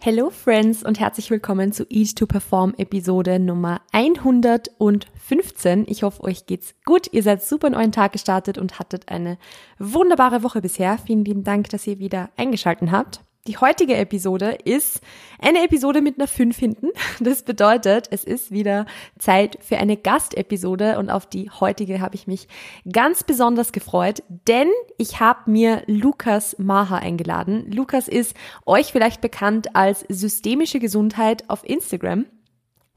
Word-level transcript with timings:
Hello 0.00 0.30
Friends 0.30 0.84
und 0.84 1.00
herzlich 1.00 1.28
willkommen 1.28 1.72
zu 1.72 1.84
Eat 1.90 2.14
to 2.14 2.26
Perform 2.26 2.72
Episode 2.78 3.40
Nummer 3.40 3.80
115. 3.90 5.86
Ich 5.88 6.04
hoffe, 6.04 6.22
euch 6.22 6.46
geht's 6.46 6.76
gut. 6.84 7.12
Ihr 7.12 7.24
seid 7.24 7.42
super 7.42 7.66
in 7.66 7.74
euren 7.74 7.90
Tag 7.90 8.12
gestartet 8.12 8.58
und 8.58 8.78
hattet 8.78 9.08
eine 9.08 9.38
wunderbare 9.80 10.44
Woche 10.44 10.60
bisher. 10.60 10.98
Vielen 10.98 11.24
lieben 11.24 11.42
Dank, 11.42 11.70
dass 11.70 11.84
ihr 11.88 11.98
wieder 11.98 12.30
eingeschalten 12.36 12.92
habt. 12.92 13.24
Die 13.48 13.56
heutige 13.56 13.96
Episode 13.96 14.58
ist 14.64 15.00
eine 15.38 15.64
Episode 15.64 16.02
mit 16.02 16.18
einer 16.18 16.28
5 16.28 16.54
hinten. 16.54 16.88
Das 17.18 17.42
bedeutet, 17.42 18.06
es 18.10 18.22
ist 18.22 18.50
wieder 18.50 18.84
Zeit 19.18 19.56
für 19.62 19.78
eine 19.78 19.96
Gastepisode 19.96 20.98
und 20.98 21.08
auf 21.08 21.24
die 21.24 21.48
heutige 21.48 22.02
habe 22.02 22.14
ich 22.14 22.26
mich 22.26 22.46
ganz 22.92 23.24
besonders 23.24 23.72
gefreut, 23.72 24.22
denn 24.46 24.68
ich 24.98 25.18
habe 25.18 25.50
mir 25.50 25.82
Lukas 25.86 26.56
Maha 26.58 26.98
eingeladen. 26.98 27.72
Lukas 27.72 28.06
ist 28.06 28.36
euch 28.66 28.92
vielleicht 28.92 29.22
bekannt 29.22 29.74
als 29.74 30.04
systemische 30.10 30.78
Gesundheit 30.78 31.48
auf 31.48 31.66
Instagram 31.66 32.26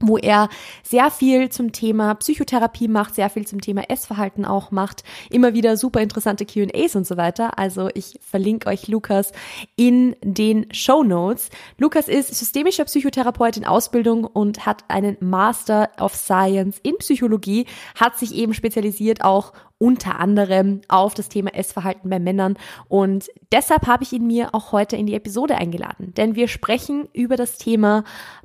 wo 0.02 0.18
er 0.18 0.48
sehr 0.82 1.10
viel 1.10 1.48
zum 1.48 1.72
Thema 1.72 2.14
Psychotherapie 2.14 2.88
macht, 2.88 3.14
sehr 3.14 3.30
viel 3.30 3.46
zum 3.46 3.60
Thema 3.60 3.88
Essverhalten 3.88 4.44
auch 4.44 4.70
macht, 4.70 5.04
immer 5.30 5.54
wieder 5.54 5.76
super 5.76 6.00
interessante 6.00 6.44
Q&As 6.44 6.96
und 6.96 7.06
so 7.06 7.16
weiter. 7.16 7.58
Also 7.58 7.88
ich 7.94 8.18
verlinke 8.20 8.68
euch 8.68 8.88
Lukas 8.88 9.32
in 9.76 10.16
den 10.22 10.66
Show 10.72 11.02
Notes. 11.02 11.48
Lukas 11.78 12.08
ist 12.08 12.34
systemischer 12.34 12.84
Psychotherapeut 12.84 13.56
in 13.56 13.64
Ausbildung 13.64 14.24
und 14.24 14.66
hat 14.66 14.84
einen 14.88 15.16
Master 15.20 15.90
of 15.98 16.14
Science 16.14 16.78
in 16.82 16.96
Psychologie, 16.98 17.66
hat 17.94 18.18
sich 18.18 18.34
eben 18.34 18.54
spezialisiert 18.54 19.24
auch 19.24 19.52
unter 19.82 20.20
anderem 20.20 20.80
auf 20.86 21.14
das 21.14 21.28
Thema 21.28 21.52
Essverhalten 21.56 22.08
bei 22.08 22.20
Männern. 22.20 22.56
Und 22.88 23.28
deshalb 23.50 23.88
habe 23.88 24.04
ich 24.04 24.12
ihn 24.12 24.28
mir 24.28 24.54
auch 24.54 24.70
heute 24.70 24.94
in 24.94 25.06
die 25.06 25.14
Episode 25.14 25.56
eingeladen. 25.56 26.14
Denn 26.16 26.36
wir 26.36 26.46
sprechen 26.46 27.08
über 27.12 27.34
das 27.34 27.58
Thema 27.58 28.04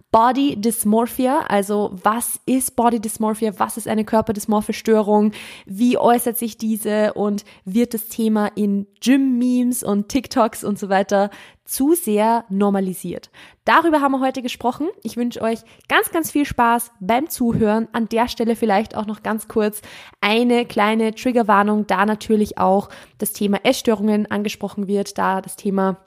Body 0.10 0.60
Dysmorphia, 0.60 1.42
also 1.48 1.92
was 2.02 2.40
ist 2.48 2.76
Body 2.76 3.00
Dysmorphia, 3.00 3.52
was 3.58 3.78
ist 3.78 3.88
eine 3.88 4.04
körperdysmorphe 4.04 4.74
Störung, 4.74 5.32
wie 5.68 6.00
äußert 6.00 6.40
sich 6.40 6.58
diese 6.58 7.14
und 7.14 7.46
wird 7.66 7.94
das 7.94 8.08
Thema 8.08 8.48
in 8.56 8.88
Gym-Memes 9.00 9.84
und 9.84 10.10
TikToks 10.10 10.64
und 10.64 10.80
so 10.80 10.90
weiter 10.90 11.30
zu 11.68 11.94
sehr 11.94 12.46
normalisiert. 12.50 13.30
Darüber 13.66 14.02
haben 14.02 14.14
wir 14.14 14.22
heute 14.22 14.42
gesprochen. 14.42 14.88
Ich 15.04 15.18
wünsche 15.18 15.42
euch 15.42 15.60
ganz, 15.90 16.12
ganz 16.12 16.32
viel 16.32 16.46
Spaß 16.46 16.92
beim 17.00 17.30
Zuhören. 17.30 17.88
An 17.92 18.08
der 18.10 18.30
Stelle 18.30 18.56
vielleicht 18.56 18.96
auch 18.96 19.06
noch 19.06 19.22
ganz 19.22 19.48
kurz 19.48 19.82
eine 20.22 20.66
kleine 20.66 21.14
Triggerwarnung, 21.14 21.86
da 21.86 22.06
natürlich 22.06 22.58
auch 22.58 22.90
das 23.18 23.34
Thema 23.34 23.60
Essstörungen 23.64 24.32
angesprochen 24.32 24.88
wird, 24.88 25.18
da 25.18 25.42
das 25.42 25.58
Thema 25.58 25.98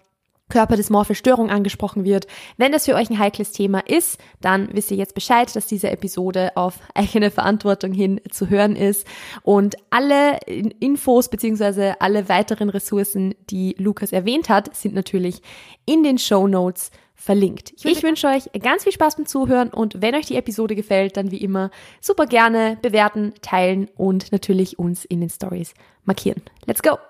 körperdysmorphe 0.51 1.15
Störung 1.15 1.51
angesprochen 1.51 2.05
wird. 2.05 2.27
Wenn 2.57 2.73
das 2.73 2.85
für 2.85 2.95
euch 2.95 3.09
ein 3.11 3.19
heikles 3.19 3.53
Thema 3.53 3.81
ist, 3.89 4.19
dann 4.41 4.69
wisst 4.73 4.91
ihr 4.91 4.97
jetzt 4.97 5.15
Bescheid, 5.15 5.55
dass 5.55 5.67
diese 5.67 5.91
Episode 5.91 6.57
auf 6.57 6.79
eigene 6.95 7.31
Verantwortung 7.31 7.93
hin 7.93 8.21
zu 8.31 8.51
hören 8.51 8.77
ist. 8.77 9.07
Und 9.43 9.77
alle 9.89 10.39
Infos 10.47 11.29
beziehungsweise 11.29 12.01
alle 12.01 12.29
weiteren 12.29 12.69
Ressourcen, 12.69 13.35
die 13.49 13.75
Lukas 13.79 14.13
erwähnt 14.13 14.49
hat, 14.49 14.75
sind 14.77 14.95
natürlich 14.95 15.41
in 15.87 16.03
den 16.03 16.19
Show 16.19 16.47
Notes 16.47 16.91
verlinkt. 17.21 17.73
Ich, 17.77 17.85
ich 17.85 18.03
wünsche 18.03 18.29
euch 18.29 18.51
ganz 18.63 18.85
viel 18.85 18.93
Spaß 18.93 19.17
beim 19.17 19.27
Zuhören 19.27 19.69
und 19.69 20.01
wenn 20.01 20.15
euch 20.15 20.27
die 20.27 20.37
Episode 20.37 20.75
gefällt, 20.75 21.19
dann 21.19 21.31
wie 21.31 21.37
immer 21.37 21.71
super 22.01 22.27
gerne 22.27 22.79
bewerten, 22.81 23.35
teilen 23.43 23.89
und 23.97 24.33
natürlich 24.33 24.79
uns 24.79 25.05
in 25.05 25.21
den 25.21 25.29
Stories 25.29 25.75
markieren. 26.05 26.43
Let's 26.67 26.83
go! 26.83 27.10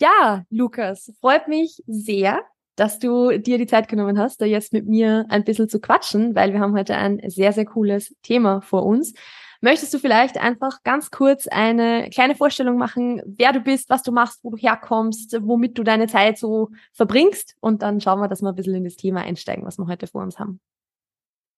Ja, 0.00 0.44
Lukas, 0.50 1.12
freut 1.20 1.48
mich 1.48 1.82
sehr, 1.88 2.42
dass 2.76 3.00
du 3.00 3.36
dir 3.38 3.58
die 3.58 3.66
Zeit 3.66 3.88
genommen 3.88 4.16
hast, 4.18 4.40
da 4.40 4.44
jetzt 4.44 4.72
mit 4.72 4.86
mir 4.86 5.26
ein 5.28 5.42
bisschen 5.42 5.68
zu 5.68 5.80
quatschen, 5.80 6.36
weil 6.36 6.52
wir 6.52 6.60
haben 6.60 6.76
heute 6.76 6.96
ein 6.96 7.20
sehr, 7.26 7.52
sehr 7.52 7.64
cooles 7.64 8.14
Thema 8.22 8.60
vor 8.60 8.86
uns. 8.86 9.12
Möchtest 9.60 9.92
du 9.92 9.98
vielleicht 9.98 10.38
einfach 10.38 10.84
ganz 10.84 11.10
kurz 11.10 11.48
eine 11.48 12.10
kleine 12.10 12.36
Vorstellung 12.36 12.78
machen, 12.78 13.20
wer 13.26 13.52
du 13.52 13.58
bist, 13.58 13.90
was 13.90 14.04
du 14.04 14.12
machst, 14.12 14.38
wo 14.44 14.50
du 14.50 14.56
herkommst, 14.56 15.36
womit 15.40 15.76
du 15.76 15.82
deine 15.82 16.06
Zeit 16.06 16.38
so 16.38 16.68
verbringst? 16.92 17.56
Und 17.58 17.82
dann 17.82 18.00
schauen 18.00 18.20
wir, 18.20 18.28
dass 18.28 18.40
wir 18.40 18.50
ein 18.50 18.54
bisschen 18.54 18.76
in 18.76 18.84
das 18.84 18.94
Thema 18.94 19.22
einsteigen, 19.22 19.64
was 19.64 19.78
wir 19.78 19.88
heute 19.88 20.06
vor 20.06 20.22
uns 20.22 20.38
haben. 20.38 20.60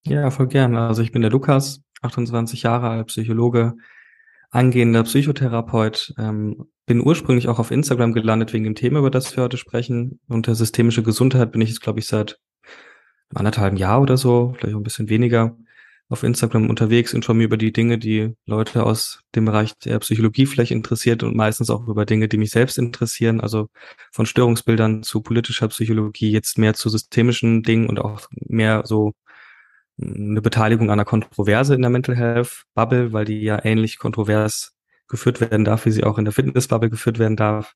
Ja, 0.06 0.31
voll 0.31 0.47
gern. 0.47 0.77
Also 0.77 1.03
ich 1.03 1.12
bin 1.12 1.21
der 1.21 1.31
Lukas, 1.31 1.83
28 2.00 2.62
Jahre 2.62 2.89
alt, 2.89 3.09
Psychologe, 3.09 3.77
angehender 4.50 5.05
Psychotherapeut, 5.05 6.15
ähm, 6.19 6.66
bin 6.87 7.00
ursprünglich 7.00 7.49
auch 7.49 7.59
auf 7.59 7.71
Instagram 7.71 8.12
gelandet 8.12 8.53
wegen 8.53 8.65
dem 8.65 8.75
Thema, 8.75 8.99
über 8.99 9.11
das 9.11 9.37
wir 9.37 9.44
heute 9.44 9.56
sprechen. 9.56 10.21
Unter 10.28 10.55
systemische 10.55 11.03
Gesundheit 11.03 11.53
bin 11.53 11.61
ich 11.61 11.69
jetzt, 11.69 11.83
glaube 11.83 12.00
ich, 12.00 12.06
seit 12.06 12.41
anderthalb 13.33 13.78
Jahr 13.78 14.00
oder 14.03 14.16
so, 14.16 14.55
vielleicht 14.56 14.75
auch 14.75 14.81
ein 14.81 14.84
bisschen 14.84 15.09
weniger, 15.09 15.56
auf 16.11 16.25
Instagram 16.25 16.69
unterwegs, 16.69 17.15
informiere 17.15 17.47
über 17.47 17.56
die 17.56 17.72
Dinge, 17.72 17.97
die 17.97 18.34
Leute 18.44 18.84
aus 18.84 19.22
dem 19.37 19.44
Bereich 19.44 19.78
der 19.78 20.00
Psychologie 20.00 20.44
vielleicht 20.44 20.72
interessiert 20.72 21.22
und 21.22 21.37
meistens 21.37 21.71
auch 21.71 21.87
über 21.87 22.05
Dinge, 22.05 22.27
die 22.27 22.37
mich 22.37 22.50
selbst 22.50 22.78
interessieren, 22.78 23.41
also 23.41 23.69
von 24.11 24.27
Störungsbildern 24.27 25.05
zu 25.05 25.22
politischer 25.22 25.69
Psychologie, 25.69 26.32
jetzt 26.32 26.59
mehr 26.59 26.75
zu 26.75 26.88
systemischen 26.88 27.62
Dingen 27.62 27.88
und 27.88 28.00
auch 28.00 28.27
mehr 28.32 28.82
so 28.84 29.12
eine 30.00 30.43
Beteiligung 30.43 30.88
an 30.88 30.94
einer 30.94 31.05
Kontroverse 31.05 31.75
in 31.75 31.83
der 31.83 31.91
Mental 31.91 32.16
Health 32.16 32.65
Bubble, 32.75 33.12
weil 33.12 33.25
die 33.25 33.41
ja 33.41 33.65
ähnlich 33.65 33.99
kontrovers 33.99 34.75
geführt 35.09 35.41
werden 35.41 35.65
darf, 35.65 35.87
wie 35.87 35.91
sie 35.91 36.05
auch 36.05 36.19
in 36.19 36.25
der 36.25 36.33
Fitnessbubble 36.33 36.91
geführt 36.91 37.19
werden 37.19 37.37
darf. 37.37 37.75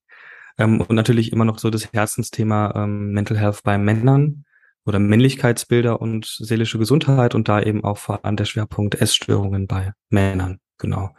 Ähm, 0.58 0.80
und 0.80 0.94
natürlich 0.94 1.32
immer 1.32 1.44
noch 1.44 1.58
so 1.58 1.70
das 1.70 1.92
Herzensthema 1.92 2.72
ähm, 2.76 3.12
Mental 3.12 3.38
Health 3.38 3.62
bei 3.64 3.76
Männern 3.76 4.44
oder 4.86 4.98
Männlichkeitsbilder 4.98 6.00
und 6.00 6.26
seelische 6.26 6.78
Gesundheit 6.78 7.34
und 7.34 7.48
da 7.48 7.60
eben 7.60 7.84
auch 7.84 7.98
vor 7.98 8.24
allem 8.24 8.36
der 8.36 8.44
Schwerpunkt 8.44 9.00
Essstörungen 9.00 9.66
bei 9.66 9.92
Männern. 10.10 10.58
Genau. 10.78 11.10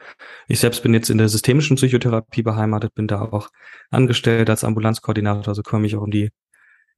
Ich 0.47 0.59
selbst 0.59 0.83
bin 0.83 0.93
jetzt 0.93 1.09
in 1.09 1.17
der 1.17 1.29
systemischen 1.29 1.77
Psychotherapie 1.77 2.43
beheimatet, 2.43 2.93
bin 2.93 3.07
da 3.07 3.21
auch 3.21 3.49
angestellt 3.89 4.49
als 4.49 4.63
Ambulanzkoordinator, 4.63 5.47
also 5.47 5.63
komme 5.63 5.87
ich 5.87 5.95
auch 5.95 6.01
um 6.01 6.11
die 6.11 6.29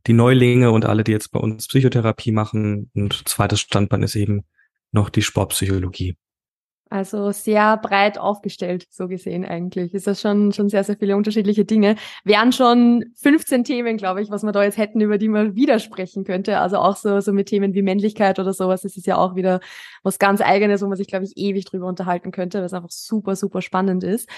die 0.05 0.13
Neulinge 0.13 0.71
und 0.71 0.85
alle, 0.85 1.03
die 1.03 1.11
jetzt 1.11 1.31
bei 1.31 1.39
uns 1.39 1.67
Psychotherapie 1.67 2.31
machen. 2.31 2.91
Und 2.93 3.27
zweites 3.27 3.61
Standbein 3.61 4.03
ist 4.03 4.15
eben 4.15 4.45
noch 4.91 5.09
die 5.09 5.21
Sportpsychologie. 5.21 6.17
Also 6.89 7.31
sehr 7.31 7.75
breit 7.77 8.17
aufgestellt, 8.17 8.87
so 8.89 9.07
gesehen 9.07 9.43
eigentlich. 9.43 9.93
Ist 9.93 10.07
das 10.07 10.21
schon, 10.21 10.53
schon 10.53 10.69
sehr, 10.69 10.85
sehr 10.85 10.95
viele 10.95 11.17
unterschiedliche 11.17 11.65
Dinge. 11.65 11.97
Wären 12.23 12.53
schon 12.53 13.05
15 13.15 13.65
Themen, 13.65 13.97
glaube 13.97 14.21
ich, 14.21 14.29
was 14.29 14.43
wir 14.43 14.53
da 14.53 14.63
jetzt 14.63 14.77
hätten, 14.77 15.01
über 15.01 15.17
die 15.17 15.27
man 15.27 15.55
widersprechen 15.55 16.23
könnte. 16.23 16.59
Also 16.59 16.77
auch 16.77 16.95
so, 16.95 17.19
so 17.19 17.33
mit 17.33 17.47
Themen 17.47 17.73
wie 17.73 17.81
Männlichkeit 17.81 18.39
oder 18.39 18.53
sowas. 18.53 18.83
Das 18.83 18.95
ist 18.95 19.05
ja 19.05 19.17
auch 19.17 19.35
wieder 19.35 19.59
was 20.03 20.17
ganz 20.17 20.39
Eigenes, 20.39 20.81
wo 20.81 20.87
man 20.87 20.97
sich, 20.97 21.07
glaube 21.07 21.25
ich, 21.25 21.33
ewig 21.35 21.65
drüber 21.65 21.87
unterhalten 21.87 22.31
könnte, 22.31 22.63
was 22.63 22.73
einfach 22.73 22.91
super, 22.91 23.35
super 23.35 23.61
spannend 23.61 24.05
ist. 24.05 24.29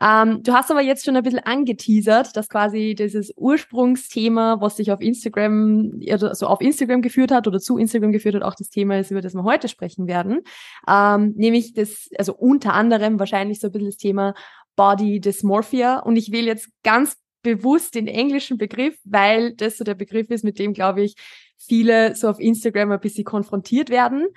Ähm, 0.00 0.42
du 0.42 0.52
hast 0.52 0.70
aber 0.70 0.80
jetzt 0.80 1.04
schon 1.04 1.16
ein 1.16 1.22
bisschen 1.22 1.40
angeteasert, 1.40 2.34
dass 2.36 2.48
quasi 2.48 2.94
dieses 2.94 3.34
Ursprungsthema, 3.36 4.60
was 4.60 4.76
sich 4.76 4.92
auf 4.92 5.02
Instagram, 5.02 6.00
also 6.10 6.46
auf 6.46 6.62
Instagram 6.62 7.02
geführt 7.02 7.32
hat 7.32 7.46
oder 7.46 7.60
zu 7.60 7.76
Instagram 7.76 8.12
geführt 8.12 8.34
hat, 8.34 8.42
auch 8.42 8.54
das 8.54 8.70
Thema 8.70 8.98
ist, 8.98 9.10
über 9.10 9.20
das 9.20 9.34
wir 9.34 9.44
heute 9.44 9.68
sprechen 9.68 10.06
werden. 10.06 10.40
Ähm, 10.88 11.34
nämlich 11.36 11.74
das 11.74 11.97
also 12.16 12.34
unter 12.34 12.74
anderem 12.74 13.18
wahrscheinlich 13.18 13.60
so 13.60 13.68
ein 13.68 13.72
bisschen 13.72 13.88
das 13.88 13.96
Thema 13.96 14.34
Body 14.76 15.20
Dysmorphia. 15.20 15.98
Und 15.98 16.16
ich 16.16 16.32
wähle 16.32 16.46
jetzt 16.46 16.68
ganz 16.82 17.16
bewusst 17.42 17.94
den 17.94 18.06
englischen 18.06 18.58
Begriff, 18.58 18.96
weil 19.04 19.54
das 19.54 19.78
so 19.78 19.84
der 19.84 19.94
Begriff 19.94 20.30
ist, 20.30 20.44
mit 20.44 20.58
dem, 20.58 20.72
glaube 20.72 21.02
ich, 21.02 21.14
viele 21.56 22.14
so 22.14 22.28
auf 22.28 22.40
Instagram 22.40 22.92
ein 22.92 23.00
bisschen 23.00 23.24
konfrontiert 23.24 23.90
werden. 23.90 24.28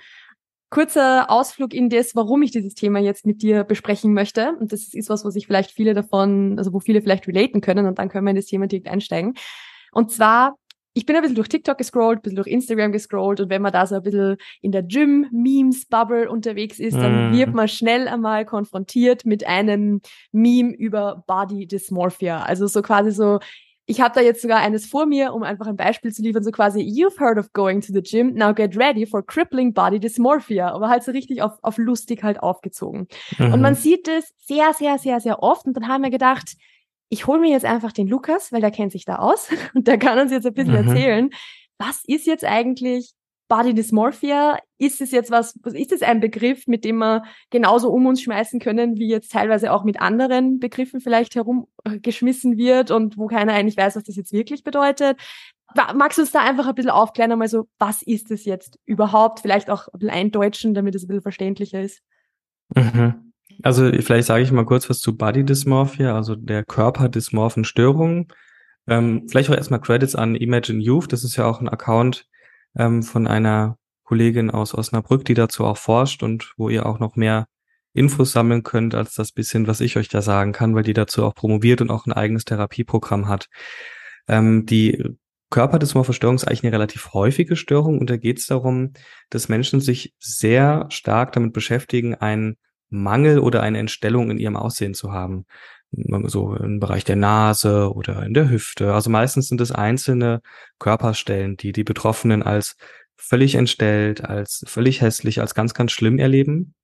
Kurzer 0.70 1.30
Ausflug 1.30 1.74
in 1.74 1.90
das, 1.90 2.14
warum 2.14 2.42
ich 2.42 2.50
dieses 2.50 2.74
Thema 2.74 2.98
jetzt 2.98 3.26
mit 3.26 3.42
dir 3.42 3.64
besprechen 3.64 4.14
möchte. 4.14 4.56
Und 4.58 4.72
das 4.72 4.94
ist 4.94 5.10
was, 5.10 5.24
wo 5.24 5.30
sich 5.30 5.46
vielleicht 5.46 5.70
viele 5.70 5.92
davon, 5.94 6.58
also 6.58 6.72
wo 6.72 6.80
viele 6.80 7.02
vielleicht 7.02 7.28
relaten 7.28 7.60
können 7.60 7.86
und 7.86 7.98
dann 7.98 8.08
können 8.08 8.24
wir 8.24 8.30
in 8.30 8.36
das 8.36 8.46
Thema 8.46 8.66
direkt 8.66 8.88
einsteigen. 8.88 9.34
Und 9.92 10.10
zwar 10.10 10.56
ich 10.94 11.06
bin 11.06 11.16
ein 11.16 11.22
bisschen 11.22 11.36
durch 11.36 11.48
TikTok 11.48 11.78
gescrollt, 11.78 12.18
ein 12.18 12.22
bisschen 12.22 12.36
durch 12.36 12.48
Instagram 12.48 12.92
gescrollt 12.92 13.40
und 13.40 13.50
wenn 13.50 13.62
man 13.62 13.72
da 13.72 13.86
so 13.86 13.94
ein 13.94 14.02
bisschen 14.02 14.36
in 14.60 14.72
der 14.72 14.82
Gym-Memes-Bubble 14.82 16.30
unterwegs 16.30 16.78
ist, 16.78 16.96
dann 16.96 17.30
mm. 17.30 17.34
wird 17.34 17.54
man 17.54 17.68
schnell 17.68 18.08
einmal 18.08 18.44
konfrontiert 18.44 19.24
mit 19.24 19.46
einem 19.46 20.02
Meme 20.32 20.74
über 20.74 21.24
Body 21.26 21.66
Dysmorphia. 21.66 22.42
Also 22.42 22.66
so 22.66 22.82
quasi 22.82 23.10
so, 23.10 23.38
ich 23.86 24.00
habe 24.00 24.14
da 24.14 24.20
jetzt 24.20 24.42
sogar 24.42 24.58
eines 24.58 24.86
vor 24.86 25.06
mir, 25.06 25.32
um 25.32 25.42
einfach 25.42 25.66
ein 25.66 25.76
Beispiel 25.76 26.12
zu 26.12 26.22
liefern, 26.22 26.44
so 26.44 26.50
quasi, 26.50 26.80
you've 26.80 27.18
heard 27.18 27.38
of 27.38 27.52
going 27.52 27.80
to 27.80 27.92
the 27.92 28.02
gym, 28.02 28.34
now 28.34 28.52
get 28.52 28.76
ready 28.76 29.06
for 29.06 29.24
crippling 29.24 29.72
body 29.72 29.98
dysmorphia. 29.98 30.72
Aber 30.72 30.88
halt 30.88 31.02
so 31.02 31.12
richtig 31.12 31.42
auf, 31.42 31.52
auf 31.62 31.78
lustig 31.78 32.22
halt 32.22 32.42
aufgezogen. 32.42 33.08
Mhm. 33.38 33.54
Und 33.54 33.60
man 33.62 33.74
sieht 33.74 34.06
das 34.08 34.32
sehr, 34.38 34.72
sehr, 34.74 34.98
sehr, 34.98 35.20
sehr 35.20 35.42
oft 35.42 35.66
und 35.66 35.74
dann 35.74 35.88
haben 35.88 36.02
wir 36.02 36.10
gedacht, 36.10 36.54
ich 37.12 37.26
hole 37.26 37.40
mir 37.40 37.50
jetzt 37.50 37.66
einfach 37.66 37.92
den 37.92 38.08
Lukas, 38.08 38.52
weil 38.52 38.62
der 38.62 38.70
kennt 38.70 38.90
sich 38.90 39.04
da 39.04 39.16
aus 39.16 39.50
und 39.74 39.86
der 39.86 39.98
kann 39.98 40.18
uns 40.18 40.32
jetzt 40.32 40.46
ein 40.46 40.54
bisschen 40.54 40.80
mhm. 40.80 40.88
erzählen, 40.88 41.30
was 41.78 42.02
ist 42.06 42.26
jetzt 42.26 42.44
eigentlich 42.44 43.12
Body 43.48 43.74
Dysmorphia? 43.74 44.58
Ist 44.78 45.02
es 45.02 45.10
jetzt 45.10 45.30
was, 45.30 45.54
ist 45.74 45.92
es 45.92 46.00
ein 46.00 46.20
Begriff, 46.20 46.66
mit 46.66 46.86
dem 46.86 46.96
wir 46.96 47.22
genauso 47.50 47.90
um 47.90 48.06
uns 48.06 48.22
schmeißen 48.22 48.60
können, 48.60 48.96
wie 48.96 49.08
jetzt 49.08 49.30
teilweise 49.30 49.72
auch 49.72 49.84
mit 49.84 50.00
anderen 50.00 50.58
Begriffen 50.58 51.00
vielleicht 51.00 51.34
herumgeschmissen 51.34 52.56
wird 52.56 52.90
und 52.90 53.18
wo 53.18 53.26
keiner 53.26 53.52
eigentlich 53.52 53.76
weiß, 53.76 53.94
was 53.94 54.04
das 54.04 54.16
jetzt 54.16 54.32
wirklich 54.32 54.64
bedeutet? 54.64 55.20
magst 55.94 56.18
du 56.18 56.22
uns 56.22 56.32
da 56.32 56.40
einfach 56.40 56.66
ein 56.66 56.74
bisschen 56.74 56.90
aufklären, 56.90 57.32
einmal 57.32 57.48
so, 57.48 57.66
was 57.78 58.02
ist 58.02 58.30
es 58.30 58.44
jetzt 58.44 58.78
überhaupt? 58.84 59.40
Vielleicht 59.40 59.70
auch 59.70 59.88
ein 59.88 59.98
bisschen 59.98 60.14
eindeutschen, 60.14 60.74
damit 60.74 60.94
es 60.94 61.04
ein 61.04 61.08
bisschen 61.08 61.22
verständlicher 61.22 61.80
ist. 61.80 62.02
Mhm. 62.74 63.31
Also 63.62 63.90
vielleicht 64.00 64.26
sage 64.26 64.42
ich 64.42 64.52
mal 64.52 64.64
kurz 64.64 64.88
was 64.90 65.00
zu 65.00 65.16
Body 65.16 65.44
Dysmorphia, 65.44 66.14
also 66.14 66.34
der 66.34 66.64
körperdysmorphen 66.64 67.64
Störungen. 67.64 68.28
Ähm, 68.88 69.26
vielleicht 69.28 69.50
auch 69.50 69.54
erstmal 69.54 69.80
Credits 69.80 70.14
an 70.14 70.34
Imagine 70.34 70.82
Youth. 70.82 71.12
Das 71.12 71.24
ist 71.24 71.36
ja 71.36 71.46
auch 71.46 71.60
ein 71.60 71.68
Account 71.68 72.26
ähm, 72.76 73.02
von 73.02 73.26
einer 73.26 73.78
Kollegin 74.04 74.50
aus 74.50 74.74
Osnabrück, 74.74 75.24
die 75.24 75.34
dazu 75.34 75.64
auch 75.64 75.76
forscht 75.76 76.22
und 76.22 76.52
wo 76.56 76.68
ihr 76.68 76.86
auch 76.86 76.98
noch 76.98 77.16
mehr 77.16 77.46
Infos 77.94 78.32
sammeln 78.32 78.62
könnt, 78.62 78.94
als 78.94 79.14
das 79.14 79.32
bisschen, 79.32 79.66
was 79.66 79.80
ich 79.80 79.96
euch 79.96 80.08
da 80.08 80.22
sagen 80.22 80.52
kann, 80.52 80.74
weil 80.74 80.82
die 80.82 80.94
dazu 80.94 81.24
auch 81.24 81.34
promoviert 81.34 81.80
und 81.80 81.90
auch 81.90 82.06
ein 82.06 82.12
eigenes 82.12 82.44
Therapieprogramm 82.44 83.28
hat. 83.28 83.48
Ähm, 84.28 84.66
die 84.66 85.02
Körperdysmorphe 85.50 86.14
Störung 86.14 86.36
ist 86.36 86.44
eigentlich 86.48 86.64
eine 86.64 86.72
relativ 86.72 87.12
häufige 87.12 87.56
Störung 87.56 87.98
und 87.98 88.08
da 88.08 88.16
geht 88.16 88.38
es 88.38 88.46
darum, 88.46 88.94
dass 89.28 89.50
Menschen 89.50 89.80
sich 89.80 90.14
sehr 90.18 90.86
stark 90.88 91.32
damit 91.32 91.52
beschäftigen, 91.52 92.14
einen 92.14 92.56
Mangel 92.92 93.38
oder 93.38 93.62
eine 93.62 93.78
Entstellung 93.78 94.30
in 94.30 94.38
ihrem 94.38 94.56
Aussehen 94.56 94.94
zu 94.94 95.12
haben. 95.12 95.46
So 95.90 96.54
im 96.54 96.80
Bereich 96.80 97.04
der 97.04 97.16
Nase 97.16 97.92
oder 97.92 98.24
in 98.24 98.32
der 98.32 98.48
Hüfte. 98.48 98.94
Also 98.94 99.10
meistens 99.10 99.48
sind 99.48 99.60
es 99.60 99.72
einzelne 99.72 100.40
Körperstellen, 100.78 101.56
die 101.56 101.72
die 101.72 101.84
Betroffenen 101.84 102.42
als 102.42 102.76
völlig 103.16 103.56
entstellt, 103.56 104.24
als 104.24 104.64
völlig 104.66 105.02
hässlich, 105.02 105.40
als 105.40 105.54
ganz, 105.54 105.74
ganz 105.74 105.92
schlimm 105.92 106.18
erleben. 106.18 106.74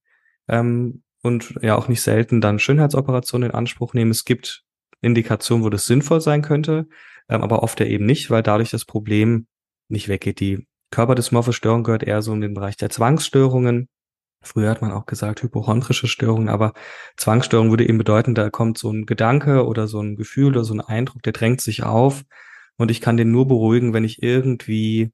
Ähm, 0.48 1.02
und 1.22 1.54
ja 1.62 1.74
auch 1.76 1.88
nicht 1.88 2.02
selten 2.02 2.40
dann 2.40 2.58
Schönheitsoperationen 2.58 3.50
in 3.50 3.54
Anspruch 3.54 3.94
nehmen. 3.94 4.10
Es 4.10 4.24
gibt 4.24 4.62
Indikationen, 5.00 5.64
wo 5.64 5.70
das 5.70 5.86
sinnvoll 5.86 6.20
sein 6.20 6.42
könnte 6.42 6.86
ähm, 7.28 7.42
aber 7.42 7.62
oft 7.62 7.80
ja 7.80 7.86
eben 7.86 8.06
nicht, 8.06 8.30
weil 8.30 8.42
dadurch 8.42 8.70
das 8.70 8.84
Problem 8.84 9.46
nicht 9.88 10.08
weggeht. 10.08 10.40
Die 10.40 10.66
Körperdysmorphe 10.90 11.52
Störung 11.52 11.84
gehört 11.84 12.02
eher 12.02 12.22
so 12.22 12.32
in 12.32 12.40
den 12.40 12.54
Bereich 12.54 12.76
der 12.76 12.90
Zwangsstörungen. 12.90 13.88
Früher 14.40 14.70
hat 14.70 14.82
man 14.82 14.92
auch 14.92 15.06
gesagt 15.06 15.42
hypochondrische 15.42 16.06
Störungen, 16.06 16.48
aber 16.48 16.72
Zwangsstörung 17.16 17.70
würde 17.70 17.88
eben 17.88 17.98
bedeuten, 17.98 18.34
da 18.34 18.50
kommt 18.50 18.78
so 18.78 18.90
ein 18.90 19.04
Gedanke 19.04 19.66
oder 19.66 19.88
so 19.88 20.00
ein 20.00 20.16
Gefühl 20.16 20.48
oder 20.48 20.64
so 20.64 20.74
ein 20.74 20.80
Eindruck, 20.80 21.22
der 21.22 21.32
drängt 21.32 21.60
sich 21.60 21.82
auf 21.82 22.24
und 22.76 22.90
ich 22.90 23.00
kann 23.00 23.16
den 23.16 23.32
nur 23.32 23.48
beruhigen, 23.48 23.92
wenn 23.92 24.04
ich 24.04 24.22
irgendwie 24.22 25.12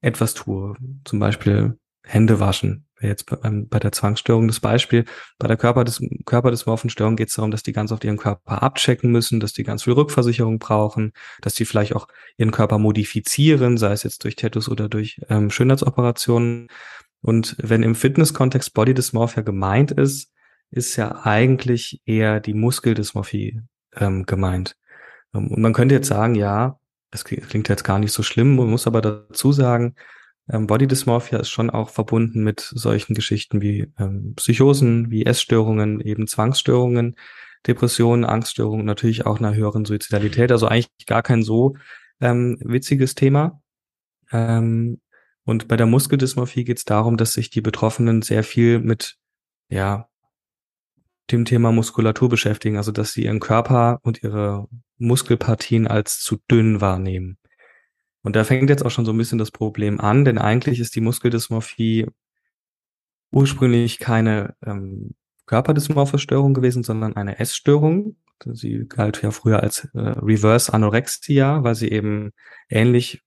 etwas 0.00 0.34
tue. 0.34 0.74
Zum 1.04 1.18
Beispiel 1.18 1.78
Hände 2.04 2.40
waschen 2.40 2.86
jetzt 3.02 3.26
bei, 3.26 3.36
bei 3.42 3.78
der 3.78 3.92
Zwangsstörung 3.92 4.48
das 4.48 4.60
Beispiel. 4.60 5.04
Bei 5.38 5.48
der 5.48 5.56
Körper 5.56 5.84
des, 5.84 6.00
Körperdysmorphenstörung 6.24 7.16
geht 7.16 7.28
es 7.28 7.34
darum, 7.34 7.50
dass 7.50 7.62
die 7.62 7.72
ganz 7.72 7.92
oft 7.92 8.04
ihren 8.04 8.16
Körper 8.16 8.62
abchecken 8.62 9.10
müssen, 9.10 9.40
dass 9.40 9.52
die 9.52 9.64
ganz 9.64 9.84
viel 9.84 9.92
Rückversicherung 9.92 10.58
brauchen, 10.58 11.12
dass 11.40 11.54
die 11.54 11.64
vielleicht 11.64 11.94
auch 11.94 12.08
ihren 12.36 12.50
Körper 12.50 12.78
modifizieren, 12.78 13.76
sei 13.76 13.92
es 13.92 14.02
jetzt 14.02 14.24
durch 14.24 14.36
Tattoos 14.36 14.68
oder 14.68 14.88
durch 14.88 15.20
ähm, 15.28 15.50
Schönheitsoperationen. 15.50 16.68
Und 17.22 17.56
wenn 17.58 17.82
im 17.82 17.94
Fitness-Kontext 17.94 18.74
Body 18.74 18.94
Dysmorphia 18.94 19.42
gemeint 19.42 19.92
ist, 19.92 20.32
ist 20.70 20.96
ja 20.96 21.24
eigentlich 21.24 22.02
eher 22.04 22.40
die 22.40 22.54
Muskeldysmorphie 22.54 23.60
ähm, 23.96 24.26
gemeint. 24.26 24.76
Und 25.32 25.56
man 25.58 25.72
könnte 25.72 25.94
jetzt 25.94 26.08
sagen, 26.08 26.34
ja, 26.34 26.78
das 27.10 27.24
klingt 27.24 27.68
jetzt 27.68 27.84
gar 27.84 27.98
nicht 27.98 28.12
so 28.12 28.22
schlimm, 28.22 28.56
man 28.56 28.68
muss 28.68 28.86
aber 28.86 29.00
dazu 29.02 29.52
sagen, 29.52 29.94
ähm, 30.50 30.66
Body 30.66 30.86
Dysmorphia 30.86 31.38
ist 31.38 31.50
schon 31.50 31.70
auch 31.70 31.90
verbunden 31.90 32.42
mit 32.42 32.60
solchen 32.60 33.14
Geschichten 33.14 33.60
wie 33.60 33.92
ähm, 33.98 34.34
Psychosen, 34.34 35.10
wie 35.10 35.24
Essstörungen, 35.26 36.00
eben 36.00 36.26
Zwangsstörungen, 36.26 37.16
Depressionen, 37.66 38.24
Angststörungen, 38.24 38.84
natürlich 38.84 39.24
auch 39.26 39.38
einer 39.38 39.54
höheren 39.54 39.84
Suizidalität. 39.84 40.50
Also 40.50 40.66
eigentlich 40.66 41.06
gar 41.06 41.22
kein 41.22 41.42
so 41.42 41.76
ähm, 42.20 42.58
witziges 42.60 43.14
Thema. 43.14 43.60
Ähm, 44.32 45.00
und 45.44 45.68
bei 45.68 45.76
der 45.76 45.86
Muskeldysmorphie 45.86 46.64
geht 46.64 46.78
es 46.78 46.84
darum, 46.84 47.16
dass 47.16 47.32
sich 47.32 47.50
die 47.50 47.60
Betroffenen 47.60 48.22
sehr 48.22 48.44
viel 48.44 48.78
mit 48.78 49.16
ja 49.68 50.08
dem 51.30 51.44
Thema 51.44 51.72
Muskulatur 51.72 52.28
beschäftigen, 52.28 52.76
also 52.76 52.92
dass 52.92 53.12
sie 53.12 53.24
ihren 53.24 53.40
Körper 53.40 54.00
und 54.02 54.22
ihre 54.22 54.68
Muskelpartien 54.98 55.86
als 55.86 56.20
zu 56.20 56.38
dünn 56.50 56.80
wahrnehmen. 56.80 57.38
Und 58.22 58.36
da 58.36 58.44
fängt 58.44 58.70
jetzt 58.70 58.84
auch 58.84 58.90
schon 58.90 59.04
so 59.04 59.12
ein 59.12 59.18
bisschen 59.18 59.38
das 59.38 59.50
Problem 59.50 60.00
an, 60.00 60.24
denn 60.24 60.38
eigentlich 60.38 60.78
ist 60.78 60.94
die 60.94 61.00
Muskeldysmorphie 61.00 62.06
ursprünglich 63.32 63.98
keine 63.98 64.54
ähm, 64.64 65.14
körperdysmorphe 65.46 66.18
Störung 66.18 66.54
gewesen, 66.54 66.84
sondern 66.84 67.16
eine 67.16 67.38
Essstörung. 67.40 68.16
Sie 68.44 68.86
galt 68.88 69.22
ja 69.22 69.30
früher 69.30 69.62
als 69.62 69.88
äh, 69.94 69.98
Reverse 70.00 70.72
Anorexia, 70.72 71.64
weil 71.64 71.74
sie 71.74 71.90
eben 71.90 72.30
ähnlich 72.68 73.22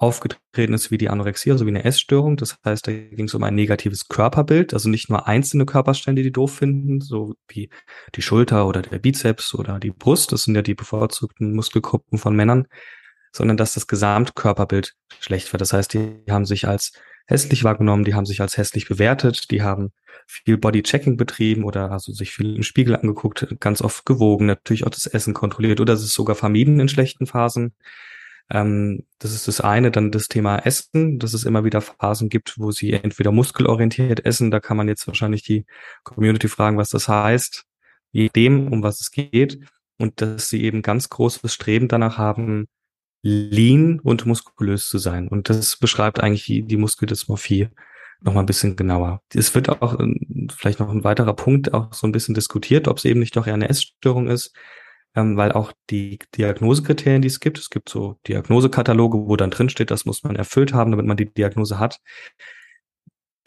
aufgetreten 0.00 0.72
ist 0.72 0.90
wie 0.90 0.96
die 0.96 1.10
Anorexie, 1.10 1.52
also 1.52 1.66
wie 1.66 1.70
eine 1.70 1.84
Essstörung. 1.84 2.38
Das 2.38 2.56
heißt, 2.64 2.86
da 2.86 2.92
ging 2.92 3.26
es 3.26 3.34
um 3.34 3.44
ein 3.44 3.54
negatives 3.54 4.08
Körperbild, 4.08 4.72
also 4.72 4.88
nicht 4.88 5.10
nur 5.10 5.28
einzelne 5.28 5.66
Körperstellen, 5.66 6.16
die 6.16 6.22
die 6.22 6.32
doof 6.32 6.54
finden, 6.56 7.02
so 7.02 7.34
wie 7.48 7.68
die 8.14 8.22
Schulter 8.22 8.66
oder 8.66 8.80
der 8.80 8.98
Bizeps 8.98 9.54
oder 9.54 9.78
die 9.78 9.90
Brust. 9.90 10.32
Das 10.32 10.44
sind 10.44 10.54
ja 10.54 10.62
die 10.62 10.74
bevorzugten 10.74 11.54
Muskelgruppen 11.54 12.18
von 12.18 12.34
Männern, 12.34 12.66
sondern 13.30 13.58
dass 13.58 13.74
das 13.74 13.86
Gesamtkörperbild 13.86 14.94
schlecht 15.20 15.52
war. 15.52 15.58
Das 15.58 15.74
heißt, 15.74 15.92
die 15.92 16.22
haben 16.30 16.46
sich 16.46 16.66
als 16.66 16.92
hässlich 17.26 17.62
wahrgenommen, 17.62 18.04
die 18.04 18.14
haben 18.14 18.26
sich 18.26 18.40
als 18.40 18.56
hässlich 18.56 18.88
bewertet, 18.88 19.50
die 19.50 19.62
haben 19.62 19.92
viel 20.26 20.56
Bodychecking 20.56 21.18
betrieben 21.18 21.64
oder 21.64 21.90
also 21.90 22.12
sich 22.12 22.32
viel 22.32 22.56
im 22.56 22.62
Spiegel 22.62 22.96
angeguckt, 22.96 23.54
ganz 23.60 23.82
oft 23.82 24.06
gewogen, 24.06 24.46
natürlich 24.46 24.86
auch 24.86 24.90
das 24.90 25.06
Essen 25.06 25.34
kontrolliert 25.34 25.78
oder 25.78 25.92
es 25.92 26.02
ist 26.02 26.14
sogar 26.14 26.36
vermieden 26.36 26.80
in 26.80 26.88
schlechten 26.88 27.26
Phasen. 27.26 27.74
Ähm, 28.50 29.06
das 29.18 29.32
ist 29.32 29.48
das 29.48 29.60
eine, 29.60 29.90
dann 29.90 30.10
das 30.10 30.28
Thema 30.28 30.58
Essen, 30.58 31.18
dass 31.18 31.34
es 31.34 31.44
immer 31.44 31.64
wieder 31.64 31.80
Phasen 31.80 32.28
gibt, 32.28 32.58
wo 32.58 32.72
sie 32.72 32.92
entweder 32.92 33.32
muskelorientiert 33.32 34.24
essen, 34.26 34.50
da 34.50 34.60
kann 34.60 34.76
man 34.76 34.88
jetzt 34.88 35.06
wahrscheinlich 35.06 35.42
die 35.42 35.64
Community 36.02 36.48
fragen, 36.48 36.76
was 36.76 36.90
das 36.90 37.08
heißt, 37.08 37.64
je 38.12 38.28
dem, 38.28 38.72
um 38.72 38.82
was 38.82 39.00
es 39.00 39.10
geht, 39.10 39.60
und 39.98 40.20
dass 40.20 40.48
sie 40.48 40.62
eben 40.64 40.82
ganz 40.82 41.08
großes 41.10 41.52
Streben 41.52 41.86
danach 41.86 42.18
haben, 42.18 42.68
lean 43.22 44.00
und 44.00 44.26
muskulös 44.26 44.88
zu 44.88 44.98
sein. 44.98 45.28
Und 45.28 45.48
das 45.50 45.76
beschreibt 45.76 46.20
eigentlich 46.20 46.44
die, 46.46 46.62
die 46.62 46.78
Muskeldysmorphie 46.78 47.68
noch 48.22 48.34
mal 48.34 48.40
ein 48.40 48.46
bisschen 48.46 48.76
genauer. 48.76 49.22
Es 49.34 49.54
wird 49.54 49.68
auch 49.68 49.98
ähm, 49.98 50.48
vielleicht 50.54 50.80
noch 50.80 50.90
ein 50.90 51.04
weiterer 51.04 51.34
Punkt 51.34 51.72
auch 51.72 51.92
so 51.92 52.06
ein 52.06 52.12
bisschen 52.12 52.34
diskutiert, 52.34 52.88
ob 52.88 52.98
es 52.98 53.04
eben 53.04 53.20
nicht 53.20 53.36
doch 53.36 53.46
eher 53.46 53.54
eine 53.54 53.68
Essstörung 53.68 54.28
ist, 54.28 54.54
ähm, 55.14 55.36
weil 55.36 55.52
auch 55.52 55.72
die 55.90 56.18
Diagnosekriterien, 56.36 57.22
die 57.22 57.28
es 57.28 57.40
gibt, 57.40 57.58
es 57.58 57.70
gibt 57.70 57.88
so 57.88 58.18
Diagnosekataloge, 58.26 59.18
wo 59.18 59.36
dann 59.36 59.50
drin 59.50 59.68
steht, 59.68 59.90
das 59.90 60.04
muss 60.04 60.22
man 60.22 60.36
erfüllt 60.36 60.72
haben, 60.72 60.90
damit 60.90 61.06
man 61.06 61.16
die 61.16 61.32
Diagnose 61.32 61.78
hat 61.78 62.00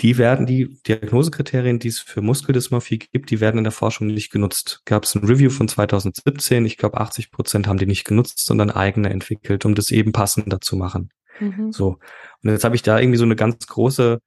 die 0.01 0.17
werden, 0.17 0.45
die 0.45 0.81
Diagnosekriterien, 0.87 1.79
die 1.79 1.87
es 1.87 1.99
für 1.99 2.21
Muskeldysmorphie 2.21 2.99
gibt, 2.99 3.29
die 3.29 3.39
werden 3.39 3.59
in 3.59 3.63
der 3.63 3.71
Forschung 3.71 4.07
nicht 4.07 4.31
genutzt. 4.31 4.81
Gab 4.85 5.03
es 5.03 5.15
ein 5.15 5.23
Review 5.23 5.49
von 5.49 5.67
2017, 5.67 6.65
ich 6.65 6.77
glaube 6.77 6.99
80 6.99 7.31
Prozent 7.31 7.67
haben 7.67 7.77
die 7.77 7.85
nicht 7.85 8.03
genutzt, 8.03 8.43
sondern 8.43 8.71
eigene 8.71 9.09
entwickelt, 9.09 9.65
um 9.65 9.75
das 9.75 9.91
eben 9.91 10.11
passender 10.11 10.59
zu 10.59 10.75
machen. 10.75 11.09
Mhm. 11.39 11.71
So. 11.71 11.99
Und 12.43 12.49
jetzt 12.49 12.63
habe 12.63 12.75
ich 12.75 12.81
da 12.81 12.99
irgendwie 12.99 13.17
so 13.17 13.23
eine 13.23 13.35
ganz 13.35 13.65
große 13.67 14.19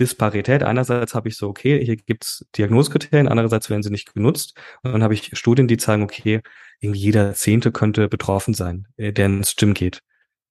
Disparität. 0.00 0.62
Einerseits 0.62 1.14
habe 1.14 1.28
ich 1.28 1.36
so, 1.36 1.48
okay, 1.48 1.84
hier 1.84 1.96
gibt's 1.96 2.44
Diagnosekriterien, 2.56 3.28
andererseits 3.28 3.70
werden 3.70 3.82
sie 3.82 3.90
nicht 3.90 4.14
genutzt. 4.14 4.58
Und 4.82 4.92
dann 4.92 5.02
habe 5.02 5.14
ich 5.14 5.36
Studien, 5.36 5.68
die 5.68 5.76
zeigen, 5.76 6.02
okay, 6.02 6.40
irgendwie 6.80 7.00
jeder 7.00 7.34
Zehnte 7.34 7.72
könnte 7.72 8.08
betroffen 8.08 8.54
sein, 8.54 8.88
äh, 8.96 9.12
der 9.12 9.26
ins 9.26 9.52
Stim 9.52 9.74
geht. 9.74 10.02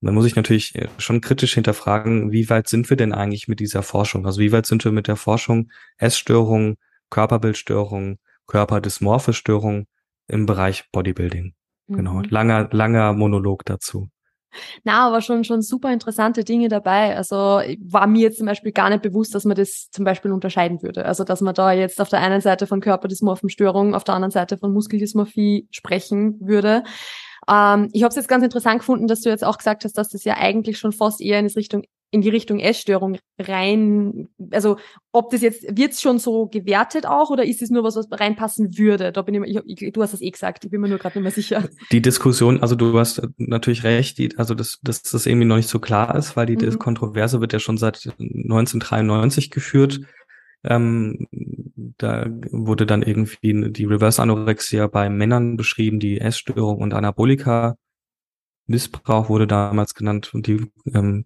Und 0.02 0.08
dann 0.08 0.16
muss 0.16 0.26
ich 0.26 0.36
natürlich 0.36 0.76
äh, 0.76 0.88
schon 0.98 1.22
kritisch 1.22 1.54
hinterfragen, 1.54 2.32
wie 2.32 2.50
weit 2.50 2.68
sind 2.68 2.90
wir 2.90 2.98
denn 2.98 3.14
eigentlich 3.14 3.48
mit 3.48 3.60
dieser 3.60 3.84
Forschung? 3.84 4.26
Also 4.26 4.40
wie 4.40 4.52
weit 4.52 4.66
sind 4.66 4.84
wir 4.84 4.92
mit 4.92 5.08
der 5.08 5.16
Forschung 5.16 5.72
Essstörungen, 5.98 6.78
Körperbildstörungen, 7.10 8.20
Körperdysmorphe 8.48 9.34
Störungen 9.34 9.88
im 10.28 10.46
Bereich 10.46 10.90
Bodybuilding? 10.92 11.54
Genau, 11.88 12.14
mhm. 12.14 12.24
Genau, 12.24 12.34
langer, 12.34 12.70
langer 12.72 13.14
Monolog 13.14 13.66
dazu. 13.66 14.10
Na, 14.84 15.08
aber 15.08 15.22
schon, 15.22 15.44
schon 15.44 15.62
super 15.62 15.92
interessante 15.92 16.44
Dinge 16.44 16.70
dabei. 16.70 17.16
Also 17.16 17.62
war 17.80 18.08
mir 18.08 18.22
jetzt 18.22 18.38
zum 18.38 18.48
Beispiel 18.48 18.72
gar 18.72 18.90
nicht 18.90 19.02
bewusst, 19.02 19.34
dass 19.36 19.46
man 19.46 19.56
das 19.56 19.90
zum 19.92 20.06
Beispiel 20.06 20.32
unterscheiden 20.32 20.82
würde. 20.82 21.06
Also 21.06 21.24
dass 21.24 21.42
man 21.42 21.54
da 21.54 21.72
jetzt 21.72 22.00
auf 22.02 22.10
der 22.10 22.20
einen 22.20 22.42
Seite 22.42 22.68
von 22.68 22.82
Körperdysmorphenstörung, 22.82 23.96
auf 23.96 24.04
der 24.04 24.16
anderen 24.16 24.32
Seite 24.32 24.58
von 24.58 24.74
Muskeldysmorphie 24.74 25.68
sprechen 25.72 26.38
würde. 26.40 26.84
Ähm, 27.48 27.90
ich 27.94 28.04
habe 28.04 28.10
es 28.10 28.16
jetzt 28.16 28.28
ganz 28.28 28.44
interessant 28.44 28.80
gefunden, 28.80 29.08
dass 29.08 29.22
du 29.22 29.30
jetzt 29.30 29.44
auch 29.44 29.58
gesagt 29.58 29.84
hast, 29.84 29.98
dass 29.98 30.10
das 30.10 30.24
ja 30.24 30.38
eigentlich 30.38 30.78
schon 30.78 30.92
fast 30.92 31.22
eher 31.22 31.40
in, 31.40 31.48
Richtung, 31.48 31.84
in 32.14 32.22
die 32.22 32.30
Richtung 32.30 32.60
Essstörung 32.60 33.18
rein, 33.40 34.30
also 34.52 34.78
ob 35.12 35.32
das 35.32 35.42
jetzt, 35.42 35.64
wird's 35.76 36.00
schon 36.00 36.20
so 36.20 36.46
gewertet 36.46 37.08
auch 37.08 37.32
oder 37.32 37.44
ist 37.44 37.64
es 37.64 37.72
nur 37.72 37.84
was, 37.84 37.96
was 37.96 38.08
reinpassen 38.12 38.78
würde? 38.78 39.12
Da 39.12 39.24
bin 39.24 39.44
ich, 39.44 39.60
ich, 39.66 39.92
du 39.92 40.02
hast 40.04 40.14
das 40.14 40.22
eh 40.22 40.30
gesagt, 40.30 40.64
ich 40.64 40.70
bin 40.70 40.80
mir 40.80 40.90
nur 40.90 41.00
gerade 41.00 41.18
nicht 41.18 41.24
mehr 41.24 41.32
sicher. 41.32 41.68
Die 41.92 42.04
Diskussion, 42.04 42.62
also 42.62 42.76
du 42.76 43.00
hast 43.00 43.24
natürlich 43.38 43.84
recht, 43.84 44.20
die, 44.20 44.38
also 44.38 44.54
dass, 44.54 44.80
dass 44.84 45.02
das 45.02 45.26
irgendwie 45.26 45.48
noch 45.48 45.56
nicht 45.56 45.70
so 45.70 45.80
klar 45.80 46.16
ist, 46.16 46.38
weil 46.38 46.46
die 46.46 46.56
mhm. 46.56 46.78
Kontroverse 46.78 47.42
wird 47.42 47.52
ja 47.52 47.60
schon 47.60 47.78
seit 47.78 48.06
1993 48.20 49.50
geführt. 49.50 50.02
Ähm, 50.64 51.28
da 51.98 52.28
wurde 52.52 52.86
dann 52.86 53.02
irgendwie 53.02 53.72
die 53.72 53.86
Reverse 53.86 54.22
Anorexia 54.22 54.86
bei 54.86 55.10
Männern 55.10 55.58
beschrieben, 55.58 56.00
die 56.00 56.22
Essstörung 56.22 56.78
und 56.78 56.94
Anabolika 56.94 57.76
Missbrauch 58.68 59.30
wurde 59.30 59.48
damals 59.48 59.94
genannt 59.94 60.34
und 60.34 60.48
die 60.48 60.72
ähm, 60.94 61.26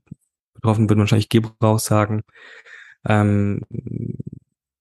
Betroffenen 0.58 0.90
würden 0.90 1.00
wahrscheinlich 1.00 1.30
Gebrauch 1.30 1.80
sagen. 1.80 2.24
Ähm, 3.08 3.62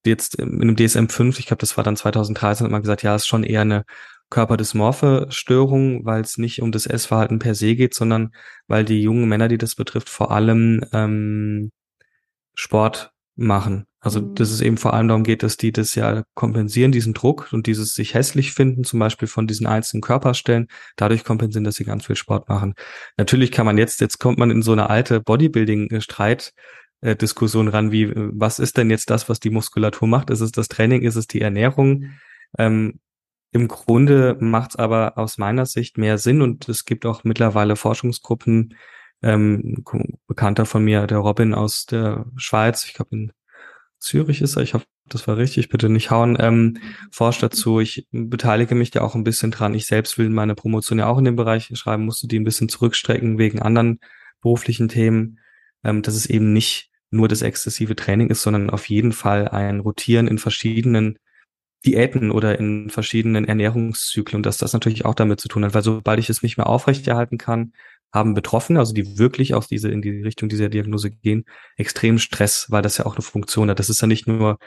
jetzt 0.05 0.37
in 0.37 0.61
dem 0.61 0.77
DSM 0.77 1.09
5, 1.09 1.39
ich 1.39 1.47
glaube, 1.47 1.61
das 1.61 1.77
war 1.77 1.85
dann 1.85 1.97
2013, 1.97 2.65
hat 2.65 2.71
man 2.71 2.83
gesagt, 2.83 3.03
ja, 3.03 3.15
ist 3.15 3.27
schon 3.27 3.45
eher 3.45 3.63
eine 3.63 3.85
körperdysmorphe 4.31 5.27
Störung, 5.31 6.05
weil 6.05 6.21
es 6.23 6.39
nicht 6.39 6.63
um 6.63 6.73
das 6.73 6.87
Essverhalten 6.87 7.39
per 7.39 7.55
se 7.55 7.77
geht, 7.77 7.95
sondern 7.95 8.33
weil 8.67 8.85
die 8.85 9.03
jungen 9.03 9.29
Männer, 9.29 9.49
die 9.49 9.59
das 9.59 9.75
betrifft, 9.75 10.09
vor 10.09 10.31
allem 10.33 10.85
ähm, 10.93 11.71
Sport 12.55 13.13
machen. 13.37 13.87
Also 14.01 14.21
mhm. 14.21 14.35
dass 14.35 14.51
es 14.51 14.61
eben 14.61 14.77
vor 14.77 14.95
allem 14.95 15.09
darum 15.09 15.25
geht, 15.25 15.43
dass 15.43 15.57
die 15.57 15.73
das 15.73 15.95
ja 15.95 16.25
kompensieren, 16.35 16.93
diesen 16.93 17.15
Druck 17.15 17.53
und 17.53 17.67
dieses 17.67 17.95
sich 17.95 18.15
hässlich 18.15 18.53
finden, 18.53 18.85
zum 18.85 18.99
Beispiel 18.99 19.29
von 19.29 19.47
diesen 19.47 19.67
einzelnen 19.67 20.01
Körperstellen, 20.01 20.69
dadurch 20.97 21.25
kompensieren, 21.25 21.65
dass 21.65 21.77
sie 21.77 21.85
ganz 21.85 22.07
viel 22.07 22.17
Sport 22.17 22.49
machen. 22.49 22.75
Natürlich 23.17 23.53
kann 23.53 23.67
man 23.67 23.79
jetzt, 23.79 24.01
jetzt 24.01 24.19
kommt 24.19 24.39
man 24.39 24.51
in 24.51 24.63
so 24.63 24.73
eine 24.73 24.91
alte 24.91 25.21
Bodybuilding-Streit, 25.21 26.53
äh, 27.03 27.17
Diskussion 27.17 27.69
ran, 27.69 27.93
wie 27.93 28.13
was 28.15 28.59
ist 28.59 28.77
denn 28.79 28.91
jetzt 28.91 29.11
das, 29.11 29.29
was 29.29 29.41
die 29.41 29.51
Muskulatur 29.51 30.09
macht? 30.09 30.31
Ist 30.31 30.41
es 30.41 30.53
das 30.53 30.69
Training? 30.69 31.03
Ist 31.03 31.17
es 31.17 31.27
die 31.27 31.41
Ernährung? 31.41 32.13
Ähm, 32.59 33.01
Im 33.53 33.69
Grunde 33.69 34.37
macht 34.41 34.71
es 34.71 34.77
aber 34.77 35.19
aus 35.19 35.37
meiner 35.39 35.67
Sicht 35.67 35.99
mehr 35.99 36.19
Sinn 36.19 36.43
und 36.43 36.69
es 36.69 36.85
gibt 36.85 37.07
auch 37.07 37.25
mittlerweile 37.25 37.77
Forschungsgruppen, 37.77 38.75
ähm, 39.27 39.85
Bekannter 40.29 40.67
von 40.67 40.85
mir, 40.85 41.07
der 41.07 41.19
Robin 41.19 41.53
aus 41.53 41.87
der 41.87 42.27
Schweiz, 42.37 42.85
ich 42.85 42.95
glaube 42.95 43.17
in 43.17 43.33
Zürich 43.99 44.41
ist 44.41 44.57
er, 44.57 44.63
ich 44.63 44.75
hoffe, 44.75 44.87
das 45.09 45.27
war 45.27 45.37
richtig, 45.37 45.69
bitte 45.69 45.89
nicht 45.89 46.11
hauen, 46.11 46.37
ähm, 46.39 46.79
forscht 47.11 47.43
dazu. 47.43 47.81
Ich 47.81 48.07
beteilige 48.11 48.75
mich 48.75 48.91
da 48.91 49.01
auch 49.03 49.15
ein 49.15 49.25
bisschen 49.25 49.51
dran. 49.51 49.75
Ich 49.75 49.87
selbst 49.87 50.19
will 50.19 50.29
meine 50.29 50.55
Promotion 50.55 50.99
ja 50.99 51.07
auch 51.07 51.19
in 51.19 51.25
dem 51.25 51.37
Bereich 51.37 51.71
schreiben, 51.75 52.05
musste 52.05 52.29
die 52.29 52.39
ein 52.39 52.45
bisschen 52.45 52.69
zurückstrecken 52.69 53.39
wegen 53.39 53.63
anderen 53.63 54.01
beruflichen 54.43 54.89
Themen, 54.89 55.41
ähm, 55.85 56.03
dass 56.03 56.15
es 56.15 56.27
eben 56.27 56.53
nicht 56.53 56.91
nur 57.11 57.29
das 57.29 57.43
exzessive 57.43 57.97
Training 57.97 58.31
ist, 58.31 58.43
sondern 58.43 58.71
auf 58.71 58.89
jeden 58.89 59.13
Fall 59.13 59.49
ein 59.49 59.81
Rotieren 59.81 60.29
in 60.29 60.39
verschiedenen 60.39 61.19
Diäten 61.85 62.31
oder 62.31 62.59
in 62.59 62.91
verschiedenen 62.91 63.45
Ernährungszyklen 63.45 64.43
dass 64.43 64.59
das 64.59 64.73
natürlich 64.73 65.05
auch 65.05 65.15
damit 65.15 65.41
zu 65.41 65.49
tun 65.49 65.65
hat, 65.65 65.75
weil 65.75 65.83
sobald 65.83 66.19
ich 66.19 66.29
es 66.31 66.43
nicht 66.43 66.57
mehr 66.57 66.67
aufrechterhalten 66.67 67.39
kann, 67.39 67.73
haben 68.17 68.35
Betroffene, 68.35 68.79
also 68.81 68.93
die 68.95 69.19
wirklich 69.19 69.55
aus 69.55 69.69
diese, 69.69 69.91
in 69.91 70.03
die 70.03 70.23
Richtung 70.23 70.49
dieser 70.49 70.69
Diagnose 70.69 71.11
gehen, 71.11 71.45
extrem 71.77 72.19
Stress, 72.19 72.67
weil 72.71 72.83
das 72.83 72.99
ja 72.99 73.07
auch 73.07 73.15
eine 73.15 73.23
Funktion 73.23 73.71
hat. 73.71 73.79
Das 73.79 73.91
ist 73.91 74.01
ja 74.01 74.07
nicht 74.07 74.27
nur, 74.27 74.59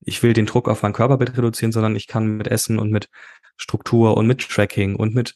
ich 0.00 0.22
will 0.22 0.32
den 0.32 0.46
Druck 0.46 0.68
auf 0.68 0.82
mein 0.82 0.92
Körperbild 0.92 1.36
reduzieren, 1.36 1.72
sondern 1.72 1.96
ich 1.96 2.06
kann 2.06 2.36
mit 2.36 2.48
Essen 2.48 2.78
und 2.78 2.90
mit 2.90 3.08
Struktur 3.56 4.16
und 4.16 4.26
mit 4.26 4.48
Tracking 4.48 4.96
und 4.96 5.14
mit 5.14 5.34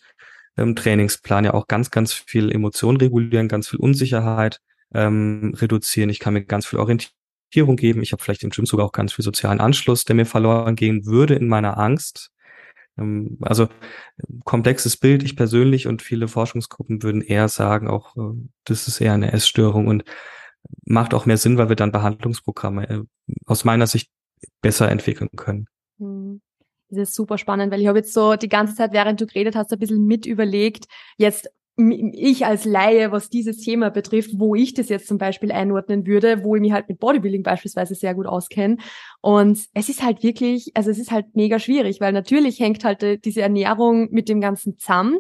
ähm, 0.56 0.74
Trainingsplan 0.76 1.44
ja 1.44 1.54
auch 1.54 1.66
ganz, 1.66 1.90
ganz 1.90 2.12
viel 2.12 2.50
Emotionen 2.50 2.98
regulieren, 2.98 3.48
ganz 3.48 3.68
viel 3.68 3.80
Unsicherheit 3.80 4.60
ähm, 4.94 5.54
reduzieren. 5.56 6.10
Ich 6.10 6.20
kann 6.20 6.34
mir 6.34 6.44
ganz 6.44 6.66
viel 6.66 6.78
Orientierung 6.78 7.76
geben. 7.76 8.02
Ich 8.02 8.12
habe 8.12 8.22
vielleicht 8.22 8.42
im 8.42 8.50
Gym 8.50 8.66
sogar 8.66 8.86
auch 8.86 8.92
ganz 8.92 9.12
viel 9.12 9.24
sozialen 9.24 9.60
Anschluss, 9.60 10.04
der 10.04 10.16
mir 10.16 10.26
verloren 10.26 10.76
gehen 10.76 11.04
würde 11.06 11.34
in 11.34 11.48
meiner 11.48 11.78
Angst. 11.78 12.30
Ähm, 12.98 13.38
also 13.42 13.68
komplexes 14.44 14.96
Bild. 14.96 15.22
Ich 15.22 15.36
persönlich 15.36 15.86
und 15.86 16.02
viele 16.02 16.28
Forschungsgruppen 16.28 17.02
würden 17.02 17.22
eher 17.22 17.48
sagen, 17.48 17.88
auch 17.88 18.16
äh, 18.16 18.36
das 18.64 18.88
ist 18.88 19.00
eher 19.00 19.12
eine 19.12 19.32
Essstörung 19.32 19.86
und 19.86 20.04
macht 20.84 21.14
auch 21.14 21.26
mehr 21.26 21.36
Sinn, 21.36 21.58
weil 21.58 21.68
wir 21.68 21.76
dann 21.76 21.92
Behandlungsprogramme 21.92 22.88
äh, 22.88 23.02
aus 23.46 23.64
meiner 23.64 23.86
Sicht 23.86 24.10
besser 24.60 24.90
entwickeln 24.90 25.30
können. 25.36 25.66
Hm. 25.98 26.40
Das 26.88 27.08
ist 27.08 27.14
super 27.16 27.36
spannend, 27.36 27.72
weil 27.72 27.80
ich 27.80 27.88
habe 27.88 27.98
jetzt 27.98 28.12
so 28.12 28.36
die 28.36 28.48
ganze 28.48 28.76
Zeit, 28.76 28.92
während 28.92 29.20
du 29.20 29.26
geredet 29.26 29.56
hast, 29.56 29.72
ein 29.72 29.78
bisschen 29.78 30.06
mit 30.06 30.24
überlegt, 30.24 30.86
jetzt 31.16 31.50
ich 31.76 32.46
als 32.46 32.64
Laie, 32.64 33.12
was 33.12 33.28
dieses 33.28 33.58
Thema 33.58 33.90
betrifft, 33.90 34.30
wo 34.34 34.54
ich 34.54 34.72
das 34.72 34.88
jetzt 34.88 35.06
zum 35.06 35.18
Beispiel 35.18 35.52
einordnen 35.52 36.06
würde, 36.06 36.42
wo 36.42 36.54
ich 36.54 36.62
mich 36.62 36.72
halt 36.72 36.88
mit 36.88 36.98
Bodybuilding 36.98 37.42
beispielsweise 37.42 37.94
sehr 37.94 38.14
gut 38.14 38.26
auskenne. 38.26 38.78
Und 39.20 39.60
es 39.74 39.88
ist 39.90 40.02
halt 40.02 40.22
wirklich, 40.22 40.70
also 40.74 40.90
es 40.90 40.98
ist 40.98 41.10
halt 41.10 41.26
mega 41.34 41.58
schwierig, 41.58 42.00
weil 42.00 42.12
natürlich 42.12 42.60
hängt 42.60 42.82
halt 42.82 43.02
äh, 43.02 43.18
diese 43.18 43.42
Ernährung 43.42 44.08
mit 44.10 44.30
dem 44.30 44.40
Ganzen 44.40 44.78
zusammen. 44.78 45.18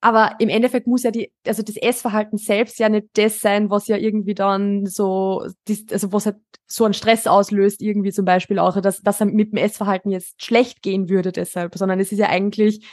Aber 0.00 0.36
im 0.38 0.48
Endeffekt 0.48 0.86
muss 0.86 1.02
ja 1.02 1.10
die, 1.10 1.30
also 1.46 1.62
das 1.62 1.76
Essverhalten 1.76 2.38
selbst 2.38 2.78
ja 2.78 2.88
nicht 2.88 3.08
das 3.14 3.40
sein, 3.40 3.68
was 3.68 3.86
ja 3.86 3.98
irgendwie 3.98 4.34
dann 4.34 4.86
so, 4.86 5.44
also 5.90 6.12
was 6.12 6.24
halt 6.24 6.36
so 6.66 6.84
einen 6.84 6.94
Stress 6.94 7.26
auslöst, 7.26 7.82
irgendwie 7.82 8.10
zum 8.10 8.24
Beispiel 8.24 8.58
auch, 8.58 8.80
dass, 8.80 9.02
dass 9.02 9.20
er 9.20 9.26
mit 9.26 9.52
dem 9.52 9.58
Essverhalten 9.58 10.10
jetzt 10.10 10.42
schlecht 10.42 10.80
gehen 10.80 11.10
würde 11.10 11.32
deshalb, 11.32 11.76
sondern 11.76 12.00
es 12.00 12.12
ist 12.12 12.18
ja 12.18 12.30
eigentlich 12.30 12.86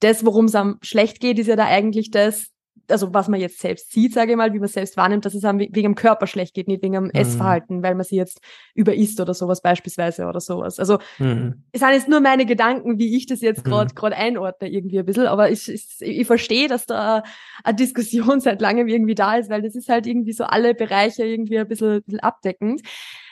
das, 0.00 0.24
worum 0.24 0.46
es 0.46 0.54
am 0.54 0.78
schlecht 0.82 1.20
geht, 1.20 1.38
ist 1.38 1.46
ja 1.46 1.56
da 1.56 1.66
eigentlich 1.66 2.10
das, 2.10 2.50
also 2.88 3.14
was 3.14 3.28
man 3.28 3.40
jetzt 3.40 3.60
selbst 3.60 3.92
sieht, 3.92 4.12
sage 4.12 4.32
ich 4.32 4.36
mal, 4.36 4.52
wie 4.52 4.58
man 4.58 4.68
selbst 4.68 4.96
wahrnimmt, 4.96 5.24
dass 5.24 5.34
es 5.34 5.44
einem 5.44 5.60
wegen 5.60 5.72
dem 5.72 5.94
Körper 5.94 6.26
schlecht 6.26 6.54
geht, 6.54 6.68
nicht 6.68 6.82
wegen 6.82 6.94
dem 6.94 7.04
mhm. 7.04 7.10
Essverhalten, 7.10 7.82
weil 7.82 7.94
man 7.94 8.04
sie 8.04 8.16
jetzt 8.16 8.40
überisst 8.74 9.20
oder 9.20 9.34
sowas 9.34 9.62
beispielsweise 9.62 10.26
oder 10.26 10.40
sowas. 10.40 10.78
Also 10.78 10.98
mhm. 11.18 11.64
es 11.72 11.80
sind 11.80 11.92
jetzt 11.92 12.08
nur 12.08 12.20
meine 12.20 12.46
Gedanken, 12.46 12.98
wie 12.98 13.16
ich 13.16 13.26
das 13.26 13.40
jetzt 13.40 13.64
gerade 13.64 13.92
mhm. 13.92 13.94
gerade 13.94 14.16
einordne 14.16 14.68
irgendwie 14.68 14.98
ein 14.98 15.06
bisschen, 15.06 15.26
aber 15.26 15.50
ich, 15.50 15.68
ich, 15.68 15.86
ich 16.00 16.26
verstehe, 16.26 16.68
dass 16.68 16.86
da 16.86 17.22
eine 17.64 17.76
Diskussion 17.76 18.40
seit 18.40 18.60
langem 18.60 18.88
irgendwie 18.88 19.14
da 19.14 19.36
ist, 19.36 19.50
weil 19.50 19.62
das 19.62 19.74
ist 19.74 19.88
halt 19.88 20.06
irgendwie 20.06 20.32
so 20.32 20.44
alle 20.44 20.74
Bereiche 20.74 21.24
irgendwie 21.24 21.58
ein 21.58 21.68
bisschen, 21.68 21.96
ein 21.96 22.02
bisschen 22.02 22.20
abdeckend. 22.20 22.82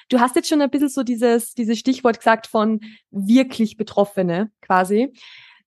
Du 0.08 0.20
hast 0.20 0.36
jetzt 0.36 0.48
schon 0.48 0.62
ein 0.62 0.70
bisschen 0.70 0.88
so 0.88 1.02
dieses, 1.02 1.52
dieses 1.54 1.78
Stichwort 1.78 2.18
gesagt 2.18 2.46
von 2.46 2.80
wirklich 3.10 3.76
Betroffene 3.76 4.50
quasi. 4.62 5.12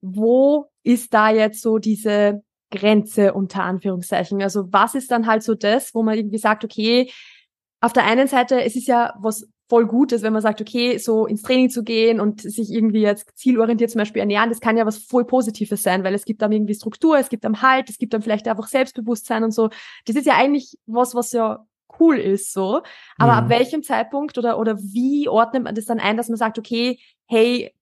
Wo 0.01 0.71
ist 0.84 1.14
da 1.14 1.30
jetzt 1.30 1.62
so 1.62 1.78
diese 1.78 2.44
Grenze 2.72 3.34
unter 3.34 3.64
Anführungszeichen? 3.64 4.42
Also 4.42 4.72
was 4.72 4.96
ist 4.96 5.12
dann 5.12 5.28
halt 5.28 5.44
so 5.44 5.56
das, 5.56 5.94
wo 5.94 6.04
man 6.04 6.18
irgendwie 6.18 6.38
sagt, 6.38 6.64
okay, 6.64 7.12
auf 7.82 7.94
der 7.94 8.06
einen 8.06 8.28
Seite, 8.28 8.62
es 8.64 8.76
ist 8.76 8.88
ja 8.88 9.14
was 9.20 9.48
voll 9.72 9.88
Gutes, 9.88 10.22
wenn 10.22 10.34
man 10.34 10.42
sagt, 10.42 10.60
okay, 10.60 10.98
so 10.98 11.26
ins 11.26 11.44
Training 11.44 11.70
zu 11.70 11.84
gehen 11.84 12.20
und 12.20 12.42
sich 12.42 12.72
irgendwie 12.72 13.00
jetzt 13.00 13.32
zielorientiert 13.38 13.90
zum 13.90 14.00
Beispiel 14.00 14.20
ernähren, 14.20 14.50
das 14.50 14.60
kann 14.60 14.76
ja 14.76 14.86
was 14.86 14.98
voll 14.98 15.24
Positives 15.24 15.82
sein, 15.82 16.04
weil 16.04 16.14
es 16.14 16.26
gibt 16.26 16.42
dann 16.42 16.52
irgendwie 16.52 16.76
Struktur, 16.76 17.18
es 17.18 17.30
gibt 17.30 17.46
dann 17.46 17.62
Halt, 17.62 17.90
es 17.90 17.98
gibt 17.98 18.14
dann 18.14 18.22
vielleicht 18.22 18.50
einfach 18.50 18.68
Selbstbewusstsein 18.68 19.46
und 19.46 19.52
so. 19.52 19.70
Das 20.06 20.18
ist 20.18 20.28
ja 20.28 20.36
eigentlich 20.36 20.78
was, 20.88 21.16
was 21.16 21.32
ja 21.32 21.66
cool 22.02 22.18
ist, 22.18 22.52
so. 22.52 22.82
Aber 23.18 23.32
mhm. 23.32 23.38
ab 23.38 23.50
welchem 23.50 23.82
Zeitpunkt 23.82 24.38
oder, 24.38 24.60
oder 24.60 24.78
wie 24.78 25.30
ordnet 25.30 25.64
man 25.64 25.74
das 25.74 25.86
dann 25.86 26.02
ein, 26.02 26.18
dass 26.18 26.28
man 26.28 26.38
sagt, 26.38 26.60
okay, 26.60 27.00
hey, 27.28 27.74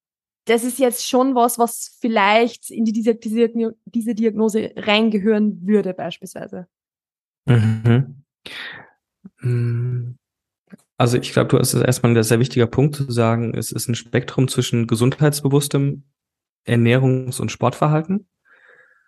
das 0.46 0.64
ist 0.64 0.80
jetzt 0.80 1.08
schon 1.08 1.36
was, 1.36 1.60
was 1.60 1.98
vielleicht 2.00 2.72
in 2.72 2.86
die, 2.86 2.92
diese, 2.92 3.16
diese, 3.16 3.50
diese 3.86 4.16
Diagnose 4.16 4.72
reingehören 4.76 5.66
würde, 5.66 5.94
beispielsweise. 5.94 6.68
Mhm. 7.46 8.24
Mm. 9.42 10.16
Also 10.98 11.18
ich 11.18 11.32
glaube, 11.32 11.50
du 11.50 11.60
hast 11.60 11.74
erstmal 11.74 12.16
ein 12.16 12.24
sehr 12.24 12.40
wichtiger 12.40 12.68
Punkt 12.68 12.96
zu 12.96 13.10
sagen, 13.10 13.54
es 13.56 13.72
ist 13.72 13.88
ein 13.88 13.96
Spektrum 13.96 14.50
zwischen 14.50 14.86
gesundheitsbewusstem 14.86 16.04
Ernährungs- 16.68 17.40
und 17.40 17.52
Sportverhalten 17.52 18.28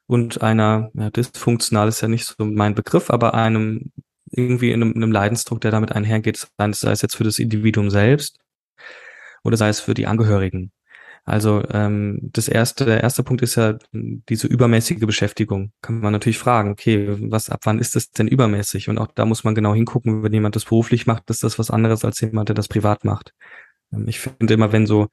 und 0.07 0.41
einer, 0.41 0.89
ja, 0.93 1.09
dysfunktional 1.09 1.87
ist 1.87 2.01
ja 2.01 2.07
nicht 2.07 2.25
so 2.25 2.45
mein 2.45 2.75
Begriff, 2.75 3.09
aber 3.09 3.33
einem 3.33 3.91
irgendwie 4.31 4.71
in 4.71 4.81
einem, 4.81 4.93
einem 4.95 5.11
Leidensdruck, 5.11 5.59
der 5.61 5.71
damit 5.71 5.91
einhergeht, 5.91 6.47
sei 6.57 6.91
es 6.91 7.01
jetzt 7.01 7.15
für 7.15 7.23
das 7.23 7.39
Individuum 7.39 7.89
selbst 7.89 8.39
oder 9.43 9.57
sei 9.57 9.69
es 9.69 9.81
für 9.81 9.93
die 9.93 10.07
Angehörigen. 10.07 10.71
Also 11.23 11.63
ähm, 11.69 12.19
das 12.21 12.47
erste, 12.47 12.85
der 12.85 13.03
erste 13.03 13.23
Punkt 13.23 13.43
ist 13.43 13.55
ja 13.55 13.77
diese 13.91 14.47
übermäßige 14.47 15.05
Beschäftigung. 15.05 15.71
Kann 15.81 15.99
man 15.99 16.13
natürlich 16.13 16.39
fragen, 16.39 16.71
okay, 16.71 17.15
was 17.31 17.49
ab 17.49 17.61
wann 17.65 17.79
ist 17.79 17.95
das 17.95 18.11
denn 18.11 18.27
übermäßig? 18.27 18.89
Und 18.89 18.97
auch 18.97 19.07
da 19.13 19.25
muss 19.25 19.43
man 19.43 19.53
genau 19.53 19.73
hingucken, 19.73 20.23
wenn 20.23 20.33
jemand 20.33 20.55
das 20.55 20.65
beruflich 20.65 21.05
macht, 21.05 21.29
ist 21.29 21.43
das 21.43 21.59
was 21.59 21.69
anderes 21.69 22.03
als 22.03 22.19
jemand, 22.21 22.49
der 22.49 22.55
das 22.55 22.67
privat 22.67 23.05
macht. 23.05 23.33
Ähm, 23.93 24.07
ich 24.07 24.19
finde 24.19 24.53
immer, 24.53 24.71
wenn 24.71 24.87
so 24.87 25.09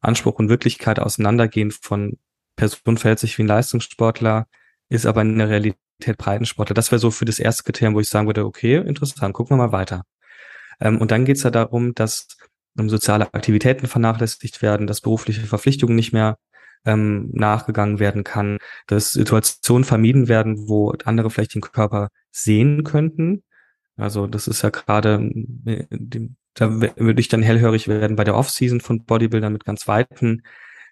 Anspruch 0.00 0.38
und 0.38 0.48
Wirklichkeit 0.48 0.98
auseinandergehen 0.98 1.70
von 1.70 2.18
Person 2.56 2.96
verhält 2.96 3.18
sich 3.18 3.38
wie 3.38 3.42
ein 3.42 3.48
Leistungssportler, 3.48 4.46
ist 4.88 5.06
aber 5.06 5.22
in 5.22 5.38
der 5.38 5.48
Realität 5.48 5.78
Breitensportler. 6.18 6.74
Das 6.74 6.90
wäre 6.90 6.98
so 6.98 7.10
für 7.10 7.24
das 7.24 7.38
erste 7.38 7.62
Kriterium, 7.62 7.94
wo 7.94 8.00
ich 8.00 8.08
sagen 8.08 8.26
würde, 8.26 8.44
okay, 8.44 8.76
interessant, 8.76 9.34
gucken 9.34 9.56
wir 9.56 9.66
mal 9.66 9.72
weiter. 9.72 10.04
Ähm, 10.80 11.00
und 11.00 11.10
dann 11.10 11.24
geht's 11.24 11.42
ja 11.42 11.50
darum, 11.50 11.94
dass 11.94 12.28
soziale 12.88 13.32
Aktivitäten 13.34 13.86
vernachlässigt 13.86 14.62
werden, 14.62 14.86
dass 14.86 15.00
berufliche 15.00 15.46
Verpflichtungen 15.46 15.96
nicht 15.96 16.12
mehr 16.12 16.38
ähm, 16.84 17.30
nachgegangen 17.32 17.98
werden 17.98 18.24
kann, 18.24 18.58
dass 18.86 19.12
Situationen 19.12 19.84
vermieden 19.84 20.28
werden, 20.28 20.68
wo 20.68 20.92
andere 21.04 21.30
vielleicht 21.30 21.54
den 21.54 21.62
Körper 21.62 22.08
sehen 22.30 22.84
könnten. 22.84 23.42
Also 23.96 24.26
das 24.26 24.46
ist 24.46 24.62
ja 24.62 24.70
gerade, 24.70 25.30
äh, 25.66 25.84
da 26.54 26.80
würde 26.80 27.20
ich 27.20 27.28
dann 27.28 27.42
hellhörig 27.42 27.88
werden 27.88 28.16
bei 28.16 28.24
der 28.24 28.36
Off-Season 28.36 28.80
von 28.80 29.04
Bodybuildern 29.04 29.52
mit 29.52 29.64
ganz 29.64 29.88
weiten 29.88 30.42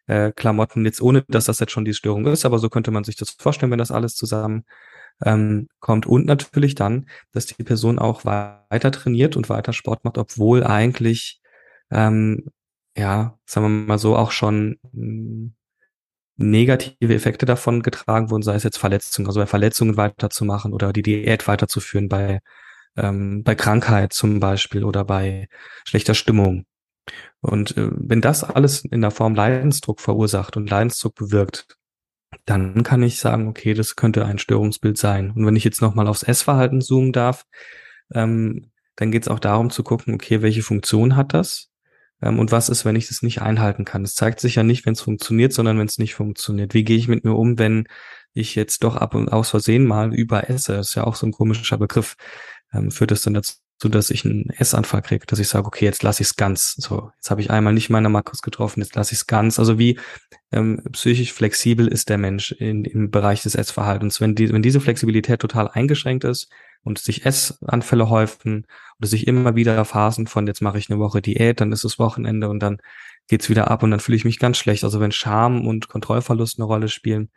äh, 0.06 0.32
Klamotten, 0.32 0.84
jetzt 0.84 1.00
ohne, 1.00 1.24
dass 1.28 1.46
das 1.46 1.60
jetzt 1.60 1.72
schon 1.72 1.84
die 1.84 1.94
Störung 1.94 2.26
ist, 2.26 2.44
aber 2.44 2.58
so 2.58 2.68
könnte 2.68 2.90
man 2.90 3.04
sich 3.04 3.16
das 3.16 3.30
vorstellen, 3.30 3.72
wenn 3.72 3.78
das 3.78 3.90
alles 3.90 4.14
zusammen 4.14 4.64
ähm, 5.24 5.68
kommt. 5.80 6.06
Und 6.06 6.26
natürlich 6.26 6.74
dann, 6.74 7.08
dass 7.32 7.46
die 7.46 7.62
Person 7.62 7.98
auch 7.98 8.24
weiter 8.24 8.90
trainiert 8.90 9.36
und 9.36 9.48
weiter 9.48 9.72
Sport 9.72 10.04
macht, 10.04 10.18
obwohl 10.18 10.64
eigentlich 10.64 11.40
ähm, 11.90 12.50
ja, 12.96 13.38
sagen 13.46 13.66
wir 13.66 13.86
mal 13.86 13.98
so, 13.98 14.16
auch 14.16 14.30
schon 14.30 14.78
negative 16.36 17.14
Effekte 17.14 17.46
davon 17.46 17.82
getragen 17.82 18.30
wurden, 18.30 18.42
sei 18.42 18.54
es 18.54 18.64
jetzt 18.64 18.78
Verletzungen, 18.78 19.28
also 19.28 19.40
bei 19.40 19.46
Verletzungen 19.46 19.96
weiterzumachen 19.96 20.72
oder 20.72 20.92
die 20.92 21.02
Diät 21.02 21.46
weiterzuführen, 21.46 22.08
bei, 22.08 22.40
ähm, 22.96 23.44
bei 23.44 23.54
Krankheit 23.54 24.12
zum 24.12 24.40
Beispiel 24.40 24.84
oder 24.84 25.04
bei 25.04 25.48
schlechter 25.84 26.14
Stimmung. 26.14 26.66
Und 27.40 27.76
äh, 27.76 27.90
wenn 27.92 28.20
das 28.20 28.44
alles 28.44 28.84
in 28.84 29.00
der 29.00 29.10
Form 29.10 29.34
Leidensdruck 29.34 30.00
verursacht 30.00 30.56
und 30.56 30.70
Leidensdruck 30.70 31.14
bewirkt, 31.14 31.76
dann 32.46 32.82
kann 32.82 33.02
ich 33.02 33.20
sagen, 33.20 33.48
okay, 33.48 33.74
das 33.74 33.96
könnte 33.96 34.24
ein 34.26 34.38
Störungsbild 34.38 34.98
sein. 34.98 35.30
Und 35.30 35.46
wenn 35.46 35.56
ich 35.56 35.64
jetzt 35.64 35.82
nochmal 35.82 36.08
aufs 36.08 36.24
Essverhalten 36.24 36.80
zoomen 36.80 37.12
darf, 37.12 37.44
ähm, 38.12 38.70
dann 38.96 39.10
geht 39.10 39.22
es 39.22 39.28
auch 39.28 39.38
darum 39.38 39.70
zu 39.70 39.82
gucken, 39.82 40.14
okay, 40.14 40.42
welche 40.42 40.62
Funktion 40.62 41.16
hat 41.16 41.34
das? 41.34 41.70
Ähm, 42.24 42.38
und 42.38 42.50
was 42.50 42.68
ist, 42.68 42.84
wenn 42.84 42.96
ich 42.96 43.08
das 43.08 43.22
nicht 43.22 43.42
einhalten 43.42 43.84
kann? 43.84 44.02
Es 44.02 44.14
zeigt 44.14 44.40
sich 44.40 44.56
ja 44.56 44.62
nicht, 44.62 44.86
wenn 44.86 44.94
es 44.94 45.02
funktioniert, 45.02 45.52
sondern 45.52 45.78
wenn 45.78 45.86
es 45.86 45.98
nicht 45.98 46.14
funktioniert. 46.14 46.74
Wie 46.74 46.84
gehe 46.84 46.96
ich 46.96 47.06
mit 47.06 47.24
mir 47.24 47.34
um, 47.34 47.58
wenn 47.58 47.86
ich 48.32 48.54
jetzt 48.54 48.82
doch 48.82 48.96
ab 48.96 49.14
und 49.14 49.28
aus 49.28 49.50
Versehen 49.50 49.86
mal 49.86 50.14
überesse? 50.14 50.72
Das 50.72 50.88
ist 50.88 50.94
ja 50.94 51.04
auch 51.04 51.16
so 51.16 51.26
ein 51.26 51.32
komischer 51.32 51.78
Begriff. 51.78 52.16
Ähm, 52.72 52.90
führt 52.90 53.12
es 53.12 53.22
dann 53.22 53.34
dazu, 53.34 53.58
dass 53.82 54.08
ich 54.08 54.24
einen 54.24 54.48
Essanfall 54.50 55.02
kriege, 55.02 55.26
dass 55.26 55.38
ich 55.38 55.48
sage, 55.48 55.66
okay, 55.66 55.84
jetzt 55.84 56.02
lasse 56.02 56.22
ich 56.22 56.28
es 56.28 56.36
ganz. 56.36 56.74
So, 56.76 57.10
jetzt 57.16 57.30
habe 57.30 57.42
ich 57.42 57.50
einmal 57.50 57.74
nicht 57.74 57.90
meine 57.90 58.08
Makros 58.08 58.40
getroffen, 58.40 58.80
jetzt 58.80 58.96
lasse 58.96 59.12
ich 59.12 59.18
es 59.18 59.26
ganz. 59.26 59.58
Also 59.58 59.78
wie 59.78 59.98
ähm, 60.50 60.82
psychisch 60.92 61.32
flexibel 61.32 61.86
ist 61.88 62.08
der 62.08 62.18
Mensch 62.18 62.52
in, 62.52 62.86
im 62.86 63.10
Bereich 63.10 63.42
des 63.42 63.54
Essverhaltens? 63.54 64.20
Wenn, 64.22 64.34
die, 64.34 64.50
wenn 64.50 64.62
diese 64.62 64.80
Flexibilität 64.80 65.40
total 65.40 65.68
eingeschränkt 65.68 66.24
ist 66.24 66.48
und 66.84 66.98
sich 66.98 67.26
Essanfälle 67.26 68.08
häufen 68.08 68.66
oder 68.98 69.08
sich 69.08 69.26
immer 69.26 69.56
wieder 69.56 69.84
Phasen 69.84 70.26
von 70.26 70.46
jetzt 70.46 70.62
mache 70.62 70.78
ich 70.78 70.90
eine 70.90 71.00
Woche 71.00 71.22
Diät, 71.22 71.60
dann 71.60 71.72
ist 71.72 71.84
es 71.84 71.98
Wochenende 71.98 72.48
und 72.48 72.60
dann 72.60 72.78
geht's 73.28 73.48
wieder 73.48 73.70
ab 73.70 73.82
und 73.82 73.90
dann 73.90 74.00
fühle 74.00 74.16
ich 74.16 74.24
mich 74.24 74.38
ganz 74.38 74.58
schlecht. 74.58 74.84
Also 74.84 75.00
wenn 75.00 75.12
Scham 75.12 75.66
und 75.66 75.88
Kontrollverlust 75.88 76.58
eine 76.58 76.66
Rolle 76.66 76.88
spielen. 76.88 77.30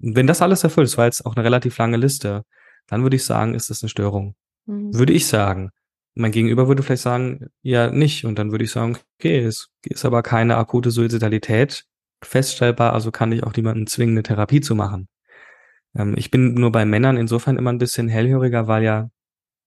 wenn 0.00 0.28
das 0.28 0.42
alles 0.42 0.62
erfüllt, 0.64 0.86
das 0.86 0.98
war 0.98 1.06
jetzt 1.06 1.26
auch 1.26 1.34
eine 1.34 1.44
relativ 1.44 1.76
lange 1.78 1.96
Liste, 1.96 2.44
dann 2.86 3.02
würde 3.02 3.16
ich 3.16 3.24
sagen, 3.24 3.54
ist 3.54 3.70
das 3.70 3.82
eine 3.82 3.88
Störung. 3.90 4.36
Mhm. 4.66 4.94
Würde 4.94 5.12
ich 5.12 5.26
sagen. 5.26 5.70
Mein 6.14 6.32
Gegenüber 6.32 6.68
würde 6.68 6.82
vielleicht 6.82 7.02
sagen, 7.02 7.46
ja, 7.62 7.90
nicht. 7.90 8.24
Und 8.24 8.38
dann 8.38 8.52
würde 8.52 8.64
ich 8.64 8.70
sagen, 8.70 8.98
okay, 9.18 9.40
es 9.40 9.70
ist 9.84 10.04
aber 10.04 10.22
keine 10.22 10.56
akute 10.56 10.90
Suizidalität 10.90 11.84
feststellbar, 12.22 12.92
also 12.92 13.10
kann 13.10 13.32
ich 13.32 13.44
auch 13.44 13.54
niemanden 13.54 13.86
zwingen, 13.86 14.14
eine 14.14 14.22
Therapie 14.22 14.60
zu 14.60 14.74
machen. 14.74 15.08
Ähm, 15.98 16.14
ich 16.16 16.30
bin 16.30 16.54
nur 16.54 16.72
bei 16.72 16.84
Männern 16.84 17.18
insofern 17.18 17.58
immer 17.58 17.72
ein 17.72 17.78
bisschen 17.78 18.08
hellhöriger, 18.08 18.66
weil 18.68 18.84
ja 18.84 19.10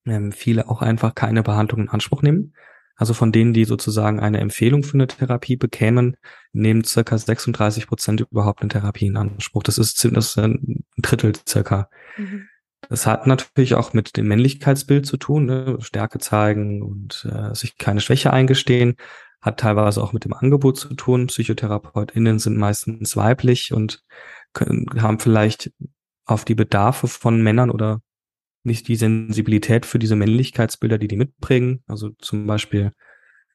ähm, 0.06 0.32
viele 0.32 0.70
auch 0.70 0.82
einfach 0.82 1.14
keine 1.14 1.44
Behandlung 1.44 1.82
in 1.82 1.90
Anspruch 1.90 2.24
nehmen. 2.24 2.56
Also 2.96 3.14
von 3.14 3.32
denen, 3.32 3.54
die 3.54 3.66
sozusagen 3.66 4.20
eine 4.20 4.40
Empfehlung 4.40 4.84
für 4.84 4.94
eine 4.94 5.08
Therapie 5.08 5.56
bekämen, 5.56 6.18
nehmen 6.54 6.84
circa 6.84 7.18
36 7.18 7.88
Prozent 7.88 8.22
überhaupt 8.22 8.62
eine 8.62 8.70
Therapie 8.70 9.08
in 9.08 9.18
Anspruch. 9.18 9.64
Das 9.64 9.78
ist, 9.78 10.04
das 10.06 10.28
ist 10.28 10.38
ein 10.38 10.84
Drittel 10.98 11.34
circa. 11.48 11.90
Mhm. 12.18 12.48
Das 12.90 13.08
hat 13.08 13.26
natürlich 13.26 13.76
auch 13.76 13.94
mit 13.94 14.18
dem 14.18 14.28
Männlichkeitsbild 14.28 15.06
zu 15.06 15.18
tun, 15.18 15.46
ne? 15.46 15.78
Stärke 15.80 16.20
zeigen 16.20 16.82
und 16.82 17.28
äh, 17.32 17.56
sich 17.56 17.78
keine 17.78 18.02
Schwäche 18.02 18.34
eingestehen. 18.34 18.96
Hat 19.40 19.60
teilweise 19.60 20.04
auch 20.04 20.14
mit 20.14 20.26
dem 20.26 20.34
Angebot 20.34 20.78
zu 20.78 20.94
tun. 20.94 21.28
PsychotherapeutInnen 21.28 22.38
sind 22.38 22.58
meistens 22.58 23.16
weiblich 23.16 23.74
und 23.74 24.04
können, 24.54 24.86
haben 25.02 25.20
vielleicht 25.20 25.72
auf 26.26 26.46
die 26.46 26.56
Bedarfe 26.56 27.08
von 27.08 27.42
Männern 27.42 27.70
oder 27.70 28.02
nicht 28.64 28.88
die 28.88 28.96
Sensibilität 28.96 29.86
für 29.86 30.00
diese 30.00 30.16
Männlichkeitsbilder, 30.16 30.98
die 30.98 31.08
die 31.08 31.18
mitbringen. 31.18 31.84
Also 31.88 32.12
zum 32.20 32.46
Beispiel, 32.46 32.92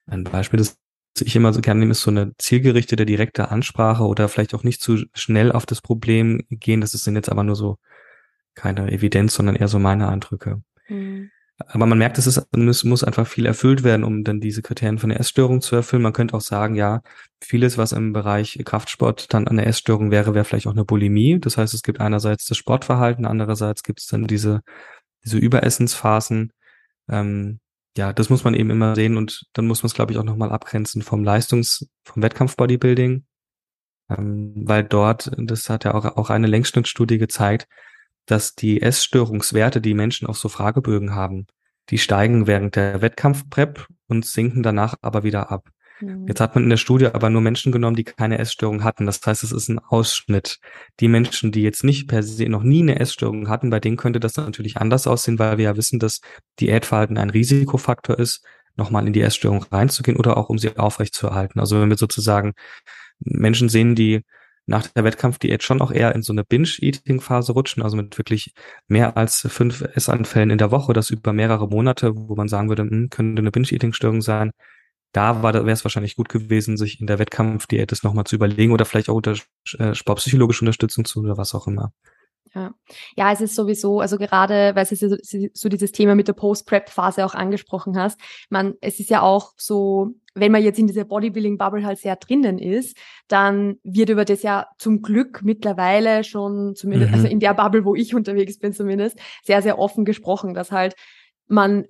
ein 0.06 0.24
Beispiel, 0.24 0.58
das 0.58 0.78
ich 1.20 1.36
immer 1.36 1.52
so 1.52 1.60
gerne 1.60 1.80
nehme, 1.80 1.92
ist 1.92 2.02
so 2.02 2.10
eine 2.10 2.32
zielgerichtete, 2.38 3.06
direkte 3.06 3.50
Ansprache 3.50 4.04
oder 4.04 4.28
vielleicht 4.28 4.54
auch 4.54 4.64
nicht 4.64 4.82
zu 4.82 5.04
schnell 5.14 5.52
auf 5.52 5.64
das 5.64 5.80
Problem 5.80 6.42
gehen. 6.50 6.80
Das 6.80 6.92
sind 6.92 7.14
jetzt 7.14 7.30
aber 7.30 7.44
nur 7.44 7.56
so 7.56 7.78
keine 8.54 8.90
Evidenz, 8.90 9.34
sondern 9.34 9.56
eher 9.56 9.68
so 9.68 9.78
meine 9.78 10.08
Eindrücke. 10.08 10.62
Mhm. 10.88 11.30
Aber 11.58 11.86
man 11.86 11.96
merkt, 11.96 12.18
es, 12.18 12.26
ist, 12.26 12.46
es 12.52 12.84
muss 12.84 13.02
einfach 13.02 13.26
viel 13.26 13.46
erfüllt 13.46 13.82
werden, 13.82 14.04
um 14.04 14.24
dann 14.24 14.40
diese 14.40 14.60
Kriterien 14.60 14.98
von 14.98 15.08
der 15.08 15.20
Essstörung 15.20 15.62
zu 15.62 15.74
erfüllen. 15.74 16.02
Man 16.02 16.12
könnte 16.12 16.34
auch 16.34 16.42
sagen, 16.42 16.74
ja, 16.74 17.00
vieles, 17.40 17.78
was 17.78 17.92
im 17.92 18.12
Bereich 18.12 18.60
Kraftsport 18.62 19.32
dann 19.32 19.48
an 19.48 19.56
der 19.56 19.66
Essstörung 19.66 20.10
wäre, 20.10 20.34
wäre 20.34 20.44
vielleicht 20.44 20.66
auch 20.66 20.72
eine 20.72 20.84
Bulimie. 20.84 21.38
Das 21.40 21.56
heißt, 21.56 21.72
es 21.72 21.82
gibt 21.82 22.00
einerseits 22.00 22.44
das 22.46 22.58
Sportverhalten, 22.58 23.24
andererseits 23.24 23.82
gibt 23.82 24.00
es 24.00 24.06
dann 24.06 24.26
diese, 24.26 24.60
diese 25.24 25.38
Überessensphasen. 25.38 26.52
Ähm, 27.08 27.60
ja, 27.96 28.12
das 28.12 28.28
muss 28.28 28.44
man 28.44 28.52
eben 28.52 28.68
immer 28.68 28.94
sehen 28.94 29.16
und 29.16 29.46
dann 29.54 29.66
muss 29.66 29.82
man 29.82 29.86
es, 29.86 29.94
glaube 29.94 30.12
ich, 30.12 30.18
auch 30.18 30.24
nochmal 30.24 30.52
abgrenzen 30.52 31.00
vom 31.00 31.24
Leistungs-, 31.24 31.88
vom 32.04 32.22
Wettkampf-Bodybuilding. 32.22 33.24
Ähm, 34.10 34.52
weil 34.56 34.84
dort, 34.84 35.30
das 35.38 35.70
hat 35.70 35.84
ja 35.84 35.94
auch, 35.94 36.04
auch 36.04 36.28
eine 36.28 36.46
Längsschnittstudie 36.46 37.18
gezeigt, 37.18 37.66
dass 38.26 38.54
die 38.54 38.82
Essstörungswerte, 38.82 39.80
die 39.80 39.94
Menschen 39.94 40.26
auf 40.26 40.38
so 40.38 40.48
Fragebögen 40.48 41.14
haben, 41.14 41.46
die 41.90 41.98
steigen 41.98 42.46
während 42.46 42.76
der 42.76 43.00
Wettkampfprep 43.00 43.86
und 44.08 44.26
sinken 44.26 44.62
danach 44.62 44.94
aber 45.02 45.22
wieder 45.22 45.50
ab. 45.50 45.68
Mhm. 46.00 46.26
Jetzt 46.26 46.40
hat 46.40 46.54
man 46.54 46.64
in 46.64 46.70
der 46.70 46.76
Studie 46.76 47.06
aber 47.06 47.30
nur 47.30 47.40
Menschen 47.40 47.72
genommen, 47.72 47.96
die 47.96 48.04
keine 48.04 48.38
Essstörung 48.38 48.84
hatten. 48.84 49.06
Das 49.06 49.20
heißt, 49.24 49.44
es 49.44 49.52
ist 49.52 49.68
ein 49.68 49.78
Ausschnitt. 49.78 50.58
Die 51.00 51.08
Menschen, 51.08 51.52
die 51.52 51.62
jetzt 51.62 51.84
nicht 51.84 52.08
per 52.08 52.22
se 52.22 52.48
noch 52.48 52.62
nie 52.62 52.82
eine 52.82 52.98
Essstörung 52.98 53.48
hatten, 53.48 53.70
bei 53.70 53.80
denen 53.80 53.96
könnte 53.96 54.20
das 54.20 54.36
natürlich 54.36 54.76
anders 54.76 55.06
aussehen, 55.06 55.38
weil 55.38 55.58
wir 55.58 55.64
ja 55.64 55.76
wissen, 55.76 55.98
dass 55.98 56.20
Diätverhalten 56.60 57.18
ein 57.18 57.30
Risikofaktor 57.30 58.18
ist, 58.18 58.44
nochmal 58.76 59.06
in 59.06 59.12
die 59.12 59.22
Essstörung 59.22 59.64
reinzugehen 59.70 60.18
oder 60.18 60.36
auch 60.36 60.48
um 60.50 60.58
sie 60.58 60.76
aufrechtzuerhalten. 60.76 61.60
Also 61.60 61.80
wenn 61.80 61.88
wir 61.88 61.96
sozusagen 61.96 62.52
Menschen 63.20 63.68
sehen, 63.68 63.94
die 63.94 64.22
nach 64.66 64.88
der 64.88 65.04
Wettkampfdiät 65.04 65.62
schon 65.62 65.80
auch 65.80 65.92
eher 65.92 66.14
in 66.14 66.22
so 66.22 66.32
eine 66.32 66.44
Binge-Eating-Phase 66.44 67.52
rutschen, 67.52 67.82
also 67.82 67.96
mit 67.96 68.18
wirklich 68.18 68.52
mehr 68.88 69.16
als 69.16 69.46
fünf 69.48 69.82
Essanfällen 69.82 70.50
in 70.50 70.58
der 70.58 70.72
Woche, 70.72 70.92
das 70.92 71.10
über 71.10 71.32
mehrere 71.32 71.68
Monate, 71.68 72.12
wo 72.14 72.34
man 72.34 72.48
sagen 72.48 72.68
würde, 72.68 72.82
hm, 72.82 73.08
könnte 73.10 73.40
eine 73.40 73.52
Binge-Eating-Störung 73.52 74.22
sein. 74.22 74.50
Da 75.12 75.42
wäre 75.42 75.70
es 75.70 75.84
wahrscheinlich 75.84 76.16
gut 76.16 76.28
gewesen, 76.28 76.76
sich 76.76 77.00
in 77.00 77.06
der 77.06 77.18
Wettkampfdiät 77.18 77.90
das 77.90 78.02
nochmal 78.02 78.24
zu 78.24 78.36
überlegen 78.36 78.72
oder 78.72 78.84
vielleicht 78.84 79.08
auch 79.08 79.14
unter 79.14 79.36
äh, 79.78 79.94
sportpsychologische 79.94 80.62
Unterstützung 80.62 81.04
zu 81.04 81.20
oder 81.20 81.38
was 81.38 81.54
auch 81.54 81.66
immer. 81.66 81.92
Ja. 82.54 82.74
ja, 83.16 83.32
es 83.32 83.40
ist 83.40 83.54
sowieso, 83.54 84.00
also 84.00 84.16
gerade, 84.16 84.74
weil 84.74 84.86
du 84.86 84.96
so, 84.96 85.16
so 85.52 85.68
dieses 85.68 85.92
Thema 85.92 86.14
mit 86.14 86.26
der 86.26 86.32
Post-Prep-Phase 86.32 87.24
auch 87.24 87.34
angesprochen 87.34 87.98
hast, 87.98 88.18
man, 88.48 88.74
es 88.80 88.98
ist 88.98 89.10
ja 89.10 89.20
auch 89.20 89.52
so, 89.56 90.14
wenn 90.36 90.52
man 90.52 90.62
jetzt 90.62 90.78
in 90.78 90.86
dieser 90.86 91.04
Bodybuilding-Bubble 91.04 91.84
halt 91.84 91.98
sehr 91.98 92.16
drinnen 92.16 92.58
ist, 92.58 92.96
dann 93.26 93.76
wird 93.82 94.10
über 94.10 94.24
das 94.24 94.42
ja 94.42 94.66
zum 94.78 95.02
Glück 95.02 95.42
mittlerweile 95.42 96.24
schon, 96.24 96.74
zumindest, 96.76 97.12
also 97.12 97.20
mhm. 97.20 97.24
also 97.24 97.32
in 97.32 97.40
der 97.40 97.54
Bubble, 97.54 97.84
wo 97.84 97.94
ich 97.94 98.14
unterwegs 98.14 98.58
bin 98.58 98.72
zumindest, 98.72 99.18
sehr, 99.42 99.62
sehr 99.62 99.78
offen 99.78 100.04
gesprochen, 100.04 100.54
dass 100.54 100.70
halt 100.70 100.94
man 101.48 101.84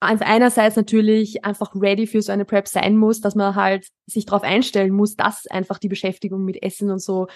einerseits 0.00 0.76
natürlich 0.76 1.44
einfach 1.44 1.74
ready 1.74 2.06
für 2.06 2.22
so 2.22 2.30
eine 2.30 2.44
Prep 2.44 2.68
sein 2.68 2.96
muss, 2.96 3.20
dass 3.20 3.34
man 3.34 3.56
halt 3.56 3.88
sich 4.06 4.24
darauf 4.24 4.42
einstellen 4.42 4.92
muss, 4.92 5.16
dass 5.16 5.46
einfach 5.48 5.78
die 5.78 5.88
Beschäftigung 5.88 6.44
mit 6.44 6.62
Essen 6.62 6.90
und 6.90 7.02
so 7.02 7.26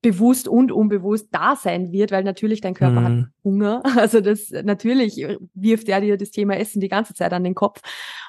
bewusst 0.00 0.48
und 0.48 0.72
unbewusst 0.72 1.28
da 1.32 1.54
sein 1.54 1.92
wird, 1.92 2.12
weil 2.12 2.24
natürlich 2.24 2.60
dein 2.60 2.74
Körper 2.74 3.00
mhm. 3.00 3.04
hat 3.04 3.28
Hunger. 3.44 3.82
Also 3.96 4.20
das 4.20 4.50
natürlich 4.50 5.26
wirft 5.54 5.88
er 5.88 6.00
dir 6.00 6.16
das 6.16 6.30
Thema 6.30 6.56
Essen 6.56 6.80
die 6.80 6.88
ganze 6.88 7.12
Zeit 7.14 7.32
an 7.32 7.44
den 7.44 7.54
Kopf. 7.54 7.80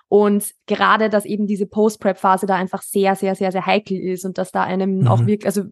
Und 0.10 0.54
gerade, 0.68 1.10
dass 1.10 1.26
eben 1.26 1.48
diese 1.48 1.66
Post-Prep-Phase 1.66 2.46
da 2.46 2.56
einfach 2.56 2.82
sehr, 2.82 3.16
sehr, 3.16 3.36
sehr, 3.36 3.52
sehr 3.52 3.66
heikel 3.66 4.00
ist 4.00 4.24
und 4.24 4.38
dass 4.38 4.52
da 4.52 4.64
einem 4.64 5.00
mhm. 5.00 5.08
auch 5.08 5.20
wirklich, 5.26 5.46
also 5.46 5.64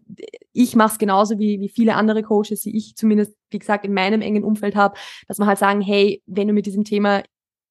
ich 0.52 0.76
mache 0.76 0.92
es 0.92 0.98
genauso 0.98 1.38
wie, 1.38 1.58
wie 1.60 1.70
viele 1.70 1.94
andere 1.94 2.22
Coaches, 2.22 2.60
die 2.60 2.76
ich 2.76 2.96
zumindest, 2.96 3.34
wie 3.50 3.58
gesagt, 3.58 3.84
in 3.86 3.94
meinem 3.94 4.20
engen 4.20 4.44
Umfeld 4.44 4.76
habe, 4.76 4.98
dass 5.26 5.38
man 5.38 5.48
halt 5.48 5.58
sagen, 5.58 5.80
hey, 5.80 6.22
wenn 6.26 6.48
du 6.48 6.54
mit 6.54 6.66
diesem 6.66 6.84
Thema 6.84 7.22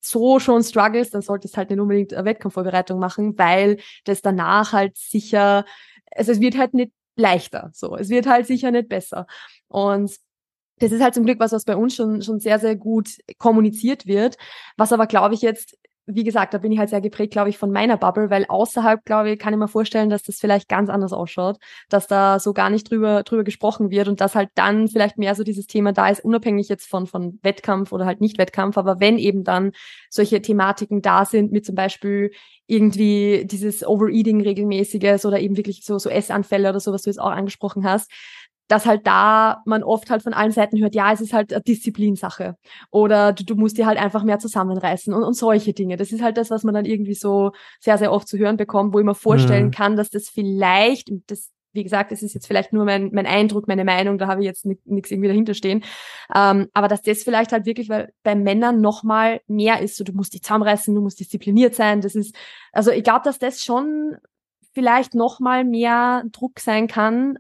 so 0.02 0.40
schon 0.40 0.64
struggles, 0.64 1.12
dann 1.12 1.22
solltest 1.22 1.58
halt 1.58 1.70
nicht 1.70 1.80
unbedingt 1.80 2.14
eine 2.14 2.26
Wettkampfvorbereitung 2.26 3.00
machen, 3.00 3.38
weil 3.38 3.78
das 4.06 4.22
danach 4.22 4.74
halt 4.74 4.98
sicher, 4.98 5.66
also 6.16 6.32
es 6.32 6.40
wird 6.40 6.58
halt 6.58 6.74
nicht 6.74 6.92
leichter, 7.16 7.72
so. 7.74 7.96
Es 7.96 8.10
wird 8.10 8.28
halt 8.28 8.48
sicher 8.48 8.72
nicht 8.72 8.90
besser. 8.90 9.28
Und 9.68 10.16
das 10.80 10.92
ist 10.92 11.02
halt 11.02 11.14
zum 11.14 11.26
Glück 11.26 11.40
was, 11.40 11.54
was 11.54 11.64
bei 11.64 11.76
uns 11.76 11.96
schon, 11.96 12.22
schon 12.22 12.40
sehr, 12.40 12.60
sehr 12.60 12.76
gut 12.76 13.10
kommuniziert 13.38 14.06
wird. 14.06 14.38
Was 14.78 14.92
aber, 14.92 15.08
glaube 15.08 15.34
ich, 15.34 15.42
jetzt 15.42 15.78
wie 16.08 16.24
gesagt, 16.24 16.54
da 16.54 16.60
bin 16.60 16.72
ich 16.72 16.78
halt 16.78 16.90
sehr 16.90 17.02
geprägt, 17.02 17.32
glaube 17.32 17.50
ich, 17.50 17.58
von 17.58 17.72
meiner 17.72 17.98
Bubble, 17.98 18.30
weil 18.30 18.46
außerhalb, 18.48 19.04
glaube 19.06 19.32
ich, 19.32 19.40
kann 19.40 19.54
ich 19.54 19.60
mir 19.60 19.68
vorstellen, 19.68 20.10
dass 20.10 20.24
das 20.24 20.38
vielleicht 20.40 20.70
ganz 20.70 20.90
anders 20.90 21.14
ausschaut, 21.14 21.58
dass 21.90 22.08
da 22.08 22.40
so 22.40 22.54
gar 22.54 22.70
nicht 22.70 22.90
drüber, 22.90 23.24
drüber 23.24 23.44
gesprochen 23.44 23.90
wird 23.90 24.08
und 24.08 24.22
dass 24.22 24.36
halt 24.36 24.50
dann 24.56 24.88
vielleicht 24.88 25.18
mehr 25.18 25.34
so 25.34 25.44
dieses 25.44 25.66
Thema 25.66 25.94
da 25.94 26.08
ist, 26.10 26.24
unabhängig 26.24 26.70
jetzt 26.70 26.88
von, 26.88 27.08
von 27.08 27.40
Wettkampf 27.42 27.92
oder 27.92 28.06
halt 28.06 28.22
nicht 28.22 28.38
Wettkampf, 28.38 28.78
aber 28.78 29.00
wenn 29.00 29.18
eben 29.18 29.44
dann 29.44 29.72
solche 30.10 30.42
Thematiken 30.42 31.02
da 31.02 31.26
sind, 31.26 31.52
mit 31.52 31.66
zum 31.66 31.76
Beispiel 31.76 32.32
irgendwie 32.68 33.46
dieses 33.46 33.86
Overeating 33.86 34.42
regelmäßiges 34.42 35.26
oder 35.26 35.40
eben 35.40 35.58
wirklich 35.58 35.84
so, 35.84 35.98
so 36.00 36.10
Essanfälle 36.10 36.70
oder 36.70 36.80
so, 36.80 36.92
was 36.94 37.04
du 37.04 37.10
jetzt 37.10 37.20
auch 37.20 37.32
angesprochen 37.32 37.84
hast, 37.84 38.12
dass 38.68 38.86
halt 38.86 39.06
da 39.06 39.62
man 39.66 39.84
oft 39.84 40.10
halt 40.10 40.24
von 40.24 40.34
allen 40.34 40.52
Seiten 40.52 40.80
hört, 40.80 40.96
ja, 40.96 41.12
es 41.12 41.22
ist 41.22 41.34
halt 41.34 41.54
eine 41.54 41.62
Disziplinsache 41.62 42.56
oder 42.92 43.34
du, 43.34 43.44
du 43.44 43.56
musst 43.56 43.78
dir 43.78 43.86
halt 43.86 44.00
einfach 44.00 44.24
mehr 44.24 44.40
zusammenreißen 44.40 45.14
und, 45.14 45.24
und 45.24 45.34
solche 45.34 45.74
Dinge. 45.74 45.98
Das 45.98 46.12
ist 46.12 46.24
halt 46.24 46.38
das, 46.38 46.50
was 46.50 46.64
man 46.64 46.74
dann 46.74 46.86
irgendwie 46.86 47.14
so 47.14 47.52
sehr, 47.80 47.98
sehr 47.98 48.12
oft 48.12 48.28
zu 48.28 48.38
hören 48.38 48.58
bekommt, 48.58 48.94
wo 48.94 49.00
ich 49.00 49.06
mir 49.06 49.16
vorstellen 49.16 49.68
mhm. 49.68 49.72
kann, 49.72 49.96
dass 49.96 50.10
das 50.10 50.30
vielleicht, 50.30 51.12
das 51.28 51.52
wie 51.76 51.84
gesagt, 51.84 52.12
es 52.12 52.24
ist 52.24 52.34
jetzt 52.34 52.48
vielleicht 52.48 52.72
nur 52.74 52.86
mein, 52.86 53.10
mein 53.12 53.26
Eindruck, 53.26 53.68
meine 53.68 53.84
Meinung, 53.84 54.18
da 54.18 54.28
habe 54.28 54.42
ich 54.42 54.48
jetzt 54.48 54.66
nichts 54.66 55.12
irgendwie 55.12 55.28
dahinter 55.28 55.54
stehen. 55.54 55.84
Ähm, 56.34 56.70
aber 56.74 56.88
dass 56.88 57.02
das 57.02 57.24
vielleicht 57.24 57.52
halt 57.52 57.66
wirklich, 57.66 57.90
weil 57.90 58.14
bei 58.24 58.34
Männern 58.34 58.80
nochmal 58.80 59.42
mehr 59.48 59.82
ist, 59.82 59.98
so 59.98 60.04
du 60.06 60.14
musst 60.14 60.34
dich 60.34 60.42
zusammenreißen, 60.42 60.96
du 60.96 61.02
musst 61.02 61.20
diszipliniert 61.20 61.76
sein, 61.76 62.00
das 62.00 62.16
ist, 62.16 62.34
also 62.72 62.92
ich 62.92 63.04
glaube, 63.04 63.22
dass 63.26 63.40
das 63.40 63.62
schon 63.62 64.16
vielleicht 64.74 65.16
nochmal 65.16 65.66
mehr 65.66 66.24
Druck 66.32 66.60
sein 66.60 66.88
kann, 66.88 67.38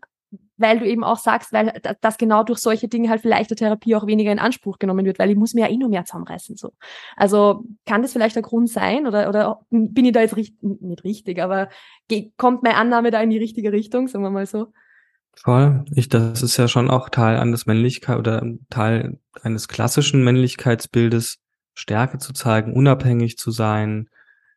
weil 0.57 0.79
du 0.79 0.85
eben 0.85 1.03
auch 1.03 1.17
sagst, 1.17 1.51
weil 1.53 1.73
das 2.01 2.17
genau 2.17 2.43
durch 2.43 2.59
solche 2.59 2.87
Dinge 2.87 3.09
halt 3.09 3.21
vielleicht 3.21 3.49
der 3.49 3.57
Therapie 3.57 3.95
auch 3.95 4.07
weniger 4.07 4.31
in 4.31 4.39
Anspruch 4.39 4.79
genommen 4.79 5.05
wird, 5.05 5.19
weil 5.19 5.29
ich 5.29 5.35
muss 5.35 5.53
mir 5.53 5.61
ja 5.61 5.71
eh 5.71 5.77
nur 5.77 5.89
mehr 5.89 6.05
zusammenreißen. 6.05 6.55
So. 6.55 6.73
Also 7.15 7.65
kann 7.85 8.01
das 8.01 8.13
vielleicht 8.13 8.35
der 8.35 8.43
Grund 8.43 8.69
sein 8.69 9.07
oder, 9.07 9.29
oder 9.29 9.61
bin 9.69 10.05
ich 10.05 10.13
da 10.13 10.21
jetzt 10.21 10.37
richtig, 10.37 10.61
nicht 10.61 11.03
richtig, 11.03 11.41
aber 11.41 11.69
kommt 12.37 12.63
meine 12.63 12.77
Annahme 12.77 13.11
da 13.11 13.21
in 13.21 13.29
die 13.29 13.37
richtige 13.37 13.71
Richtung, 13.71 14.07
sagen 14.07 14.23
wir 14.23 14.29
mal 14.29 14.45
so? 14.45 14.67
Voll. 15.35 15.83
Ich, 15.93 16.07
das 16.07 16.41
ist 16.41 16.57
ja 16.57 16.67
schon 16.67 16.89
auch 16.89 17.09
Teil 17.09 17.37
eines 17.37 17.65
Männlichkeit 17.65 18.17
oder 18.17 18.41
Teil 18.69 19.19
eines 19.41 19.67
klassischen 19.67 20.23
Männlichkeitsbildes, 20.23 21.39
Stärke 21.73 22.19
zu 22.19 22.31
zeigen, 22.31 22.73
unabhängig 22.73 23.37
zu 23.37 23.51
sein, 23.51 24.09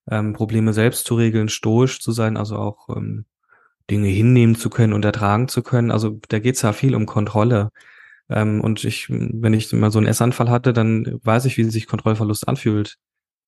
ähm, 0.09 0.35
Probleme 0.35 0.73
selbst 0.73 1.05
zu 1.05 1.17
regeln, 1.17 1.49
stoisch 1.49 2.01
zu 2.01 2.13
sein, 2.13 2.37
also 2.37 2.57
auch 2.57 2.89
ähm, 2.97 3.27
Dinge 3.90 4.09
hinnehmen 4.09 4.57
zu 4.57 4.70
können 4.70 4.92
und 4.92 5.05
ertragen 5.05 5.48
zu 5.48 5.62
können. 5.62 5.90
Also 5.90 6.20
da 6.29 6.38
geht 6.38 6.57
es 6.57 6.62
ja 6.62 6.72
viel 6.72 6.94
um 6.94 7.07
Kontrolle. 7.07 7.70
Ähm, 8.31 8.61
und 8.61 8.85
ich, 8.85 9.09
wenn 9.11 9.55
ich 9.55 9.72
mal 9.72 9.90
so 9.90 9.98
einen 9.98 10.09
Essanfall 10.09 10.51
hatte, 10.51 10.72
dann 10.72 11.18
weiß 11.22 11.46
ich, 11.46 11.57
wie 11.57 11.64
sich 11.64 11.87
Kontrollverlust 11.87 12.48
anfühlt. 12.48 12.96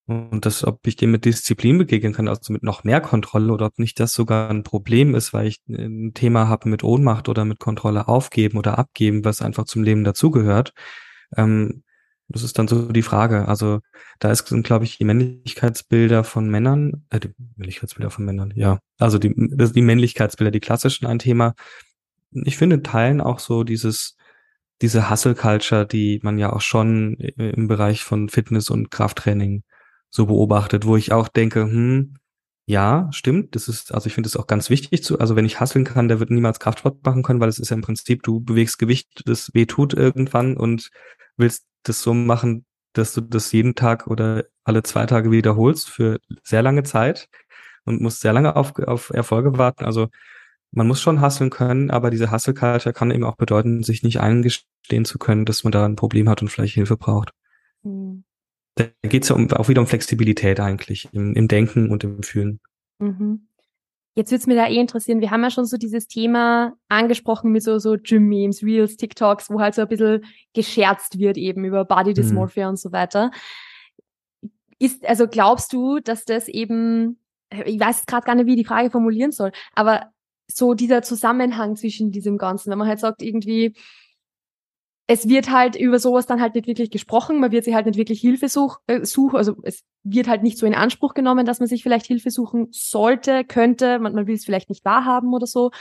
Und 0.07 0.44
das, 0.44 0.64
ob 0.64 0.87
ich 0.87 0.96
dem 0.96 1.12
mit 1.12 1.24
Disziplin 1.24 1.79
begegnen 1.79 2.12
kann, 2.12 2.26
also 2.29 2.53
mit 2.53 2.64
noch 2.64 2.83
mehr 2.85 3.00
Kontrolle 3.00 3.53
oder 3.53 3.66
ob 3.66 3.79
nicht 3.79 4.00
das 4.00 4.12
sogar 4.12 4.50
ein 4.50 4.64
Problem 4.64 5.14
ist, 5.14 5.33
weil 5.33 5.46
ich 5.46 5.61
ein 5.68 6.14
Thema 6.14 6.48
habe 6.48 6.68
mit 6.68 6.83
Ohnmacht 6.83 7.29
oder 7.29 7.44
mit 7.44 7.61
Kontrolle 7.61 8.09
aufgeben 8.09 8.59
oder 8.59 8.79
abgeben, 8.79 9.24
was 9.24 9.42
einfach 9.42 9.64
zum 9.66 9.85
Leben 9.85 10.03
dazugehört. 10.03 10.72
Ähm, 11.37 11.85
das 12.33 12.43
ist 12.43 12.59
dann 12.59 12.69
so 12.69 12.90
die 12.93 13.03
Frage. 13.03 13.49
Also 13.49 13.81
da 14.19 14.31
ist, 14.31 14.47
sind, 14.47 14.64
glaube 14.64 14.85
ich, 14.85 14.99
die 14.99 15.05
Männlichkeitsbilder 15.05 16.25
von 16.25 16.49
Männern, 16.49 17.05
äh, 17.11 17.21
die 17.21 17.31
Männlichkeitsbilder 17.57 18.11
von 18.11 18.25
Männern, 18.25 18.53
ja. 18.55 18.79
Also 18.99 19.19
die, 19.19 19.35
die 19.37 19.83
Männlichkeitsbilder, 19.83 20.51
die 20.51 20.61
klassischen 20.61 21.07
ein 21.07 21.19
Thema. 21.19 21.55
Ich 22.33 22.57
finde, 22.57 22.83
teilen 22.83 23.21
auch 23.21 23.40
so 23.40 23.64
dieses, 23.64 24.16
diese 24.83 25.11
Hustle-Culture, 25.11 25.87
die 25.87 26.21
man 26.23 26.38
ja 26.38 26.53
auch 26.53 26.61
schon 26.61 27.14
im 27.16 27.69
Bereich 27.69 28.03
von 28.05 28.29
Fitness 28.29 28.71
und 28.71 28.90
Krafttraining 28.90 29.64
so 30.09 30.27
beobachtet, 30.27 30.87
wo 30.87 30.97
ich 30.97 31.12
auch 31.12 31.29
denke, 31.29 31.62
hm, 31.62 32.16
ja, 32.66 33.09
stimmt. 33.12 33.57
Das 33.57 33.66
ist, 33.69 33.93
also 33.93 34.07
ich 34.07 34.14
finde 34.14 34.29
es 34.29 34.37
auch 34.37 34.47
ganz 34.47 34.71
wichtig 34.71 35.03
zu, 35.03 35.19
also 35.19 35.35
wenn 35.35 35.45
ich 35.45 35.59
hasseln 35.61 35.85
kann, 35.85 36.09
der 36.09 36.21
wird 36.21 36.31
niemals 36.31 36.61
Kraftsport 36.61 37.05
machen 37.05 37.23
können, 37.23 37.40
weil 37.40 37.49
es 37.49 37.59
ist 37.59 37.71
ja 37.71 37.75
im 37.77 37.83
Prinzip, 37.83 38.23
du 38.23 38.40
bewegst 38.40 38.79
Gewicht, 38.79 39.23
das 39.27 39.53
weh 39.55 39.66
tut 39.66 39.93
irgendwann 39.93 40.57
und 40.57 40.90
willst 41.37 41.66
das 41.83 42.03
so 42.03 42.14
machen, 42.14 42.64
dass 42.93 43.14
du 43.14 43.21
das 43.21 43.53
jeden 43.53 43.75
Tag 43.75 44.07
oder 44.07 44.45
alle 44.64 44.83
zwei 44.83 45.07
Tage 45.07 45.31
wiederholst 45.31 45.88
für 45.90 46.19
sehr 46.43 46.62
lange 46.62 46.83
Zeit 46.83 47.29
und 47.85 48.01
musst 48.01 48.21
sehr 48.21 48.33
lange 48.33 48.57
auf, 48.57 48.79
auf 48.79 49.11
Erfolge 49.11 49.59
warten. 49.59 49.85
Also 49.85 50.09
man 50.73 50.87
muss 50.87 51.01
schon 51.01 51.21
hasseln 51.21 51.51
können, 51.51 51.90
aber 51.90 52.11
diese 52.11 52.31
Hustle-Culture 52.31 52.93
kann 52.93 53.11
eben 53.11 53.25
auch 53.25 53.37
bedeuten, 53.37 53.83
sich 53.83 54.03
nicht 54.03 54.21
eingestehen 54.21 55.05
zu 55.05 55.19
können, 55.19 55.45
dass 55.45 55.64
man 55.64 55.73
da 55.73 55.85
ein 55.85 55.97
Problem 55.97 56.29
hat 56.29 56.43
und 56.43 56.49
vielleicht 56.49 56.75
Hilfe 56.75 56.97
braucht. 56.97 57.33
Mhm. 57.83 58.25
Da 58.77 58.87
geht 59.03 59.25
es 59.25 59.29
ja 59.31 59.35
um, 59.35 59.51
auch 59.53 59.69
wieder 59.69 59.81
um 59.81 59.88
Flexibilität 59.88 60.61
eigentlich 60.61 61.09
im, 61.12 61.35
im 61.35 61.49
Denken 61.49 61.90
und 61.90 62.05
im 62.05 62.23
Fühlen. 62.23 62.61
Mhm. 62.99 63.49
Jetzt 64.16 64.33
würde 64.33 64.40
es 64.40 64.46
mir 64.46 64.57
da 64.57 64.66
eh 64.66 64.81
interessieren, 64.81 65.20
wir 65.20 65.31
haben 65.31 65.42
ja 65.42 65.51
schon 65.51 65.66
so 65.66 65.77
dieses 65.77 66.09
Thema 66.09 66.75
angesprochen 66.88 67.53
mit 67.53 67.62
so, 67.62 67.79
so 67.79 67.96
Gym-Memes, 67.96 68.62
Reels, 68.62 68.96
TikToks, 68.96 69.51
wo 69.51 69.61
halt 69.61 69.75
so 69.75 69.83
ein 69.83 69.88
bisschen 69.88 70.25
gescherzt 70.53 71.18
wird 71.18 71.37
eben 71.37 71.64
über 71.64 71.85
Body 71.85 72.12
Dysmorphia 72.12 72.64
mhm. 72.64 72.70
und 72.70 72.77
so 72.77 72.92
weiter. 72.92 73.31
Ist, 74.79 75.07
also 75.07 75.29
glaubst 75.29 75.73
du, 75.73 76.01
dass 76.01 76.25
das 76.25 76.49
eben, 76.49 77.20
ich 77.64 77.79
weiß 77.79 78.07
gerade 78.07 78.27
gar 78.27 78.35
nicht, 78.35 78.46
wie 78.46 78.53
ich 78.55 78.61
die 78.61 78.64
Frage 78.64 78.90
formulieren 78.90 79.31
soll, 79.31 79.53
aber 79.75 80.11
so 80.51 80.75
dieser 80.75 81.03
Zusammenhang 81.03 81.77
zwischen 81.77 82.11
diesem 82.11 82.37
Ganzen, 82.37 82.70
wenn 82.70 82.79
man 82.79 82.88
halt 82.88 82.99
sagt, 82.99 83.23
irgendwie, 83.23 83.75
es 85.11 85.29
wird 85.29 85.51
halt 85.51 85.75
über 85.75 85.99
sowas 85.99 86.27
dann 86.27 86.40
halt 86.40 86.55
nicht 86.55 86.68
wirklich 86.68 86.88
gesprochen, 86.88 87.40
man 87.40 87.51
wird 87.51 87.64
sich 87.64 87.75
halt 87.75 87.87
nicht 87.87 87.99
wirklich 87.99 88.20
Hilfe 88.20 88.49
such, 88.49 88.79
äh, 88.87 89.05
suchen, 89.05 89.38
also 89.38 89.57
es 89.64 89.83
wird 90.05 90.29
halt 90.29 90.44
nicht 90.44 90.57
so 90.57 90.66
in 90.66 90.75
Anspruch 90.75 91.14
genommen, 91.14 91.44
dass 91.44 91.59
man 91.59 91.68
sich 91.68 91.83
vielleicht 91.83 92.07
Hilfe 92.07 92.31
suchen 92.31 92.68
sollte, 92.70 93.42
könnte, 93.42 93.99
man, 93.99 94.14
man 94.14 94.29
will 94.29 94.37
es 94.37 94.44
vielleicht 94.44 94.68
nicht 94.68 94.85
wahrhaben 94.85 95.35
oder 95.35 95.49
so, 95.49 95.73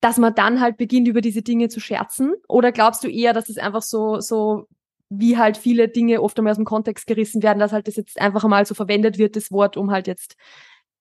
dass 0.00 0.16
man 0.16 0.34
dann 0.34 0.62
halt 0.62 0.78
beginnt, 0.78 1.08
über 1.08 1.20
diese 1.20 1.42
Dinge 1.42 1.68
zu 1.68 1.78
scherzen? 1.78 2.32
Oder 2.48 2.72
glaubst 2.72 3.04
du 3.04 3.08
eher, 3.08 3.34
dass 3.34 3.50
es 3.50 3.58
einfach 3.58 3.82
so, 3.82 4.18
so 4.20 4.66
wie 5.10 5.36
halt 5.36 5.58
viele 5.58 5.86
Dinge 5.88 6.22
oft 6.22 6.38
einmal 6.38 6.52
aus 6.52 6.56
dem 6.56 6.64
Kontext 6.64 7.06
gerissen 7.06 7.42
werden, 7.42 7.58
dass 7.58 7.72
halt 7.72 7.86
das 7.86 7.96
jetzt 7.96 8.18
einfach 8.18 8.44
einmal 8.44 8.64
so 8.64 8.74
verwendet 8.74 9.18
wird, 9.18 9.36
das 9.36 9.52
Wort, 9.52 9.76
um 9.76 9.90
halt 9.90 10.06
jetzt, 10.06 10.36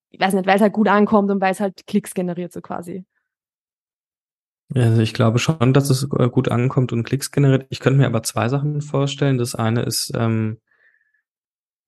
ich 0.09 0.19
weiß 0.19 0.33
nicht, 0.33 0.47
weil 0.47 0.57
es 0.57 0.61
halt 0.61 0.73
gut 0.73 0.89
ankommt 0.89 1.31
und 1.31 1.39
weil 1.39 1.53
es 1.53 1.61
halt 1.61 1.87
Klicks 1.87 2.13
generiert, 2.13 2.51
so 2.51 2.59
quasi. 2.59 3.05
Also 4.73 5.01
ich 5.01 5.13
glaube 5.13 5.39
schon, 5.39 5.73
dass 5.73 5.89
es 5.89 6.03
äh, 6.03 6.29
gut 6.29 6.49
ankommt 6.49 6.91
und 6.91 7.03
Klicks 7.03 7.31
generiert. 7.31 7.67
Ich 7.69 7.79
könnte 7.79 7.99
mir 7.99 8.07
aber 8.07 8.23
zwei 8.23 8.49
Sachen 8.49 8.81
vorstellen. 8.81 9.37
Das 9.37 9.55
eine 9.55 9.83
ist, 9.83 10.11
ähm, 10.15 10.59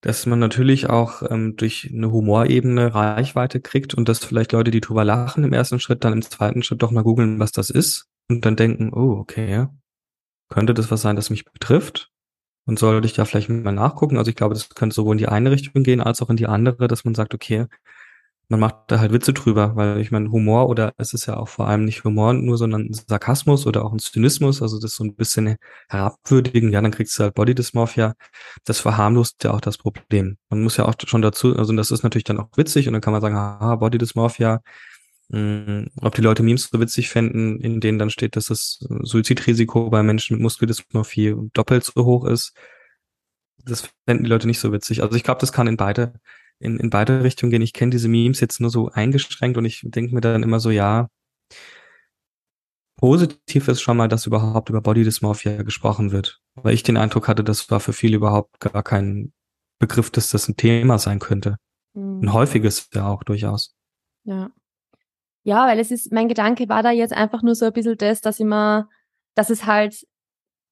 dass 0.02 0.26
man 0.26 0.40
natürlich 0.40 0.90
auch 0.90 1.24
ähm, 1.30 1.56
durch 1.56 1.90
eine 1.92 2.12
Humorebene 2.12 2.94
Reichweite 2.94 3.60
kriegt 3.60 3.96
und 3.96 4.08
dass 4.08 4.24
vielleicht 4.24 4.52
Leute, 4.52 4.72
die 4.72 4.82
drüber 4.82 5.04
lachen 5.04 5.44
im 5.44 5.54
ersten 5.54 5.80
Schritt, 5.80 6.04
dann 6.04 6.14
im 6.14 6.22
zweiten 6.22 6.62
Schritt 6.62 6.84
doch 6.84 6.92
mal 6.92 7.04
googeln, 7.04 7.40
was 7.40 7.52
das 7.52 7.70
ist 7.70 8.08
und 8.30 8.46
dann 8.46 8.56
denken, 8.56 8.94
oh, 8.94 9.18
okay, 9.18 9.68
könnte 10.50 10.74
das 10.74 10.92
was 10.92 11.02
sein, 11.02 11.16
das 11.16 11.30
mich 11.30 11.46
betrifft? 11.46 12.12
Und 12.66 12.78
sollte 12.78 13.08
ich 13.08 13.14
da 13.14 13.26
vielleicht 13.26 13.50
mal 13.50 13.72
nachgucken? 13.72 14.18
Also 14.18 14.30
ich 14.30 14.36
glaube, 14.36 14.54
das 14.54 14.70
könnte 14.70 14.94
sowohl 14.94 15.16
in 15.16 15.20
die 15.20 15.30
eine 15.30 15.52
Richtung 15.52 15.84
gehen 15.84 16.02
als 16.02 16.22
auch 16.22 16.30
in 16.30 16.36
die 16.36 16.48
andere, 16.48 16.88
dass 16.88 17.06
man 17.06 17.16
sagt, 17.16 17.34
okay, 17.34 17.66
man 18.50 18.60
macht 18.62 18.76
da 18.88 19.00
halt 19.00 19.12
Witze 19.12 19.34
drüber, 19.34 19.76
weil 19.76 20.00
ich 20.00 20.12
meine, 20.12 20.32
Humor 20.32 20.70
oder 20.70 20.94
es 20.98 21.14
ist 21.14 21.26
ja 21.26 21.36
auch 21.38 21.50
vor 21.50 21.68
allem 21.68 21.84
nicht 21.84 22.04
Humor 22.06 22.34
nur, 22.34 22.58
sondern 22.58 22.90
Sarkasmus 22.94 23.68
oder 23.68 23.84
auch 23.84 23.92
ein 23.92 24.00
Zynismus, 24.00 24.62
also 24.62 24.80
das 24.80 24.96
so 24.96 25.04
ein 25.04 25.16
bisschen 25.16 25.58
herabwürdigen, 25.90 26.72
ja, 26.72 26.82
dann 26.82 26.92
kriegst 26.92 27.18
du 27.20 27.24
halt 27.24 27.34
Body 27.36 27.56
Dysmorphia. 27.56 28.14
Das 28.66 28.80
verharmlost 28.80 29.44
ja 29.44 29.52
auch 29.52 29.62
das 29.62 29.78
Problem. 29.78 30.38
Man 30.50 30.64
muss 30.64 30.78
ja 30.78 30.86
auch 30.86 30.96
schon 31.06 31.22
dazu, 31.22 31.58
also 31.58 31.74
das 31.76 31.92
ist 31.92 32.04
natürlich 32.04 32.24
dann 32.24 32.40
auch 32.40 32.50
witzig 32.56 32.88
und 32.88 32.94
dann 32.94 33.02
kann 33.02 33.14
man 33.14 33.22
sagen, 33.22 33.36
haha, 33.36 33.76
Body 33.76 33.98
Dysmorphia, 33.98 34.62
mh, 35.30 35.40
hm, 35.40 35.90
ob 36.02 36.16
die 36.16 36.22
Leute 36.22 36.44
Memes 36.44 36.70
so 36.72 36.80
witzig 36.80 37.10
fänden, 37.10 37.60
in 37.60 37.82
denen 37.82 38.00
dann 38.00 38.10
steht, 38.10 38.36
dass 38.38 38.48
das 38.48 38.80
Suizidrisiko 39.02 39.90
bei 39.90 40.04
Menschen 40.04 40.36
mit 40.36 40.44
Muskeldysmorphie 40.44 41.36
doppelt 41.54 41.84
so 41.84 42.06
hoch 42.06 42.26
ist. 42.26 42.54
Das 43.66 43.90
fänden 44.06 44.24
die 44.24 44.30
Leute 44.30 44.48
nicht 44.48 44.60
so 44.60 44.72
witzig. 44.72 45.04
Also 45.04 45.16
ich 45.18 45.24
glaube, 45.24 45.42
das 45.42 45.52
kann 45.52 45.68
in 45.68 45.76
beide 45.78 46.14
in, 46.60 46.80
in 46.80 46.90
beide 46.90 47.24
Richtungen 47.24 47.52
gehen. 47.52 47.62
Ich 47.62 47.74
kenne 47.74 47.92
diese 47.92 48.08
Memes 48.08 48.40
jetzt 48.40 48.60
nur 48.60 48.70
so 48.70 48.90
eingeschränkt 48.90 49.58
und 49.58 49.66
ich 49.66 49.82
denke 49.84 50.14
mir 50.14 50.22
dann 50.22 50.44
immer 50.44 50.60
so, 50.60 50.70
ja, 50.70 51.10
positiv 52.98 53.68
ist 53.68 53.82
schon 53.82 53.98
mal, 53.98 54.08
dass 54.08 54.26
überhaupt 54.26 54.70
über 54.70 54.82
Body 54.82 55.04
Dysmorphia 55.04 55.64
gesprochen 55.64 56.12
wird. 56.12 56.42
Weil 56.56 56.74
ich 56.74 56.84
den 56.84 56.98
Eindruck 56.98 57.28
hatte, 57.28 57.44
das 57.44 57.70
war 57.70 57.80
für 57.80 57.94
viele 57.94 58.18
überhaupt 58.18 58.60
gar 58.60 58.84
kein 58.84 59.34
Begriff, 59.80 60.10
dass 60.10 60.32
das 60.32 60.48
ein 60.48 60.58
Thema 60.58 60.98
sein 60.98 61.20
könnte. 61.20 61.58
Mhm. 61.94 62.22
Ein 62.22 62.34
häufiges 62.34 62.90
ja 62.94 63.08
auch 63.08 63.24
durchaus. 63.24 63.76
Ja. 64.24 64.50
Ja, 65.44 65.68
weil 65.68 65.80
es 65.80 65.92
ist, 65.92 66.12
mein 66.12 66.28
Gedanke 66.28 66.68
war 66.68 66.84
da 66.84 66.92
jetzt 66.92 67.14
einfach 67.14 67.42
nur 67.42 67.56
so 67.56 67.66
ein 67.66 67.74
bisschen 67.74 67.98
das, 67.98 68.20
dass 68.20 68.40
immer, 68.40 68.90
dass 69.36 69.50
es 69.50 69.66
halt 69.66 70.06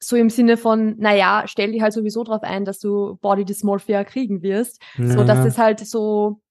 so 0.07 0.15
im 0.15 0.29
Sinne 0.29 0.57
von, 0.57 0.95
naja, 0.97 1.43
stell 1.47 1.71
dich 1.71 1.81
halt 1.81 1.93
sowieso 1.93 2.23
drauf 2.23 2.43
ein, 2.43 2.63
dass 2.63 2.79
du 2.79 3.17
Body 3.21 3.43
Dysmorphia 3.43 4.03
kriegen 4.03 4.43
wirst. 4.43 4.81
Ja. 4.97 5.07
So, 5.07 5.23
dass 5.23 5.43
es 5.43 5.57
halt 5.57 5.79
so, 5.79 6.41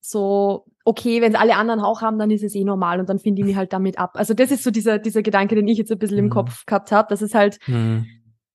so, 0.00 0.66
okay, 0.84 1.20
wenn 1.20 1.34
alle 1.34 1.56
anderen 1.56 1.80
auch 1.80 2.00
haben, 2.00 2.18
dann 2.18 2.30
ist 2.30 2.44
es 2.44 2.54
eh 2.54 2.62
normal 2.62 3.00
und 3.00 3.08
dann 3.08 3.18
finde 3.18 3.40
ich 3.40 3.46
mich 3.46 3.56
halt 3.56 3.72
damit 3.72 3.98
ab. 3.98 4.12
Also 4.14 4.34
das 4.34 4.52
ist 4.52 4.62
so 4.62 4.70
dieser, 4.70 4.98
dieser 4.98 5.22
Gedanke, 5.22 5.56
den 5.56 5.66
ich 5.66 5.78
jetzt 5.78 5.90
ein 5.90 5.98
bisschen 5.98 6.18
mhm. 6.18 6.24
im 6.24 6.30
Kopf 6.30 6.64
gehabt 6.64 6.92
habe, 6.92 7.08
dass 7.08 7.22
es 7.22 7.34
halt, 7.34 7.58
mhm. 7.66 8.06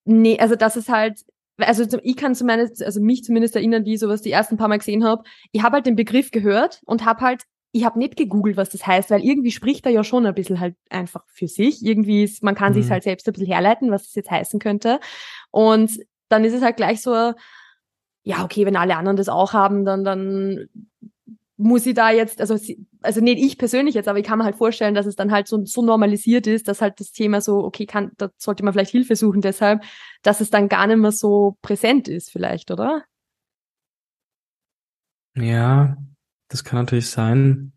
nee, 0.05 0.39
also 0.39 0.55
dass 0.55 0.77
es 0.77 0.87
halt, 0.87 1.19
also 1.57 1.83
ich 2.03 2.15
kann 2.15 2.33
zumindest, 2.33 2.81
also 2.83 3.01
mich 3.01 3.23
zumindest 3.23 3.55
erinnern, 3.55 3.83
wie 3.83 3.95
ich 3.95 3.99
sowas 3.99 4.21
die 4.21 4.31
ersten 4.31 4.55
paar 4.55 4.69
Mal 4.69 4.77
gesehen 4.77 5.03
habe. 5.03 5.23
Ich 5.51 5.63
habe 5.63 5.75
halt 5.75 5.85
den 5.85 5.95
Begriff 5.95 6.31
gehört 6.31 6.81
und 6.85 7.03
habe 7.03 7.21
halt 7.21 7.43
ich 7.77 7.85
habe 7.85 7.99
nicht 7.99 8.17
gegoogelt, 8.17 8.57
was 8.57 8.69
das 8.69 8.85
heißt, 8.85 9.09
weil 9.11 9.23
irgendwie 9.23 9.51
spricht 9.51 9.85
er 9.85 9.91
ja 9.91 10.03
schon 10.03 10.25
ein 10.25 10.33
bisschen 10.33 10.59
halt 10.59 10.75
einfach 10.89 11.23
für 11.27 11.47
sich. 11.47 11.85
Irgendwie 11.85 12.23
ist, 12.23 12.43
man 12.43 12.55
kann 12.55 12.73
mhm. 12.73 12.81
sich 12.81 12.91
halt 12.91 13.03
selbst 13.03 13.27
ein 13.27 13.33
bisschen 13.33 13.47
herleiten, 13.47 13.91
was 13.91 14.03
das 14.03 14.15
jetzt 14.15 14.31
heißen 14.31 14.59
könnte. 14.59 14.99
Und 15.51 15.99
dann 16.29 16.43
ist 16.43 16.53
es 16.53 16.61
halt 16.61 16.77
gleich 16.77 17.01
so, 17.01 17.33
ja, 18.23 18.43
okay, 18.43 18.65
wenn 18.65 18.75
alle 18.75 18.97
anderen 18.97 19.15
das 19.15 19.29
auch 19.29 19.53
haben, 19.53 19.85
dann, 19.85 20.03
dann 20.03 20.67
muss 21.55 21.85
ich 21.85 21.93
da 21.93 22.11
jetzt, 22.11 22.41
also, 22.41 22.57
also 23.01 23.21
nicht 23.21 23.39
ich 23.39 23.57
persönlich 23.57 23.95
jetzt, 23.95 24.07
aber 24.07 24.19
ich 24.19 24.25
kann 24.25 24.39
mir 24.39 24.45
halt 24.45 24.55
vorstellen, 24.55 24.95
dass 24.95 25.05
es 25.05 25.15
dann 25.15 25.31
halt 25.31 25.47
so, 25.47 25.63
so 25.65 25.81
normalisiert 25.81 26.45
ist, 26.47 26.67
dass 26.67 26.81
halt 26.81 26.99
das 26.99 27.11
Thema 27.11 27.41
so, 27.41 27.59
okay, 27.63 27.85
kann, 27.85 28.11
da 28.17 28.29
sollte 28.37 28.63
man 28.63 28.73
vielleicht 28.73 28.91
Hilfe 28.91 29.15
suchen 29.15 29.41
deshalb, 29.41 29.83
dass 30.23 30.41
es 30.41 30.49
dann 30.49 30.69
gar 30.69 30.87
nicht 30.87 30.97
mehr 30.97 31.11
so 31.11 31.57
präsent 31.61 32.07
ist 32.07 32.31
vielleicht, 32.31 32.69
oder? 32.69 33.03
Ja, 35.35 35.97
das 36.47 36.63
kann 36.63 36.79
natürlich 36.79 37.09
sein. 37.09 37.73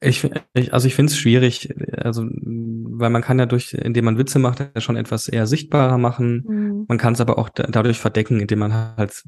Ich, 0.00 0.28
ich 0.54 0.72
also 0.72 0.86
ich 0.86 0.94
finde 0.94 1.10
es 1.10 1.18
schwierig, 1.18 1.74
also 1.96 2.22
weil 2.22 3.10
man 3.10 3.22
kann 3.22 3.38
ja 3.38 3.46
durch, 3.46 3.72
indem 3.74 4.04
man 4.04 4.18
Witze 4.18 4.38
macht, 4.38 4.60
ja 4.60 4.80
schon 4.80 4.96
etwas 4.96 5.28
eher 5.28 5.46
sichtbarer 5.46 5.98
machen. 5.98 6.44
Mhm. 6.46 6.84
Man 6.88 6.98
kann 6.98 7.14
es 7.14 7.20
aber 7.20 7.38
auch 7.38 7.48
da, 7.48 7.64
dadurch 7.64 7.98
verdecken, 7.98 8.40
indem 8.40 8.60
man 8.60 8.72
halt 8.72 9.24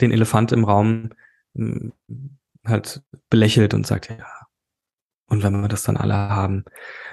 den 0.00 0.12
Elefant 0.12 0.52
im 0.52 0.64
Raum 0.64 1.10
hm, 1.54 1.92
halt 2.64 3.02
belächelt 3.30 3.74
und 3.74 3.86
sagt, 3.86 4.10
ja, 4.10 4.26
und 5.28 5.42
wenn 5.42 5.60
wir 5.60 5.68
das 5.68 5.82
dann 5.82 5.96
alle 5.96 6.14
haben. 6.14 6.64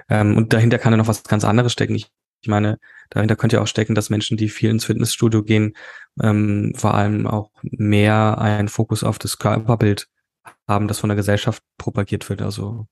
Ähm, 0.10 0.38
und 0.38 0.54
dahinter 0.54 0.78
kann 0.78 0.94
ja 0.94 0.98
noch 0.98 1.08
was 1.08 1.24
ganz 1.24 1.44
anderes 1.44 1.74
stecken. 1.74 1.96
Ich, 1.96 2.12
ich 2.42 2.48
meine, 2.48 2.80
dahinter 3.10 3.36
könnte 3.36 3.58
ja 3.58 3.62
auch 3.62 3.68
stecken, 3.68 3.96
dass 3.96 4.10
Menschen, 4.10 4.38
die 4.38 4.50
viel 4.50 4.70
ins 4.70 4.86
Fitnessstudio 4.86 5.44
gehen, 5.44 5.74
ähm, 6.22 6.74
vor 6.76 6.94
allem 6.94 7.28
auch 7.28 7.52
mehr 7.64 8.38
einen 8.38 8.68
Fokus 8.68 9.04
auf 9.04 9.20
das 9.20 9.38
Körperbild 9.38 10.08
haben, 10.68 10.88
das 10.88 11.00
von 11.00 11.10
der 11.10 11.16
Gesellschaft 11.16 11.64
propagiert 11.78 12.28
wird. 12.30 12.42
Also 12.42 12.88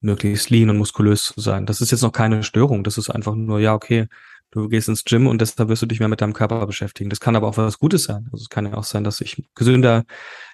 möglichst 0.00 0.50
lean 0.50 0.70
und 0.70 0.78
muskulös 0.78 1.24
zu 1.24 1.40
sein. 1.40 1.66
Das 1.66 1.80
ist 1.80 1.90
jetzt 1.90 2.02
noch 2.02 2.12
keine 2.12 2.42
Störung. 2.42 2.84
Das 2.84 2.98
ist 2.98 3.10
einfach 3.10 3.34
nur, 3.34 3.58
ja, 3.58 3.74
okay, 3.74 4.06
du 4.50 4.68
gehst 4.68 4.88
ins 4.88 5.04
Gym 5.04 5.26
und 5.26 5.40
deshalb 5.40 5.68
wirst 5.68 5.82
du 5.82 5.86
dich 5.86 5.98
mehr 5.98 6.08
mit 6.08 6.20
deinem 6.20 6.34
Körper 6.34 6.64
beschäftigen. 6.66 7.10
Das 7.10 7.20
kann 7.20 7.36
aber 7.36 7.48
auch 7.48 7.56
was 7.56 7.78
Gutes 7.78 8.04
sein. 8.04 8.28
Also 8.32 8.42
es 8.42 8.48
kann 8.50 8.66
ja 8.66 8.74
auch 8.74 8.84
sein, 8.84 9.02
dass 9.02 9.20
ich 9.20 9.42
gesünder 9.54 10.04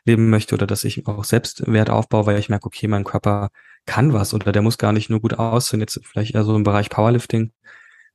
leben 0.05 0.31
möchte 0.31 0.55
oder 0.55 0.66
dass 0.66 0.85
ich 0.85 1.07
auch 1.07 1.24
Selbstwert 1.24 1.90
aufbaue, 1.90 2.26
weil 2.26 2.38
ich 2.38 2.48
merke, 2.48 2.66
okay, 2.66 2.88
mein 2.88 3.05
Körper 3.05 3.50
kann 3.87 4.12
was 4.12 4.33
oder 4.35 4.53
der 4.53 4.62
muss 4.62 4.79
gar 4.79 4.92
nicht 4.92 5.11
nur 5.11 5.20
gut 5.20 5.35
aussehen, 5.35 5.81
jetzt 5.81 6.00
vielleicht 6.05 6.35
eher 6.35 6.44
so 6.44 6.55
im 6.55 6.62
Bereich 6.62 6.88
Powerlifting. 6.90 7.53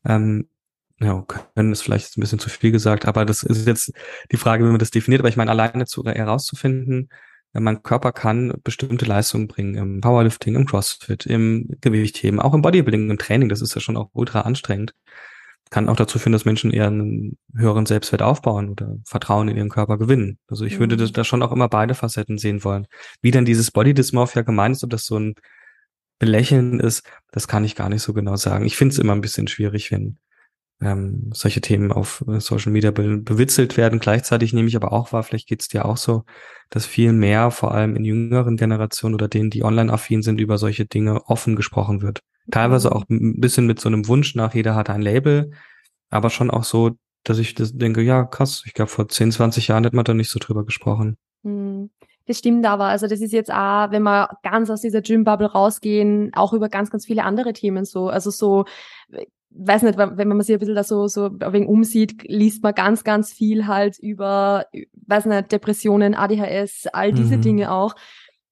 Ähm, 0.06 0.50
ja, 1.00 1.26
können 1.56 1.74
ist 1.74 1.82
vielleicht 1.82 2.18
ein 2.18 2.22
bisschen 2.22 2.40
zu 2.40 2.50
viel 2.50 2.72
gesagt, 2.72 3.06
aber 3.06 3.26
das 3.26 3.44
ist 3.44 3.68
jetzt 3.68 3.92
die 4.32 4.38
Frage, 4.38 4.64
wie 4.64 4.70
man 4.70 4.80
das 4.80 4.92
definiert. 4.92 5.22
Aber 5.22 5.30
ich 5.30 5.36
meine, 5.38 5.52
alleine 5.52 5.86
zu 5.86 6.04
herauszufinden, 6.06 7.10
mein 7.60 7.84
Körper 7.84 8.12
kann 8.12 8.54
bestimmte 8.64 9.06
Leistungen 9.06 9.48
bringen 9.48 9.76
im 9.76 10.02
Powerlifting, 10.02 10.56
im 10.56 10.66
CrossFit, 10.66 11.26
im 11.26 11.70
Gewichtheben, 11.82 12.40
auch 12.40 12.54
im 12.54 12.62
Bodybuilding, 12.62 13.10
im 13.10 13.18
Training. 13.18 13.50
Das 13.50 13.62
ist 13.62 13.76
ja 13.76 13.82
schon 13.82 13.98
auch 13.98 14.10
ultra 14.14 14.42
anstrengend 14.42 14.94
kann 15.70 15.90
auch 15.90 15.96
dazu 15.96 16.20
führen, 16.20 16.34
dass 16.34 16.46
Menschen 16.46 16.72
eher 16.72 16.88
einen 16.88 17.38
höheren 17.56 17.86
Selbstwert 17.86 18.22
aufbauen 18.22 18.70
oder 18.70 18.96
Vertrauen 19.04 19.48
in 19.48 19.58
ihren 19.58 19.70
Körper 19.70 19.98
gewinnen. 19.98 20.38
Also 20.48 20.66
ich 20.66 20.76
mhm. 20.76 20.80
würde 20.80 21.12
da 21.12 21.24
schon 21.24 21.42
auch 21.42 21.52
immer 21.52 21.68
beide 21.68 21.96
Facetten 21.96 22.38
sehen 22.38 22.64
wollen. 22.64 22.88
Wie 23.22 23.32
dann 23.32 23.46
dieses 23.46 23.72
Body 23.72 23.94
Dysmorphia 23.94 24.44
gemeint 24.44 24.76
ist, 24.76 24.84
ob 24.84 24.92
das 24.92 25.06
so 25.06 25.18
ein 25.18 25.36
Belächeln 26.20 26.80
ist, 26.80 27.04
das 27.32 27.48
kann 27.48 27.66
ich 27.66 27.76
gar 27.76 27.90
nicht 27.90 28.04
so 28.04 28.14
genau 28.14 28.36
sagen. 28.38 28.66
Ich 28.66 28.78
finde 28.78 28.94
es 28.94 29.00
immer 29.00 29.14
ein 29.14 29.22
bisschen 29.22 29.48
schwierig, 29.48 29.92
wenn 29.92 30.18
ähm, 30.86 31.32
solche 31.34 31.62
Themen 31.62 31.92
auf 31.92 32.24
äh, 32.28 32.40
Social 32.40 32.72
Media 32.72 32.92
be 32.92 33.18
bewitzelt 33.18 33.78
werden. 33.78 34.00
Gleichzeitig 34.00 34.54
nehme 34.54 34.68
ich 34.68 34.76
aber 34.76 34.94
auch 34.94 35.12
wahr, 35.12 35.24
vielleicht 35.24 35.48
geht 35.48 35.62
es 35.62 35.68
dir 35.68 35.86
auch 35.86 35.98
so, 35.98 36.24
dass 36.70 36.86
viel 36.86 37.14
mehr, 37.14 37.52
vor 37.52 37.74
allem 37.74 37.96
in 37.96 38.06
jüngeren 38.06 38.58
Generationen 38.58 39.16
oder 39.16 39.28
denen, 39.28 39.50
die 39.50 39.64
online 39.64 39.92
affin 39.92 40.22
sind, 40.22 40.40
über 40.40 40.58
solche 40.58 40.86
Dinge 40.86 41.26
offen 41.26 41.56
gesprochen 41.56 42.02
wird. 42.02 42.22
Teilweise 42.52 42.94
auch 42.94 43.06
ein 43.10 43.40
bisschen 43.40 43.66
mit 43.66 43.80
so 43.80 43.90
einem 43.90 44.08
Wunsch 44.08 44.36
nach, 44.36 44.54
jeder 44.54 44.76
hat 44.76 44.90
ein 44.90 45.02
Label, 45.02 45.52
aber 46.10 46.30
schon 46.30 46.52
auch 46.52 46.64
so, 46.64 46.92
dass 47.24 47.40
ich 47.40 47.56
das 47.56 47.74
denke, 47.74 48.02
ja, 48.02 48.24
krass, 48.24 48.64
ich 48.66 48.74
glaube, 48.74 48.92
vor 48.92 49.10
10, 49.10 49.32
20 49.32 49.68
Jahren 49.68 49.84
hätte 49.84 49.96
man 49.96 50.06
da 50.06 50.14
nicht 50.14 50.30
so 50.30 50.40
drüber 50.40 50.64
gesprochen. 50.64 51.18
Hm. 51.44 51.90
Das 52.28 52.40
stimmt 52.40 52.66
aber. 52.66 52.86
Also 52.86 53.08
das 53.08 53.22
ist 53.22 53.34
jetzt 53.34 53.52
auch, 53.52 53.92
wenn 53.92 54.02
wir 54.02 54.30
ganz 54.42 54.70
aus 54.70 54.82
dieser 54.82 55.02
Gym-Bubble 55.02 55.52
rausgehen, 55.52 56.32
auch 56.34 56.54
über 56.54 56.70
ganz, 56.70 56.90
ganz 56.90 57.06
viele 57.06 57.24
andere 57.24 57.54
Themen 57.54 57.86
so. 57.86 58.10
Also 58.10 58.32
so, 58.32 58.66
weiß 59.58 59.84
nicht, 59.84 59.98
wenn 59.98 60.28
man 60.28 60.42
sich 60.42 60.56
ein 60.56 60.60
bisschen 60.60 60.76
da 60.76 60.84
so, 60.84 61.08
so 61.08 61.32
wenig 61.32 61.68
umsieht, 61.68 62.24
liest 62.24 62.64
man 62.64 62.74
ganz, 62.74 63.04
ganz 63.04 63.32
viel 63.32 63.68
halt 63.68 63.98
über, 64.00 64.66
weiß 65.08 65.26
nicht, 65.26 65.52
Depressionen, 65.52 66.14
ADHS, 66.14 66.88
all 66.94 67.12
diese 67.14 67.38
mhm. 67.38 67.42
Dinge 67.42 67.72
auch 67.72 67.96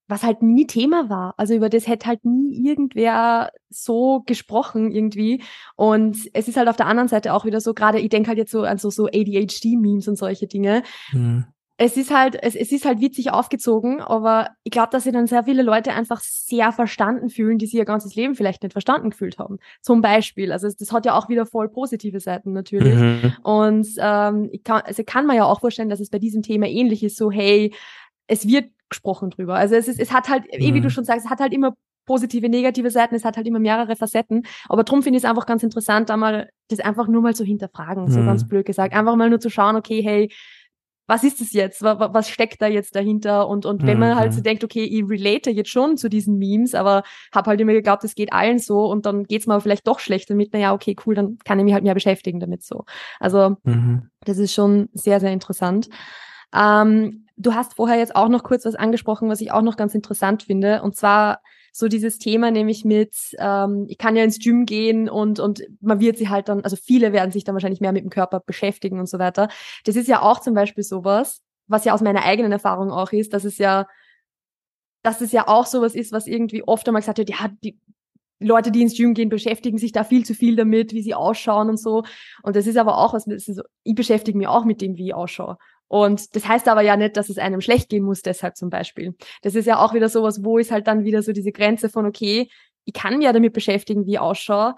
was 0.08 0.24
halt 0.24 0.42
nie 0.42 0.68
Thema 0.68 1.10
war. 1.10 1.34
Also 1.38 1.56
über 1.56 1.70
das 1.70 1.88
hätte 1.88 2.08
halt 2.08 2.26
nie 2.26 2.68
irgendwer 2.70 3.52
so 3.70 4.22
gesprochen 4.26 4.92
irgendwie. 4.92 5.42
Und 5.76 6.18
es 6.34 6.48
ist 6.48 6.58
halt 6.58 6.68
auf 6.68 6.76
der 6.76 6.88
anderen 6.88 7.08
Seite 7.08 7.34
auch 7.34 7.46
wieder 7.46 7.62
so, 7.62 7.74
gerade 7.74 8.00
ich 8.00 8.10
denke 8.10 8.28
halt 8.28 8.38
jetzt 8.38 8.52
so 8.52 8.63
an 8.63 8.78
so, 8.78 8.89
so 8.89 9.08
ADHD-Memes 9.08 10.08
und 10.08 10.18
solche 10.18 10.48
Dinge. 10.48 10.84
Mhm. 11.12 11.46
Es 11.84 11.98
ist 11.98 12.15
halt, 12.15 12.41
es, 12.41 12.56
es 12.56 12.72
ist 12.72 12.86
halt 12.86 13.02
witzig 13.02 13.32
aufgezogen, 13.32 14.00
aber 14.00 14.52
ich 14.63 14.72
glaube, 14.72 14.88
dass 14.91 15.04
sich 15.04 15.12
dann 15.12 15.28
sehr 15.28 15.43
viele 15.43 15.63
Leute 15.63 15.91
einfach 15.91 16.22
sehr 16.22 16.72
verstanden 16.72 17.30
fühlen, 17.30 17.58
die 17.58 17.65
sie 17.65 17.76
ihr 17.76 17.84
ganzes 17.84 18.15
Leben 18.15 18.36
vielleicht 18.36 18.63
nicht 18.63 18.72
verstanden 18.72 19.10
gefühlt 19.10 19.38
haben. 19.38 19.60
Zum 19.82 20.00
Beispiel. 20.00 20.54
Also 20.54 20.69
das 20.69 20.93
hat 20.93 21.06
ja 21.06 21.13
auch 21.13 21.28
wieder 21.28 21.46
voll 21.46 21.67
positive 21.67 22.22
Seiten 22.22 22.54
natürlich. 22.54 22.96
Mhm. 22.96 23.34
Und 23.43 23.88
ähm, 24.00 24.48
ich 24.54 24.63
kann, 24.63 24.84
also 24.86 25.04
kann 25.04 25.26
man 25.26 25.36
ja 25.36 25.43
auch 25.43 25.60
vorstellen, 25.60 25.89
dass 25.89 26.00
es 26.00 26.10
bei 26.10 26.19
diesem 26.19 26.41
Thema 26.41 26.67
ähnlich 26.67 27.04
ist, 27.04 27.17
so 27.17 27.30
hey, 27.30 27.74
es 28.28 28.48
wird 28.48 28.72
gesprochen 28.88 29.32
drüber. 29.32 29.56
Also 29.56 29.76
es 29.76 29.89
ist, 29.89 30.00
es 30.00 30.13
hat 30.13 30.30
halt, 30.30 30.46
mhm. 30.46 30.62
eh 30.62 30.74
wie 30.74 30.80
du 30.80 30.88
mhm. 30.88 30.91
schon 30.91 31.04
sagst, 31.04 31.26
es 31.26 31.30
hat 31.30 31.41
halt 31.41 31.52
immer 31.52 31.74
positive, 32.06 32.48
negative 32.48 32.91
Seiten, 32.91 33.15
es 33.15 33.26
hat 33.26 33.36
halt 33.36 33.46
immer 33.46 33.60
mehrere 33.60 33.98
Facetten. 33.98 34.46
Aber 34.69 34.86
drum 34.86 35.04
finde 35.04 35.17
ich 35.17 35.26
es 35.26 35.30
einfach 35.30 35.46
ganz 35.46 35.63
interessant, 35.63 36.10
da 36.10 36.15
mal 36.15 36.50
das 36.69 36.80
einfach 36.80 37.10
nur 37.10 37.22
mal 37.22 37.36
zu 37.36 37.43
hinterfragen, 37.43 38.06
mhm. 38.06 38.12
so 38.12 38.19
ganz 38.22 38.48
blöd 38.48 38.65
gesagt. 38.65 38.93
Einfach 38.93 39.17
mal 39.17 39.30
nur 39.30 39.41
zu 39.41 39.50
schauen, 39.50 39.76
okay, 39.76 40.02
hey, 40.02 40.32
was 41.06 41.24
ist 41.24 41.42
das 41.42 41.52
jetzt? 41.52 41.82
Was, 41.82 42.30
steckt 42.30 42.62
da 42.62 42.68
jetzt 42.68 42.96
dahinter? 42.96 43.48
Und, 43.48 43.66
und 43.66 43.86
wenn 43.86 44.00
man 44.00 44.16
halt 44.16 44.32
so 44.32 44.39
mhm. 44.39 44.44
denkt, 44.44 44.63
okay, 44.63 44.84
ich 44.84 45.04
relate 45.08 45.52
jetzt 45.52 45.70
schon 45.70 45.98
zu 45.98 46.10
diesen 46.10 46.38
Memes, 46.38 46.76
aber 46.76 47.04
habe 47.34 47.50
halt 47.50 47.60
immer 47.60 47.74
geglaubt, 47.74 48.04
es 48.06 48.16
geht 48.16 48.32
allen 48.32 48.60
so 48.60 48.86
und 48.86 49.06
dann 49.06 49.26
geht's 49.26 49.46
mir 49.46 49.60
vielleicht 49.60 49.86
doch 49.88 50.00
schlecht 50.00 50.30
damit, 50.30 50.54
naja, 50.54 50.74
okay, 50.74 50.96
cool, 51.06 51.16
dann 51.16 51.38
kann 51.44 51.60
ich 51.60 51.66
mich 51.66 51.74
halt 51.74 51.84
mehr 51.84 51.94
beschäftigen 51.94 52.39
damit 52.39 52.63
so. 52.63 52.86
Also 53.20 53.58
mhm. 53.63 54.10
das 54.22 54.38
ist 54.38 54.54
schon 54.54 54.89
sehr, 54.94 55.20
sehr 55.20 55.32
interessant. 55.32 55.89
Ähm, 56.56 57.26
du 57.36 57.54
hast 57.54 57.76
vorher 57.76 57.98
jetzt 57.98 58.16
auch 58.16 58.30
noch 58.30 58.44
kurz 58.44 58.66
was 58.66 58.76
angesprochen, 58.76 59.30
was 59.30 59.42
ich 59.42 59.52
auch 59.52 59.62
noch 59.62 59.76
ganz 59.76 59.94
interessant 59.96 60.44
finde. 60.44 60.82
Und 60.84 60.96
zwar 60.96 61.39
so 61.75 61.88
dieses 61.88 62.19
Thema 62.19 62.51
nämlich 62.51 62.86
mit, 62.86 63.15
ähm, 63.39 63.86
ich 63.89 63.97
kann 63.97 64.15
ja 64.15 64.23
ins 64.23 64.38
Gym 64.38 64.67
gehen 64.67 65.09
und, 65.09 65.39
und 65.39 65.63
man 65.81 65.99
wird 65.99 66.19
sie 66.19 66.29
halt 66.29 66.47
dann, 66.47 66.62
also 66.62 66.75
viele 66.75 67.13
werden 67.13 67.31
sich 67.31 67.43
dann 67.43 67.55
wahrscheinlich 67.55 67.81
mehr 67.81 67.91
mit 67.91 68.03
dem 68.03 68.12
Körper 68.12 68.41
beschäftigen 68.41 68.99
und 68.99 69.09
so 69.09 69.17
weiter. 69.17 69.49
Das 69.83 69.95
ist 69.95 70.07
ja 70.07 70.21
auch 70.21 70.39
zum 70.39 70.53
Beispiel 70.53 70.83
sowas, 70.83 71.41
was 71.65 71.83
ja 71.83 71.93
aus 71.93 72.01
meiner 72.01 72.23
eigenen 72.23 72.51
Erfahrung 72.51 72.91
auch 72.91 73.12
ist, 73.12 73.33
dass 73.33 73.43
es 73.43 73.57
ja, 73.57 73.88
dass 75.01 75.19
es 75.19 75.31
ja 75.31 75.47
auch 75.47 75.65
sowas 75.65 75.95
ist, 75.95 76.12
was 76.12 76.27
irgendwie 76.27 76.63
oft 76.63 76.88
einmal 76.88 77.01
gesagt 77.01 77.17
wird, 77.17 77.31
ja, 77.31 77.49
die 77.63 77.79
Leute, 78.39 78.69
die 78.69 78.83
ins 78.83 78.95
Gym 78.95 79.15
gehen, 79.15 79.29
beschäftigen 79.29 79.79
sich 79.79 79.91
da 79.91 80.03
viel 80.03 80.25
zu 80.25 80.36
viel 80.36 80.55
damit, 80.55 80.93
wie 80.93 81.01
sie 81.01 81.15
ausschauen 81.15 81.69
und 81.69 81.77
so. 81.77 82.03
Und 82.43 82.55
das 82.55 82.67
ist 82.67 82.77
aber 82.77 82.99
auch 82.99 83.15
was, 83.15 83.25
ich 83.83 83.95
beschäftige 83.95 84.38
mich 84.38 84.47
auch 84.47 84.65
mit 84.65 84.79
dem, 84.79 84.95
wie 84.95 85.07
ich 85.07 85.13
ausschaue. 85.15 85.57
Und 85.93 86.36
das 86.36 86.47
heißt 86.47 86.67
aber 86.69 86.82
ja 86.82 86.97
nicht, 86.97 87.17
dass 87.17 87.29
es 87.29 87.38
einem 87.38 87.62
schlecht 87.62 87.88
gehen 87.88 88.03
muss, 88.03 88.23
deshalb 88.23 88.58
zum 88.58 88.71
Beispiel. 88.71 89.13
Das 89.43 89.53
ist 89.53 89.67
ja 89.67 89.77
auch 89.77 89.93
wieder 89.93 90.10
sowas, 90.10 90.43
wo 90.43 90.58
ist 90.58 90.71
halt 90.71 90.88
dann 90.88 91.03
wieder 91.03 91.21
so 91.21 91.34
diese 91.34 91.51
Grenze 91.51 91.88
von, 91.88 92.08
okay, 92.08 92.49
ich 92.84 92.95
kann 92.95 93.17
mich 93.17 93.25
ja 93.25 93.32
damit 93.32 93.53
beschäftigen, 93.53 94.08
wie 94.08 94.13
ich 94.13 94.19
ausschaue, 94.19 94.73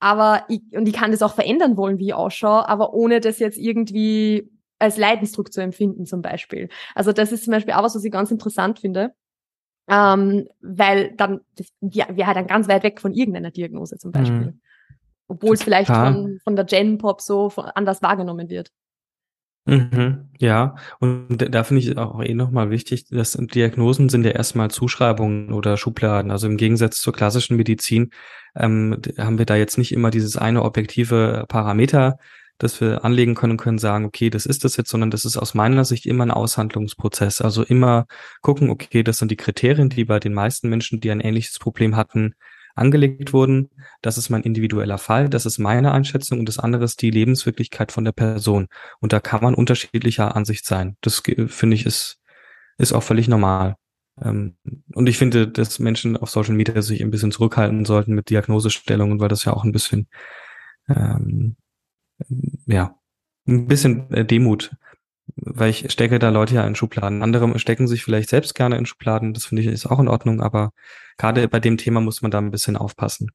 aber 0.00 0.46
ich, 0.48 0.62
und 0.72 0.88
ich 0.88 0.94
kann 0.94 1.10
das 1.10 1.20
auch 1.20 1.34
verändern 1.34 1.76
wollen, 1.76 1.98
wie 1.98 2.06
ich 2.06 2.14
ausschaue, 2.14 2.66
aber 2.66 2.94
ohne 2.94 3.20
das 3.20 3.40
jetzt 3.40 3.58
irgendwie 3.58 4.50
als 4.78 4.96
Leidensdruck 4.96 5.52
zu 5.52 5.60
empfinden, 5.60 6.06
zum 6.06 6.22
Beispiel. 6.22 6.70
Also 6.94 7.12
das 7.12 7.30
ist 7.30 7.44
zum 7.44 7.50
Beispiel 7.50 7.74
auch 7.74 7.82
was, 7.82 7.94
was 7.94 8.04
ich 8.04 8.10
ganz 8.10 8.30
interessant 8.30 8.78
finde. 8.78 9.12
Ähm, 9.86 10.48
weil 10.62 11.14
dann, 11.14 11.40
das 11.56 11.66
ja, 11.82 12.06
halt 12.26 12.36
dann 12.38 12.46
ganz 12.46 12.68
weit 12.68 12.84
weg 12.84 13.02
von 13.02 13.12
irgendeiner 13.12 13.50
Diagnose 13.50 13.98
zum 13.98 14.12
Beispiel. 14.12 14.38
Mhm. 14.38 14.60
Obwohl 15.26 15.52
es 15.52 15.62
vielleicht 15.62 15.90
von, 15.90 16.40
von 16.42 16.56
der 16.56 16.64
Gen-Pop 16.64 17.20
so 17.20 17.52
anders 17.74 18.00
wahrgenommen 18.00 18.48
wird. 18.48 18.70
Mhm, 19.68 20.30
ja, 20.38 20.76
und 20.98 21.36
da 21.36 21.62
finde 21.62 21.82
ich 21.82 21.98
auch 21.98 22.22
eh 22.22 22.32
nochmal 22.32 22.70
wichtig, 22.70 23.04
dass 23.10 23.32
Diagnosen 23.32 24.08
sind 24.08 24.24
ja 24.24 24.30
erstmal 24.30 24.70
Zuschreibungen 24.70 25.52
oder 25.52 25.76
Schubladen. 25.76 26.30
Also 26.30 26.46
im 26.46 26.56
Gegensatz 26.56 27.02
zur 27.02 27.12
klassischen 27.12 27.58
Medizin 27.58 28.10
ähm, 28.56 28.96
haben 29.18 29.36
wir 29.36 29.44
da 29.44 29.56
jetzt 29.56 29.76
nicht 29.76 29.92
immer 29.92 30.10
dieses 30.10 30.38
eine 30.38 30.62
objektive 30.62 31.44
Parameter, 31.48 32.16
das 32.56 32.80
wir 32.80 33.04
anlegen 33.04 33.34
können 33.34 33.52
und 33.52 33.56
können 33.58 33.76
sagen, 33.76 34.06
okay, 34.06 34.30
das 34.30 34.46
ist 34.46 34.64
das 34.64 34.78
jetzt, 34.78 34.88
sondern 34.88 35.10
das 35.10 35.26
ist 35.26 35.36
aus 35.36 35.52
meiner 35.52 35.84
Sicht 35.84 36.06
immer 36.06 36.24
ein 36.24 36.30
Aushandlungsprozess. 36.30 37.42
Also 37.42 37.62
immer 37.62 38.06
gucken, 38.40 38.70
okay, 38.70 39.02
das 39.02 39.18
sind 39.18 39.30
die 39.30 39.36
Kriterien, 39.36 39.90
die 39.90 40.06
bei 40.06 40.18
den 40.18 40.32
meisten 40.32 40.70
Menschen, 40.70 41.00
die 41.00 41.10
ein 41.10 41.20
ähnliches 41.20 41.58
Problem 41.58 41.94
hatten, 41.94 42.32
angelegt 42.78 43.32
wurden. 43.32 43.70
Das 44.02 44.18
ist 44.18 44.30
mein 44.30 44.42
individueller 44.42 44.98
Fall, 44.98 45.28
das 45.28 45.46
ist 45.46 45.58
meine 45.58 45.92
Einschätzung 45.92 46.38
und 46.38 46.48
das 46.48 46.58
andere 46.58 46.84
ist 46.84 47.02
die 47.02 47.10
Lebenswirklichkeit 47.10 47.92
von 47.92 48.04
der 48.04 48.12
Person. 48.12 48.68
Und 49.00 49.12
da 49.12 49.20
kann 49.20 49.42
man 49.42 49.54
unterschiedlicher 49.54 50.36
Ansicht 50.36 50.64
sein. 50.64 50.96
Das 51.00 51.22
finde 51.46 51.74
ich 51.74 51.86
ist, 51.86 52.20
ist 52.78 52.92
auch 52.92 53.02
völlig 53.02 53.28
normal. 53.28 53.76
Ähm, 54.22 54.56
und 54.94 55.08
ich 55.08 55.18
finde, 55.18 55.48
dass 55.48 55.78
Menschen 55.78 56.16
auf 56.16 56.30
Social 56.30 56.54
Media 56.54 56.80
sich 56.82 57.02
ein 57.02 57.10
bisschen 57.10 57.32
zurückhalten 57.32 57.84
sollten 57.84 58.14
mit 58.14 58.30
Diagnosestellungen, 58.30 59.20
weil 59.20 59.28
das 59.28 59.44
ja 59.44 59.52
auch 59.52 59.64
ein 59.64 59.72
bisschen, 59.72 60.08
ähm, 60.88 61.56
ja, 62.66 62.96
ein 63.46 63.66
bisschen 63.66 64.10
äh, 64.12 64.24
Demut 64.24 64.76
weil 65.36 65.70
ich 65.70 65.90
stecke 65.90 66.18
da 66.18 66.30
Leute 66.30 66.54
ja 66.54 66.66
in 66.66 66.74
Schubladen. 66.74 67.22
Andere 67.22 67.58
stecken 67.58 67.86
sich 67.86 68.04
vielleicht 68.04 68.28
selbst 68.28 68.54
gerne 68.54 68.76
in 68.76 68.86
Schubladen, 68.86 69.34
das 69.34 69.46
finde 69.46 69.62
ich 69.62 69.68
ist 69.68 69.86
auch 69.86 70.00
in 70.00 70.08
Ordnung, 70.08 70.40
aber 70.40 70.70
gerade 71.16 71.48
bei 71.48 71.60
dem 71.60 71.76
Thema 71.76 72.00
muss 72.00 72.22
man 72.22 72.30
da 72.30 72.38
ein 72.38 72.50
bisschen 72.50 72.76
aufpassen. 72.76 73.30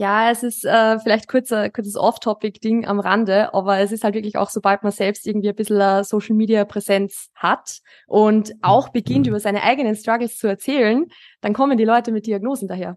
Ja, 0.00 0.30
es 0.30 0.44
ist 0.44 0.64
äh, 0.64 1.00
vielleicht 1.00 1.26
kurzer, 1.26 1.70
kurzes 1.70 1.96
Off-Topic-Ding 1.96 2.86
am 2.86 3.00
Rande, 3.00 3.52
aber 3.52 3.78
es 3.80 3.90
ist 3.90 4.04
halt 4.04 4.14
wirklich 4.14 4.36
auch, 4.36 4.48
sobald 4.48 4.84
man 4.84 4.92
selbst 4.92 5.26
irgendwie 5.26 5.48
ein 5.48 5.56
bisschen 5.56 5.80
äh, 5.80 6.04
Social-Media-Präsenz 6.04 7.30
hat 7.34 7.80
und 8.06 8.52
auch 8.62 8.90
beginnt, 8.90 9.26
mhm. 9.26 9.30
über 9.30 9.40
seine 9.40 9.64
eigenen 9.64 9.96
Struggles 9.96 10.36
zu 10.36 10.46
erzählen, 10.46 11.06
dann 11.40 11.52
kommen 11.52 11.78
die 11.78 11.84
Leute 11.84 12.12
mit 12.12 12.26
Diagnosen 12.26 12.68
daher. 12.68 12.96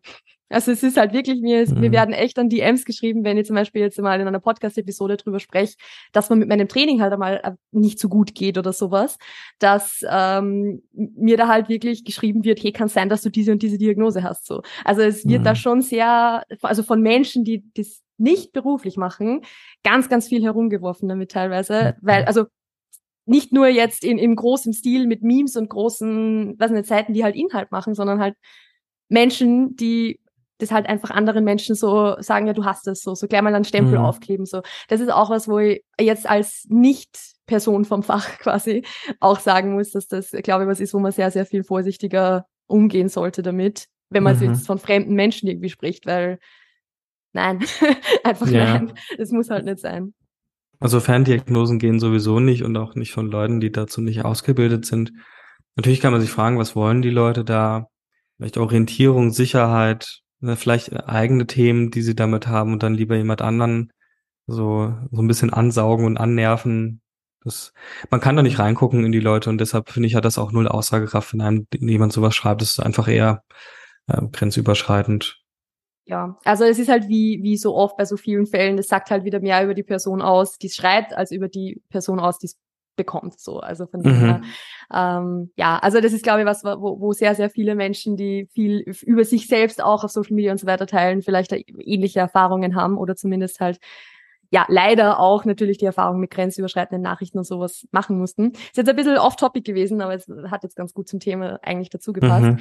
Also 0.51 0.71
es 0.71 0.83
ist 0.83 0.97
halt 0.97 1.13
wirklich, 1.13 1.41
mir, 1.41 1.67
mhm. 1.67 1.79
mir 1.79 1.91
werden 1.91 2.13
echt 2.13 2.37
dann 2.37 2.49
DMs 2.49 2.85
geschrieben, 2.85 3.23
wenn 3.23 3.37
ich 3.37 3.47
zum 3.47 3.55
Beispiel 3.55 3.81
jetzt 3.81 3.99
mal 3.99 4.19
in 4.19 4.27
einer 4.27 4.39
Podcast-Episode 4.39 5.17
drüber 5.17 5.39
spreche, 5.39 5.75
dass 6.11 6.29
man 6.29 6.39
mit 6.39 6.49
meinem 6.49 6.67
Training 6.67 7.01
halt 7.01 7.13
einmal 7.13 7.41
äh, 7.43 7.51
nicht 7.71 7.99
so 7.99 8.09
gut 8.09 8.35
geht 8.35 8.57
oder 8.57 8.73
sowas, 8.73 9.17
dass 9.59 10.05
ähm, 10.09 10.81
mir 10.93 11.37
da 11.37 11.47
halt 11.47 11.69
wirklich 11.69 12.03
geschrieben 12.03 12.43
wird, 12.43 12.61
hey, 12.61 12.71
kann 12.71 12.87
sein, 12.87 13.09
dass 13.09 13.21
du 13.21 13.29
diese 13.29 13.51
und 13.51 13.63
diese 13.63 13.77
Diagnose 13.77 14.23
hast. 14.23 14.45
So. 14.45 14.61
Also 14.83 15.01
es 15.01 15.27
wird 15.27 15.41
mhm. 15.41 15.45
da 15.45 15.55
schon 15.55 15.81
sehr, 15.81 16.43
also 16.61 16.83
von 16.83 17.01
Menschen, 17.01 17.43
die 17.43 17.63
das 17.75 18.01
nicht 18.17 18.53
beruflich 18.53 18.97
machen, 18.97 19.41
ganz, 19.83 20.07
ganz 20.07 20.27
viel 20.27 20.43
herumgeworfen 20.43 21.09
damit 21.09 21.31
teilweise, 21.31 21.95
weil, 22.01 22.25
also 22.25 22.45
nicht 23.25 23.51
nur 23.51 23.67
jetzt 23.67 24.03
in, 24.03 24.17
in 24.17 24.35
großem 24.35 24.73
Stil 24.73 25.07
mit 25.07 25.23
Memes 25.23 25.55
und 25.55 25.69
großen, 25.69 26.55
was 26.59 26.71
nicht, 26.71 26.85
Seiten, 26.85 27.13
die 27.13 27.23
halt 27.23 27.35
Inhalt 27.35 27.71
machen, 27.71 27.93
sondern 27.93 28.19
halt 28.19 28.35
Menschen, 29.09 29.75
die 29.75 30.20
das 30.61 30.71
halt 30.71 30.87
einfach 30.87 31.09
anderen 31.11 31.43
Menschen 31.43 31.75
so 31.75 32.15
sagen, 32.19 32.47
ja, 32.47 32.53
du 32.53 32.65
hast 32.65 32.87
es 32.87 33.01
so, 33.01 33.15
so 33.15 33.27
gleich 33.27 33.41
mal 33.41 33.53
einen 33.53 33.65
Stempel 33.65 33.97
mhm. 33.97 34.05
aufkleben, 34.05 34.45
so. 34.45 34.61
Das 34.87 35.01
ist 35.01 35.11
auch 35.11 35.29
was, 35.29 35.47
wo 35.47 35.59
ich 35.59 35.83
jetzt 35.99 36.29
als 36.29 36.65
Nicht-Person 36.69 37.85
vom 37.85 38.03
Fach 38.03 38.27
quasi 38.39 38.83
auch 39.19 39.39
sagen 39.39 39.73
muss, 39.73 39.91
dass 39.91 40.07
das, 40.07 40.31
glaube 40.31 40.63
ich, 40.63 40.69
was 40.69 40.79
ist, 40.79 40.93
wo 40.93 40.99
man 40.99 41.11
sehr, 41.11 41.31
sehr 41.31 41.45
viel 41.45 41.63
vorsichtiger 41.63 42.45
umgehen 42.67 43.09
sollte 43.09 43.41
damit, 43.41 43.85
wenn 44.09 44.23
man 44.23 44.37
mhm. 44.37 44.43
jetzt 44.43 44.67
von 44.67 44.79
fremden 44.79 45.15
Menschen 45.15 45.47
irgendwie 45.47 45.69
spricht, 45.69 46.05
weil 46.05 46.39
nein, 47.33 47.59
einfach 48.23 48.47
ja. 48.47 48.73
nein, 48.73 48.93
das 49.17 49.31
muss 49.31 49.49
halt 49.49 49.65
nicht 49.65 49.79
sein. 49.79 50.13
Also 50.79 50.99
Ferndiagnosen 50.99 51.77
gehen 51.77 51.99
sowieso 51.99 52.39
nicht 52.39 52.63
und 52.63 52.75
auch 52.75 52.95
nicht 52.95 53.11
von 53.11 53.27
Leuten, 53.27 53.59
die 53.59 53.71
dazu 53.71 54.01
nicht 54.01 54.25
ausgebildet 54.25 54.85
sind. 54.85 55.13
Natürlich 55.75 56.01
kann 56.01 56.11
man 56.11 56.21
sich 56.21 56.31
fragen, 56.31 56.57
was 56.57 56.75
wollen 56.75 57.03
die 57.03 57.11
Leute 57.11 57.45
da? 57.45 57.87
Vielleicht 58.37 58.57
Orientierung, 58.57 59.31
Sicherheit, 59.31 60.21
vielleicht 60.55 60.93
eigene 61.07 61.47
Themen, 61.47 61.91
die 61.91 62.01
sie 62.01 62.15
damit 62.15 62.47
haben 62.47 62.73
und 62.73 62.83
dann 62.83 62.95
lieber 62.95 63.15
jemand 63.15 63.41
anderen 63.41 63.91
so, 64.47 64.93
so 65.11 65.21
ein 65.21 65.27
bisschen 65.27 65.51
ansaugen 65.51 66.05
und 66.05 66.17
annerven. 66.17 67.01
Das, 67.43 67.73
man 68.09 68.19
kann 68.19 68.35
da 68.35 68.43
nicht 68.43 68.59
reingucken 68.59 69.05
in 69.05 69.11
die 69.11 69.19
Leute 69.19 69.49
und 69.49 69.59
deshalb 69.59 69.89
finde 69.89 70.07
ich, 70.07 70.15
hat 70.15 70.25
das 70.25 70.37
auch 70.37 70.51
null 70.51 70.67
Aussagekraft, 70.67 71.33
wenn 71.33 71.41
einem 71.41 71.67
jemand 71.73 72.13
sowas 72.13 72.35
schreibt. 72.35 72.61
Das 72.61 72.71
ist 72.71 72.79
einfach 72.79 73.07
eher 73.07 73.43
äh, 74.07 74.21
grenzüberschreitend. 74.31 75.41
Ja, 76.05 76.37
also 76.43 76.65
es 76.65 76.79
ist 76.79 76.89
halt 76.89 77.07
wie, 77.07 77.39
wie 77.43 77.57
so 77.57 77.75
oft 77.75 77.95
bei 77.95 78.05
so 78.05 78.17
vielen 78.17 78.45
Fällen, 78.45 78.77
es 78.77 78.87
sagt 78.87 79.11
halt 79.11 79.23
wieder 79.23 79.39
mehr 79.39 79.63
über 79.63 79.73
die 79.73 79.83
Person 79.83 80.21
aus, 80.21 80.57
die 80.57 80.67
es 80.67 80.75
schreibt, 80.75 81.13
als 81.13 81.31
über 81.31 81.47
die 81.47 81.81
Person 81.89 82.19
aus, 82.19 82.37
die 82.39 82.47
es 82.47 82.57
bekommt. 82.95 83.39
So, 83.39 83.59
also 83.59 83.87
von 83.87 84.01
mhm. 84.01 84.19
her, 84.19 84.41
ähm, 84.93 85.51
ja, 85.55 85.79
also 85.79 86.01
das 86.01 86.13
ist, 86.13 86.23
glaube 86.23 86.41
ich, 86.41 86.45
was, 86.45 86.63
wo, 86.63 86.99
wo 86.99 87.13
sehr, 87.13 87.35
sehr 87.35 87.49
viele 87.49 87.75
Menschen, 87.75 88.17
die 88.17 88.47
viel 88.53 88.79
über 89.03 89.23
sich 89.23 89.47
selbst 89.47 89.81
auch 89.81 90.03
auf 90.03 90.11
Social 90.11 90.35
Media 90.35 90.51
und 90.51 90.59
so 90.59 90.67
weiter 90.67 90.87
teilen, 90.87 91.21
vielleicht 91.21 91.53
ähnliche 91.53 92.19
Erfahrungen 92.19 92.75
haben 92.75 92.97
oder 92.97 93.15
zumindest 93.15 93.59
halt 93.59 93.79
ja 94.51 94.65
leider 94.67 95.19
auch 95.19 95.45
natürlich 95.45 95.77
die 95.77 95.85
Erfahrung 95.85 96.19
mit 96.19 96.29
grenzüberschreitenden 96.29 97.01
Nachrichten 97.01 97.37
und 97.37 97.45
sowas 97.45 97.87
machen 97.91 98.19
mussten. 98.19 98.51
Ist 98.51 98.75
jetzt 98.75 98.89
ein 98.89 98.95
bisschen 98.97 99.17
off-topic 99.17 99.63
gewesen, 99.63 100.01
aber 100.01 100.13
es 100.13 100.27
hat 100.49 100.63
jetzt 100.63 100.75
ganz 100.75 100.93
gut 100.93 101.07
zum 101.07 101.21
Thema 101.21 101.57
eigentlich 101.63 101.89
dazu 101.89 102.11
gepasst. 102.11 102.43
Mhm. 102.43 102.59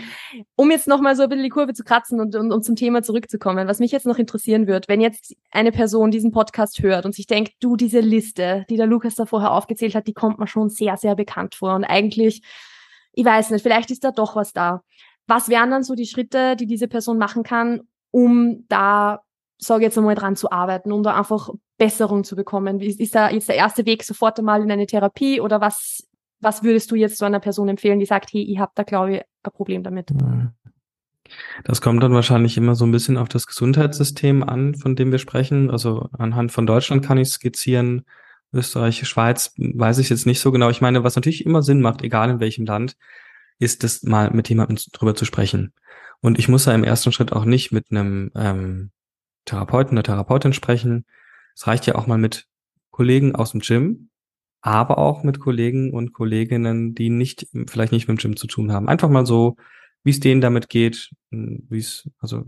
Um 0.55 0.71
jetzt 0.71 0.87
nochmal 0.87 1.17
so 1.17 1.25
ein 1.25 1.29
bisschen 1.29 1.43
die 1.43 1.51
Kurve 1.51 1.75
zu 1.75 1.83
kratzen 1.83 2.21
und, 2.21 2.37
und, 2.37 2.53
und 2.53 2.65
zum 2.65 2.77
Thema 2.77 3.03
zurückzukommen, 3.03 3.67
was 3.67 3.81
mich 3.81 3.91
jetzt 3.91 4.07
noch 4.07 4.19
interessieren 4.19 4.69
wird, 4.69 4.89
wenn 4.89 5.01
jetzt 5.01 5.35
eine 5.51 5.73
Person 5.73 6.13
diesen 6.13 6.31
Podcast 6.31 6.81
hört 6.81 7.07
und 7.07 7.15
sich 7.15 7.27
denkt, 7.27 7.55
du, 7.59 7.75
diese 7.75 8.01
Liste, 8.01 8.65
die 8.71 8.77
der 8.77 8.87
Lukas 8.87 9.17
da 9.17 9.27
vorher 9.27 9.51
aufgezählt 9.51 9.97
hat, 9.97 10.07
die 10.07 10.15
kommt 10.15 10.39
mir 10.39 10.47
schon 10.47 10.69
sehr, 10.69 10.97
sehr 10.97 11.17
bekannt 11.17 11.57
vor 11.57 11.75
und 11.75 11.85
eigentlich, 11.85 12.43
ich 13.13 13.25
weiß 13.25 13.51
nicht, 13.51 13.63
vielleicht 13.63 13.91
ist 13.91 14.05
da 14.05 14.13
doch 14.13 14.37
was 14.37 14.53
da. 14.53 14.83
Was 15.27 15.49
wären 15.49 15.71
dann 15.73 15.83
so 15.83 15.97
die 15.97 16.07
Schritte, 16.07 16.55
die 16.55 16.67
diese 16.67 16.87
Person 16.87 17.19
machen 17.19 17.43
kann, 17.43 17.83
um 18.13 18.65
da 18.69 19.23
sage 19.61 19.85
jetzt 19.85 19.99
einmal 19.99 20.15
dran 20.15 20.37
zu 20.37 20.51
arbeiten, 20.51 20.93
um 20.93 21.03
da 21.03 21.17
einfach 21.17 21.51
Besserung 21.79 22.25
zu 22.25 22.35
bekommen? 22.35 22.81
Ist, 22.81 23.01
ist 23.01 23.15
da 23.15 23.31
jetzt 23.31 23.49
der 23.49 23.57
erste 23.57 23.87
Weg 23.87 24.03
sofort 24.03 24.39
einmal 24.39 24.63
in 24.63 24.71
eine 24.71 24.87
Therapie 24.87 25.41
oder 25.41 25.61
was, 25.61 26.09
was 26.41 26.63
würdest 26.63 26.91
du 26.91 26.97
jetzt 26.97 27.19
so 27.19 27.25
einer 27.25 27.41
Person 27.41 27.69
empfehlen, 27.69 28.01
die 28.01 28.07
sagt, 28.07 28.33
hey, 28.33 28.43
ich 28.43 28.59
habe 28.59 28.73
da 28.75 28.83
glaube 28.83 29.17
ich 29.17 29.21
ein 29.21 29.53
Problem 29.53 29.83
damit? 29.83 30.11
Das 31.65 31.81
kommt 31.81 32.03
dann 32.03 32.15
wahrscheinlich 32.15 32.57
immer 32.57 32.75
so 32.75 32.85
ein 32.85 32.93
bisschen 32.93 33.17
auf 33.17 33.29
das 33.29 33.47
Gesundheitssystem 33.47 34.43
an, 34.43 34.75
von 34.75 34.97
dem 34.97 35.13
wir 35.13 35.19
sprechen. 35.19 35.71
Also 35.71 36.09
anhand 36.19 36.53
von 36.53 36.67
Deutschland 36.67 37.05
kann 37.05 37.19
ich 37.19 37.29
skizzieren. 37.29 38.05
Österreich, 38.53 39.07
Schweiz 39.07 39.55
weiß 39.57 39.99
ich 39.99 40.09
jetzt 40.11 40.27
nicht 40.27 40.41
so 40.41 40.51
genau. 40.51 40.71
Ich 40.71 40.81
meine, 40.81 41.05
was 41.05 41.15
natürlich 41.15 41.47
immer 41.47 41.63
Sinn 41.63 41.81
macht, 41.81 42.03
egal 42.03 42.31
in 42.31 42.41
welchem 42.41 42.67
Land, 42.67 42.97
ist 43.61 43.85
es 43.85 44.03
mal 44.03 44.31
mit 44.33 44.49
jemandem 44.49 44.79
drüber 44.93 45.15
zu 45.15 45.25
sprechen. 45.25 45.73
Und 46.21 46.39
ich 46.39 46.49
muss 46.49 46.65
da 46.65 46.75
im 46.75 46.83
ersten 46.83 47.13
Schritt 47.13 47.33
auch 47.33 47.45
nicht 47.45 47.71
mit 47.71 47.87
einem 47.91 48.33
ähm, 48.35 48.91
Therapeuten 49.45 49.97
oder 49.97 50.03
Therapeutin 50.03 50.53
sprechen. 50.53 51.07
Es 51.55 51.67
reicht 51.67 51.87
ja 51.87 51.95
auch 51.95 52.07
mal 52.07 52.19
mit 52.19 52.47
Kollegen 52.91 53.35
aus 53.35 53.53
dem 53.53 53.61
Gym, 53.61 54.11
aber 54.61 54.99
auch 54.99 55.23
mit 55.23 55.41
Kollegen 55.41 55.93
und 55.93 56.13
Kolleginnen, 56.13 56.95
die 56.95 57.11
nicht, 57.11 57.47
vielleicht 57.69 57.93
nicht 57.93 58.09
mit 58.09 58.19
dem 58.19 58.23
Gym 58.23 58.37
zu 58.37 58.47
tun 58.47 58.73
haben. 58.73 58.89
Einfach 58.89 59.09
mal 59.09 59.27
so, 59.27 59.57
wie 60.03 60.11
es 60.11 60.21
denen 60.21 60.41
damit 60.41 60.69
geht, 60.69 61.11
wie 61.31 61.79
es, 61.79 62.09
also 62.19 62.45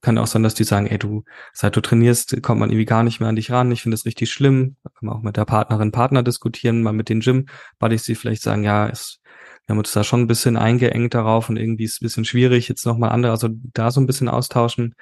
kann 0.00 0.18
auch 0.18 0.26
sein, 0.26 0.42
dass 0.42 0.54
die 0.54 0.64
sagen, 0.64 0.86
ey, 0.86 0.98
du, 0.98 1.24
seit 1.52 1.76
du 1.76 1.80
trainierst, 1.80 2.42
kommt 2.42 2.58
man 2.58 2.70
irgendwie 2.70 2.84
gar 2.84 3.04
nicht 3.04 3.20
mehr 3.20 3.28
an 3.28 3.36
dich 3.36 3.52
ran. 3.52 3.70
Ich 3.70 3.82
finde 3.82 3.94
das 3.94 4.04
richtig 4.04 4.32
schlimm. 4.32 4.76
Da 4.82 4.90
kann 4.90 5.06
man 5.06 5.16
auch 5.16 5.22
mit 5.22 5.36
der 5.36 5.44
Partnerin, 5.44 5.92
Partner 5.92 6.24
diskutieren, 6.24 6.82
mal 6.82 6.92
mit 6.92 7.08
den 7.08 7.20
Gym-Buddies, 7.20 8.02
die 8.02 8.16
vielleicht 8.16 8.42
sagen, 8.42 8.64
ja, 8.64 8.88
es, 8.88 9.20
wir 9.66 9.74
haben 9.74 9.78
uns 9.78 9.92
da 9.92 10.02
schon 10.02 10.20
ein 10.20 10.26
bisschen 10.26 10.56
eingeengt 10.56 11.14
darauf 11.14 11.48
und 11.48 11.56
irgendwie 11.56 11.84
ist 11.84 11.94
es 11.94 12.00
ein 12.00 12.06
bisschen 12.06 12.24
schwierig, 12.24 12.68
jetzt 12.68 12.84
nochmal 12.84 13.10
andere, 13.10 13.30
also 13.30 13.48
da 13.52 13.92
so 13.92 14.00
ein 14.00 14.06
bisschen 14.06 14.28
austauschen. 14.28 14.96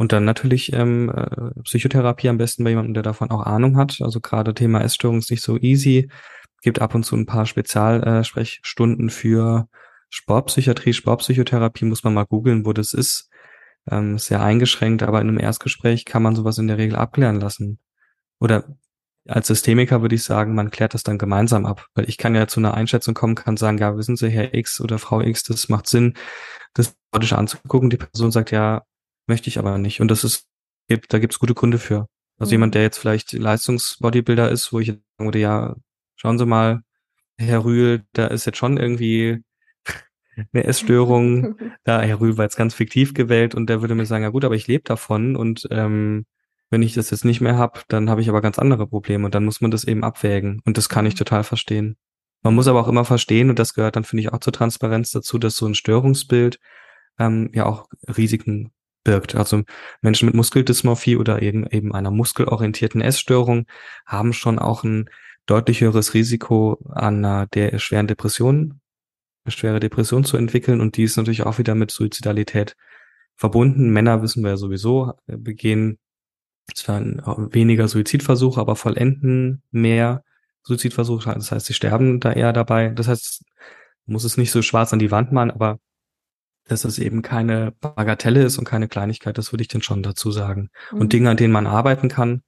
Und 0.00 0.12
dann 0.12 0.24
natürlich 0.24 0.72
ähm, 0.72 1.10
äh, 1.10 1.60
Psychotherapie 1.64 2.30
am 2.30 2.38
besten 2.38 2.64
bei 2.64 2.70
jemandem, 2.70 2.94
der 2.94 3.02
davon 3.02 3.30
auch 3.30 3.42
Ahnung 3.42 3.76
hat. 3.76 3.98
Also 4.00 4.18
gerade 4.18 4.54
Thema 4.54 4.80
Essstörung 4.80 5.18
ist 5.18 5.30
nicht 5.30 5.42
so 5.42 5.58
easy. 5.58 6.08
Gibt 6.62 6.80
ab 6.80 6.94
und 6.94 7.02
zu 7.02 7.16
ein 7.16 7.26
paar 7.26 7.44
Spezialsprechstunden 7.44 9.08
äh, 9.08 9.12
für 9.12 9.68
Sportpsychiatrie, 10.08 10.94
Sportpsychotherapie, 10.94 11.84
muss 11.84 12.02
man 12.02 12.14
mal 12.14 12.24
googeln, 12.24 12.64
wo 12.64 12.72
das 12.72 12.94
ist. 12.94 13.28
Ähm, 13.90 14.16
sehr 14.16 14.42
eingeschränkt, 14.42 15.02
aber 15.02 15.20
in 15.20 15.28
einem 15.28 15.38
Erstgespräch 15.38 16.06
kann 16.06 16.22
man 16.22 16.34
sowas 16.34 16.56
in 16.56 16.68
der 16.68 16.78
Regel 16.78 16.96
abklären 16.96 17.38
lassen. 17.38 17.78
Oder 18.38 18.74
als 19.28 19.48
Systemiker 19.48 20.00
würde 20.00 20.14
ich 20.14 20.24
sagen, 20.24 20.54
man 20.54 20.70
klärt 20.70 20.94
das 20.94 21.02
dann 21.02 21.18
gemeinsam 21.18 21.66
ab. 21.66 21.88
Weil 21.92 22.08
ich 22.08 22.16
kann 22.16 22.34
ja 22.34 22.46
zu 22.46 22.60
einer 22.60 22.72
Einschätzung 22.72 23.12
kommen, 23.12 23.34
kann 23.34 23.58
sagen, 23.58 23.76
ja, 23.76 23.94
wissen 23.98 24.16
Sie, 24.16 24.30
Herr 24.30 24.54
X 24.54 24.80
oder 24.80 24.98
Frau 24.98 25.20
X, 25.20 25.42
das 25.42 25.68
macht 25.68 25.88
Sinn, 25.88 26.14
das 26.72 26.96
anzugucken. 27.12 27.90
Die 27.90 27.98
Person 27.98 28.30
sagt, 28.30 28.50
ja, 28.50 28.80
möchte 29.30 29.48
ich 29.48 29.58
aber 29.58 29.78
nicht. 29.78 30.00
Und 30.00 30.10
das 30.10 30.24
ist, 30.24 30.46
da 30.88 31.18
gibt 31.18 31.32
es 31.32 31.38
gute 31.38 31.54
Gründe 31.54 31.78
für. 31.78 32.06
Also 32.38 32.50
mhm. 32.50 32.54
jemand, 32.54 32.74
der 32.74 32.82
jetzt 32.82 32.98
vielleicht 32.98 33.32
Leistungsbodybuilder 33.32 34.50
ist, 34.50 34.72
wo 34.72 34.80
ich 34.80 34.88
sagen 34.88 35.00
würde, 35.18 35.38
ja, 35.38 35.76
schauen 36.16 36.38
Sie 36.38 36.44
mal, 36.44 36.82
Herr 37.38 37.64
Rühl, 37.64 38.04
da 38.12 38.26
ist 38.26 38.44
jetzt 38.44 38.58
schon 38.58 38.76
irgendwie 38.76 39.42
eine 40.52 40.64
Essstörung. 40.64 41.56
da, 41.84 42.02
Herr 42.02 42.20
Rühl 42.20 42.36
war 42.36 42.44
jetzt 42.44 42.56
ganz 42.56 42.74
fiktiv 42.74 43.14
gewählt 43.14 43.54
und 43.54 43.70
der 43.70 43.80
würde 43.80 43.94
mir 43.94 44.04
sagen, 44.04 44.24
ja 44.24 44.30
gut, 44.30 44.44
aber 44.44 44.56
ich 44.56 44.66
lebe 44.66 44.84
davon 44.84 45.36
und 45.36 45.66
ähm, 45.70 46.26
wenn 46.68 46.82
ich 46.82 46.94
das 46.94 47.10
jetzt 47.10 47.24
nicht 47.24 47.40
mehr 47.40 47.56
habe, 47.56 47.80
dann 47.88 48.10
habe 48.10 48.20
ich 48.20 48.28
aber 48.28 48.42
ganz 48.42 48.58
andere 48.58 48.86
Probleme 48.86 49.24
und 49.24 49.34
dann 49.34 49.44
muss 49.44 49.60
man 49.60 49.70
das 49.70 49.84
eben 49.84 50.04
abwägen 50.04 50.60
und 50.64 50.76
das 50.76 50.88
kann 50.88 51.06
ich 51.06 51.14
mhm. 51.14 51.18
total 51.18 51.44
verstehen. 51.44 51.96
Man 52.42 52.54
muss 52.54 52.68
aber 52.68 52.80
auch 52.80 52.88
immer 52.88 53.04
verstehen, 53.04 53.50
und 53.50 53.58
das 53.58 53.74
gehört 53.74 53.96
dann, 53.96 54.04
finde 54.04 54.22
ich, 54.22 54.32
auch 54.32 54.40
zur 54.40 54.54
Transparenz 54.54 55.10
dazu, 55.10 55.38
dass 55.38 55.56
so 55.56 55.66
ein 55.66 55.74
Störungsbild 55.74 56.58
ähm, 57.18 57.50
ja 57.52 57.66
auch 57.66 57.86
Risiken 58.08 58.72
birgt. 59.04 59.34
Also 59.34 59.62
Menschen 60.02 60.26
mit 60.26 60.34
Muskeldysmorphie 60.34 61.16
oder 61.16 61.42
eben, 61.42 61.66
eben 61.66 61.94
einer 61.94 62.10
muskelorientierten 62.10 63.00
Essstörung 63.00 63.66
haben 64.06 64.32
schon 64.32 64.58
auch 64.58 64.84
ein 64.84 65.08
deutlich 65.46 65.80
höheres 65.80 66.14
Risiko 66.14 66.78
an 66.90 67.24
einer 67.24 67.46
der 67.46 67.78
schweren 67.78 68.06
Depression, 68.06 68.80
eine 69.44 69.52
schwere 69.52 69.80
Depression 69.80 70.24
zu 70.24 70.36
entwickeln 70.36 70.80
und 70.80 70.96
die 70.96 71.04
ist 71.04 71.16
natürlich 71.16 71.42
auch 71.42 71.58
wieder 71.58 71.74
mit 71.74 71.90
Suizidalität 71.90 72.76
verbunden. 73.36 73.90
Männer 73.90 74.22
wissen 74.22 74.42
wir 74.42 74.50
ja 74.50 74.56
sowieso, 74.56 75.14
äh, 75.26 75.36
begehen 75.36 75.98
zwar 76.74 77.00
weniger 77.52 77.88
Suizidversuche, 77.88 78.60
aber 78.60 78.76
vollenden 78.76 79.62
mehr 79.70 80.22
Suizidversuche. 80.62 81.32
Das 81.34 81.50
heißt, 81.50 81.66
sie 81.66 81.74
sterben 81.74 82.20
da 82.20 82.32
eher 82.32 82.52
dabei. 82.52 82.90
Das 82.90 83.08
heißt, 83.08 83.44
muss 84.06 84.24
es 84.24 84.36
nicht 84.36 84.50
so 84.52 84.62
schwarz 84.62 84.92
an 84.92 84.98
die 84.98 85.10
Wand 85.10 85.32
malen, 85.32 85.50
aber 85.50 85.78
dass 86.70 86.84
es 86.84 86.98
eben 86.98 87.22
keine 87.22 87.72
Bagatelle 87.80 88.44
ist 88.44 88.58
und 88.58 88.64
keine 88.64 88.88
Kleinigkeit, 88.88 89.38
das 89.38 89.52
würde 89.52 89.62
ich 89.62 89.68
denn 89.68 89.82
schon 89.82 90.02
dazu 90.02 90.30
sagen. 90.30 90.70
Mhm. 90.92 91.00
Und 91.00 91.12
Dinge, 91.12 91.30
an 91.30 91.36
denen 91.36 91.52
man 91.52 91.66
arbeiten 91.66 92.08
kann. 92.08 92.42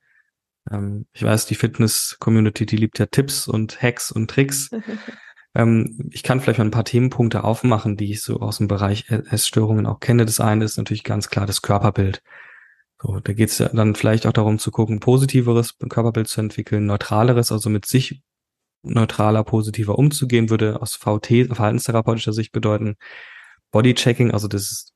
Ähm, 0.70 1.06
ich 1.12 1.22
weiß, 1.22 1.46
die 1.46 1.54
Fitness-Community, 1.54 2.66
die 2.66 2.76
liebt 2.76 2.98
ja 2.98 3.06
Tipps 3.06 3.48
und 3.48 3.82
Hacks 3.82 4.12
und 4.12 4.30
Tricks. 4.30 4.70
ähm, 5.54 6.10
ich 6.12 6.22
kann 6.22 6.40
vielleicht 6.40 6.58
mal 6.58 6.66
ein 6.66 6.70
paar 6.70 6.84
Themenpunkte 6.84 7.42
aufmachen, 7.42 7.96
die 7.96 8.12
ich 8.12 8.22
so 8.22 8.40
aus 8.40 8.58
dem 8.58 8.68
Bereich 8.68 9.10
Essstörungen 9.10 9.86
auch 9.86 10.00
kenne. 10.00 10.24
Das 10.24 10.40
eine 10.40 10.64
ist 10.64 10.76
natürlich 10.76 11.04
ganz 11.04 11.28
klar 11.28 11.46
das 11.46 11.62
Körperbild. 11.62 12.22
So, 13.02 13.18
da 13.18 13.32
geht 13.32 13.48
es 13.48 13.58
dann 13.58 13.96
vielleicht 13.96 14.26
auch 14.26 14.32
darum 14.32 14.60
zu 14.60 14.70
gucken, 14.70 15.00
positiveres 15.00 15.76
Körperbild 15.88 16.28
zu 16.28 16.40
entwickeln, 16.40 16.86
neutraleres, 16.86 17.50
also 17.50 17.68
mit 17.68 17.84
sich 17.86 18.22
neutraler, 18.82 19.42
positiver 19.42 19.98
umzugehen, 19.98 20.50
würde 20.50 20.80
aus 20.80 20.94
VT, 20.94 21.48
verhaltenstherapeutischer 21.48 22.32
Sicht 22.32 22.52
bedeuten, 22.52 22.96
Bodychecking, 23.72 24.30
also 24.30 24.48
das 24.48 24.92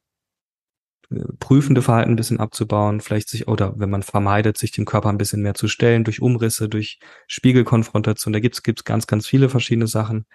äh, 1.10 1.20
prüfende 1.40 1.82
Verhalten 1.82 2.12
ein 2.12 2.16
bisschen 2.16 2.40
abzubauen, 2.40 3.00
vielleicht 3.00 3.28
sich, 3.28 3.48
oder 3.48 3.78
wenn 3.78 3.90
man 3.90 4.02
vermeidet, 4.02 4.56
sich 4.58 4.70
dem 4.70 4.84
Körper 4.84 5.08
ein 5.08 5.18
bisschen 5.18 5.42
mehr 5.42 5.54
zu 5.54 5.66
stellen, 5.68 6.04
durch 6.04 6.22
Umrisse, 6.22 6.68
durch 6.68 7.00
Spiegelkonfrontation, 7.26 8.32
da 8.32 8.40
gibt's 8.40 8.62
gibt's 8.62 8.84
ganz, 8.84 9.06
ganz 9.08 9.26
viele 9.26 9.48
verschiedene 9.48 9.88
Sachen. 9.88 10.26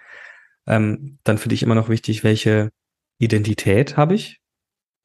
Ähm, 0.66 1.18
dann 1.24 1.38
finde 1.38 1.54
ich 1.54 1.62
immer 1.62 1.74
noch 1.74 1.88
wichtig, 1.88 2.24
welche 2.24 2.70
Identität 3.18 3.96
habe 3.96 4.14
ich 4.14 4.40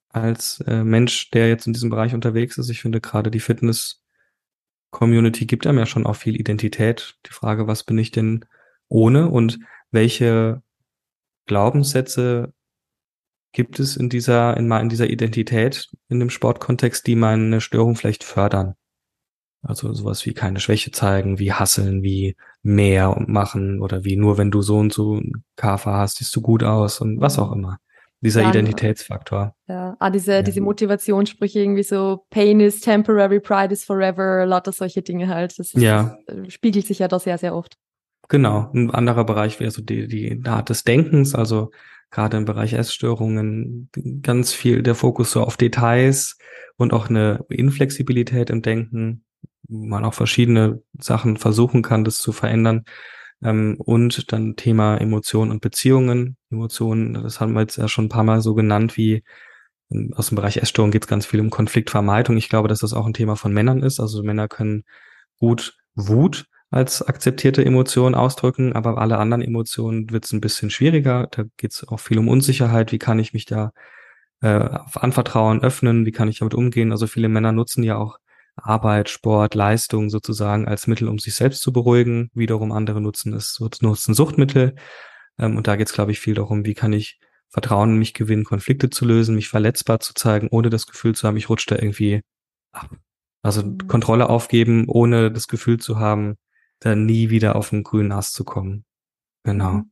als 0.09 0.59
äh, 0.61 0.83
Mensch, 0.83 1.29
der 1.31 1.49
jetzt 1.49 1.67
in 1.67 1.73
diesem 1.73 1.89
Bereich 1.89 2.13
unterwegs 2.13 2.57
ist. 2.57 2.69
Ich 2.69 2.81
finde 2.81 3.01
gerade 3.01 3.31
die 3.31 3.39
Fitness-Community 3.39 5.45
gibt 5.45 5.67
einem 5.67 5.79
ja 5.79 5.85
schon 5.85 6.05
auch 6.05 6.15
viel 6.15 6.39
Identität. 6.39 7.15
Die 7.27 7.33
Frage, 7.33 7.67
was 7.67 7.83
bin 7.83 7.97
ich 7.97 8.11
denn 8.11 8.45
ohne 8.87 9.29
und 9.29 9.59
welche 9.91 10.61
Glaubenssätze 11.45 12.53
gibt 13.57 13.79
es 13.79 13.97
in 13.97 14.07
dieser, 14.07 14.55
in, 14.55 14.71
in 14.71 14.87
dieser 14.87 15.09
Identität 15.09 15.89
in 16.09 16.19
dem 16.19 16.29
Sportkontext, 16.29 17.07
die 17.07 17.15
meine 17.15 17.59
Störung 17.59 17.95
vielleicht 17.95 18.23
fördern? 18.23 18.75
Also 19.63 19.91
sowas 19.93 20.27
wie 20.27 20.35
keine 20.35 20.59
Schwäche 20.59 20.91
zeigen, 20.91 21.39
wie 21.39 21.51
hasseln, 21.51 22.03
wie 22.03 22.35
mehr 22.61 23.19
machen 23.25 23.81
oder 23.81 24.05
wie 24.05 24.15
nur 24.15 24.37
wenn 24.37 24.51
du 24.51 24.61
so 24.61 24.77
und 24.77 24.93
so 24.93 25.13
einen 25.13 25.43
Kafer 25.55 25.93
hast, 25.93 26.17
siehst 26.17 26.35
du 26.35 26.41
gut 26.41 26.61
aus 26.61 27.01
und 27.01 27.19
was 27.19 27.39
auch 27.39 27.51
immer. 27.51 27.79
Dieser 28.21 28.43
ja, 28.43 28.49
Identitätsfaktor. 28.49 29.55
Ja, 29.67 29.97
ah, 29.97 30.11
diese, 30.11 30.33
ja. 30.33 30.41
diese 30.43 30.61
Motivationssprüche 30.61 31.59
irgendwie 31.59 31.81
so 31.81 32.25
Pain 32.29 32.59
is 32.59 32.79
temporary, 32.79 33.39
Pride 33.39 33.73
is 33.73 33.83
forever, 33.83 34.45
lauter 34.45 34.71
solche 34.71 35.01
Dinge 35.01 35.29
halt. 35.29 35.57
Das 35.57 35.73
ist, 35.73 35.81
ja. 35.81 36.15
Äh, 36.27 36.47
spiegelt 36.51 36.85
sich 36.85 36.99
ja 36.99 37.07
da 37.07 37.17
sehr, 37.17 37.39
sehr 37.39 37.55
oft. 37.55 37.75
Genau. 38.29 38.69
Ein 38.71 38.91
anderer 38.91 39.23
Bereich 39.23 39.59
wäre 39.59 39.71
so 39.71 39.81
die, 39.81 40.07
die 40.07 40.43
Art 40.45 40.69
des 40.69 40.83
Denkens, 40.83 41.33
also 41.33 41.71
gerade 42.11 42.37
im 42.37 42.45
Bereich 42.45 42.73
Essstörungen 42.73 43.89
ganz 44.21 44.53
viel 44.53 44.83
der 44.83 44.95
Fokus 44.95 45.31
so 45.31 45.41
auf 45.41 45.57
Details 45.57 46.37
und 46.77 46.93
auch 46.93 47.09
eine 47.09 47.45
Inflexibilität 47.49 48.49
im 48.49 48.61
Denken, 48.61 49.25
wo 49.67 49.85
man 49.85 50.05
auch 50.05 50.13
verschiedene 50.13 50.81
Sachen 50.97 51.37
versuchen 51.37 51.81
kann, 51.81 52.03
das 52.03 52.17
zu 52.17 52.31
verändern. 52.31 52.85
Ähm, 53.43 53.75
und 53.79 54.31
dann 54.31 54.55
Thema 54.55 54.97
Emotionen 54.97 55.51
und 55.51 55.61
Beziehungen. 55.61 56.37
Emotionen, 56.49 57.13
das 57.13 57.39
haben 57.39 57.53
wir 57.53 57.61
jetzt 57.61 57.77
ja 57.77 57.87
schon 57.87 58.05
ein 58.05 58.09
paar 58.09 58.23
Mal 58.23 58.41
so 58.41 58.55
genannt, 58.55 58.97
wie 58.97 59.23
ähm, 59.91 60.13
aus 60.15 60.29
dem 60.29 60.35
Bereich 60.35 60.57
Essstörung 60.57 60.91
geht 60.91 61.03
es 61.03 61.07
ganz 61.07 61.25
viel 61.25 61.39
um 61.39 61.49
Konfliktvermeidung. 61.49 62.37
Ich 62.37 62.49
glaube, 62.49 62.67
dass 62.67 62.79
das 62.79 62.93
auch 62.93 63.05
ein 63.05 63.13
Thema 63.13 63.35
von 63.35 63.53
Männern 63.53 63.83
ist. 63.83 63.99
Also 63.99 64.23
Männer 64.23 64.47
können 64.47 64.83
gut 65.39 65.77
Wut 65.95 66.47
als 66.69 67.01
akzeptierte 67.01 67.63
Emotion 67.63 68.15
ausdrücken, 68.15 68.73
aber 68.73 68.97
alle 68.97 69.17
anderen 69.17 69.41
Emotionen 69.41 70.09
wird 70.11 70.25
es 70.25 70.33
ein 70.33 70.41
bisschen 70.41 70.69
schwieriger. 70.69 71.27
Da 71.31 71.45
geht 71.57 71.73
es 71.73 71.87
auch 71.87 71.99
viel 71.99 72.19
um 72.19 72.27
Unsicherheit. 72.27 72.91
Wie 72.91 72.99
kann 72.99 73.19
ich 73.19 73.33
mich 73.33 73.45
da 73.45 73.71
äh, 74.41 74.69
anvertrauen, 74.93 75.61
öffnen? 75.61 76.05
Wie 76.05 76.11
kann 76.11 76.27
ich 76.27 76.39
damit 76.39 76.53
umgehen? 76.53 76.91
Also 76.91 77.07
viele 77.07 77.29
Männer 77.29 77.51
nutzen 77.53 77.83
ja 77.83 77.97
auch 77.97 78.17
Arbeit, 78.57 79.09
Sport, 79.09 79.55
Leistung 79.55 80.09
sozusagen 80.09 80.67
als 80.67 80.87
Mittel, 80.87 81.07
um 81.07 81.19
sich 81.19 81.35
selbst 81.35 81.61
zu 81.61 81.71
beruhigen. 81.71 82.31
Wiederum 82.33 82.71
andere 82.71 83.01
nutzen 83.01 83.33
es, 83.33 83.59
nutzen 83.81 84.13
Suchtmittel. 84.13 84.75
Ähm, 85.39 85.57
und 85.57 85.67
da 85.67 85.75
geht 85.75 85.87
es, 85.87 85.93
glaube 85.93 86.11
ich, 86.11 86.19
viel 86.19 86.33
darum, 86.33 86.65
wie 86.65 86.73
kann 86.73 86.93
ich 86.93 87.19
Vertrauen 87.49 87.91
in 87.91 87.99
mich 87.99 88.13
gewinnen, 88.13 88.43
Konflikte 88.43 88.89
zu 88.89 89.05
lösen, 89.05 89.35
mich 89.35 89.47
verletzbar 89.47 89.99
zu 90.01 90.13
zeigen, 90.13 90.49
ohne 90.51 90.69
das 90.69 90.85
Gefühl 90.85 91.15
zu 91.15 91.27
haben, 91.27 91.37
ich 91.37 91.49
rutsche 91.49 91.67
da 91.69 91.75
irgendwie 91.75 92.21
ab. 92.73 92.89
Also. 93.41 93.63
Kontrolle 93.87 94.29
aufgeben, 94.29 94.85
ohne 94.87 95.31
das 95.31 95.47
Gefühl 95.47 95.79
zu 95.79 95.97
haben, 95.97 96.35
dann 96.79 97.05
nie 97.05 97.29
wieder 97.29 97.55
auf 97.55 97.69
den 97.69 97.83
grünen 97.83 98.11
Ast 98.11 98.33
zu 98.33 98.43
kommen. 98.43 98.85
Genau. 99.43 99.71
Mhm. 99.71 99.91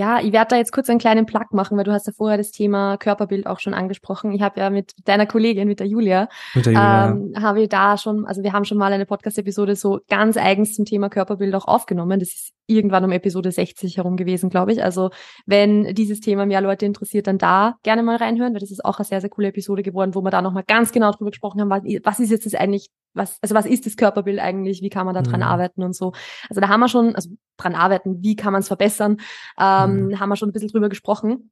Ja, 0.00 0.18
ich 0.18 0.32
werde 0.32 0.48
da 0.50 0.56
jetzt 0.56 0.72
kurz 0.72 0.88
einen 0.88 0.98
kleinen 0.98 1.26
Plug 1.26 1.48
machen, 1.50 1.76
weil 1.76 1.84
du 1.84 1.92
hast 1.92 2.06
ja 2.06 2.12
vorher 2.16 2.38
das 2.38 2.52
Thema 2.52 2.96
Körperbild 2.96 3.46
auch 3.46 3.58
schon 3.58 3.74
angesprochen. 3.74 4.32
Ich 4.32 4.40
habe 4.40 4.58
ja 4.58 4.70
mit 4.70 4.92
deiner 5.04 5.26
Kollegin, 5.26 5.68
mit 5.68 5.78
der 5.78 5.88
Julia, 5.88 6.28
mit 6.54 6.64
der 6.64 6.72
Julia. 6.72 7.10
Ähm, 7.10 7.34
habe 7.36 7.60
ich 7.60 7.68
da 7.68 7.98
schon, 7.98 8.24
also 8.24 8.42
wir 8.42 8.54
haben 8.54 8.64
schon 8.64 8.78
mal 8.78 8.92
eine 8.92 9.04
Podcast-Episode 9.04 9.76
so 9.76 10.00
ganz 10.08 10.38
eigens 10.38 10.74
zum 10.74 10.86
Thema 10.86 11.10
Körperbild 11.10 11.54
auch 11.54 11.66
aufgenommen. 11.66 12.18
Das 12.18 12.30
ist 12.30 12.52
irgendwann 12.66 13.04
um 13.04 13.12
Episode 13.12 13.52
60 13.52 13.98
herum 13.98 14.16
gewesen, 14.16 14.48
glaube 14.48 14.72
ich. 14.72 14.82
Also 14.82 15.10
wenn 15.44 15.92
dieses 15.94 16.20
Thema 16.20 16.46
mehr 16.46 16.62
Leute 16.62 16.86
interessiert, 16.86 17.26
dann 17.26 17.36
da 17.36 17.76
gerne 17.82 18.02
mal 18.02 18.16
reinhören, 18.16 18.54
weil 18.54 18.60
das 18.60 18.70
ist 18.70 18.82
auch 18.82 18.98
eine 18.98 19.04
sehr, 19.04 19.20
sehr 19.20 19.28
coole 19.28 19.48
Episode 19.48 19.82
geworden, 19.82 20.14
wo 20.14 20.22
wir 20.22 20.30
da 20.30 20.40
nochmal 20.40 20.64
ganz 20.66 20.92
genau 20.92 21.10
drüber 21.10 21.30
gesprochen 21.30 21.60
haben, 21.60 21.68
was 21.68 22.20
ist 22.20 22.30
jetzt 22.30 22.46
das 22.46 22.54
eigentlich, 22.54 22.88
was, 23.14 23.38
also 23.42 23.54
was 23.54 23.66
ist 23.66 23.86
das 23.86 23.96
Körperbild 23.96 24.38
eigentlich, 24.38 24.82
wie 24.82 24.90
kann 24.90 25.06
man 25.06 25.14
da 25.14 25.22
dran 25.22 25.40
mhm. 25.40 25.46
arbeiten 25.46 25.82
und 25.82 25.94
so. 25.94 26.12
Also 26.48 26.60
da 26.60 26.68
haben 26.68 26.80
wir 26.80 26.88
schon, 26.88 27.14
also 27.14 27.30
dran 27.56 27.74
arbeiten, 27.74 28.22
wie 28.22 28.36
kann 28.36 28.52
man 28.52 28.60
es 28.60 28.68
verbessern, 28.68 29.18
ähm, 29.58 30.06
mhm. 30.06 30.20
haben 30.20 30.28
wir 30.28 30.36
schon 30.36 30.50
ein 30.50 30.52
bisschen 30.52 30.70
drüber 30.70 30.88
gesprochen. 30.88 31.50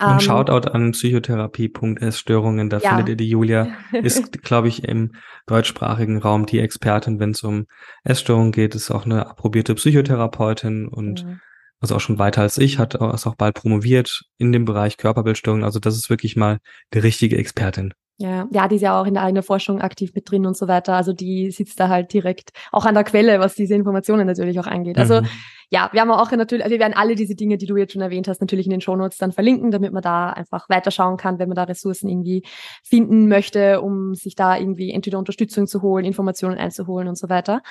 Und 0.00 0.12
um, 0.12 0.20
Shoutout 0.20 0.70
an 0.70 0.92
Psychotherapie.s-Störungen, 0.92 2.70
da 2.70 2.78
ja. 2.78 2.90
findet 2.90 3.08
ihr 3.08 3.16
die 3.16 3.28
Julia, 3.28 3.68
ist, 3.92 4.30
glaube 4.42 4.68
ich, 4.68 4.84
im 4.84 5.12
deutschsprachigen 5.46 6.18
Raum 6.18 6.46
die 6.46 6.60
Expertin, 6.60 7.18
wenn 7.18 7.32
es 7.32 7.42
um 7.42 7.66
Essstörungen 8.04 8.52
geht, 8.52 8.76
ist 8.76 8.92
auch 8.92 9.06
eine 9.06 9.26
approbierte 9.26 9.74
Psychotherapeutin 9.74 10.86
und 10.86 11.24
mhm. 11.24 11.40
also 11.80 11.96
auch 11.96 12.00
schon 12.00 12.20
weiter 12.20 12.42
als 12.42 12.58
ich, 12.58 12.78
hat 12.78 12.94
ist 12.94 13.26
auch 13.26 13.34
bald 13.34 13.56
promoviert 13.56 14.22
in 14.36 14.52
dem 14.52 14.64
Bereich 14.64 14.98
Körperbildstörungen. 14.98 15.64
Also 15.64 15.80
das 15.80 15.96
ist 15.96 16.10
wirklich 16.10 16.36
mal 16.36 16.58
die 16.94 17.00
richtige 17.00 17.36
Expertin. 17.36 17.92
Ja, 18.20 18.48
ja, 18.50 18.66
die 18.66 18.76
ist 18.76 18.82
ja 18.82 19.00
auch 19.00 19.06
in 19.06 19.14
der 19.14 19.22
eigenen 19.22 19.44
Forschung 19.44 19.80
aktiv 19.80 20.12
mit 20.12 20.28
drin 20.28 20.44
und 20.44 20.56
so 20.56 20.66
weiter. 20.66 20.94
Also 20.94 21.12
die 21.12 21.52
sitzt 21.52 21.78
da 21.78 21.88
halt 21.88 22.12
direkt 22.12 22.50
auch 22.72 22.84
an 22.84 22.94
der 22.94 23.04
Quelle, 23.04 23.38
was 23.38 23.54
diese 23.54 23.76
Informationen 23.76 24.26
natürlich 24.26 24.58
auch 24.58 24.66
angeht. 24.66 24.98
Also 24.98 25.20
mhm. 25.20 25.28
ja, 25.70 25.88
wir 25.92 26.00
haben 26.00 26.10
auch 26.10 26.28
natürlich, 26.32 26.64
also 26.64 26.72
wir 26.72 26.80
werden 26.80 26.96
alle 26.96 27.14
diese 27.14 27.36
Dinge, 27.36 27.58
die 27.58 27.66
du 27.66 27.76
jetzt 27.76 27.92
schon 27.92 28.02
erwähnt 28.02 28.26
hast, 28.26 28.40
natürlich 28.40 28.66
in 28.66 28.72
den 28.72 28.80
Shownotes 28.80 29.18
dann 29.18 29.30
verlinken, 29.30 29.70
damit 29.70 29.92
man 29.92 30.02
da 30.02 30.30
einfach 30.30 30.68
weiterschauen 30.68 31.16
kann, 31.16 31.38
wenn 31.38 31.48
man 31.48 31.54
da 31.54 31.62
Ressourcen 31.62 32.08
irgendwie 32.08 32.42
finden 32.82 33.28
möchte, 33.28 33.80
um 33.82 34.16
sich 34.16 34.34
da 34.34 34.58
irgendwie 34.58 34.90
entweder 34.90 35.20
Unterstützung 35.20 35.68
zu 35.68 35.80
holen, 35.82 36.04
Informationen 36.04 36.58
einzuholen 36.58 37.06
und 37.06 37.16
so 37.16 37.28
weiter. 37.28 37.62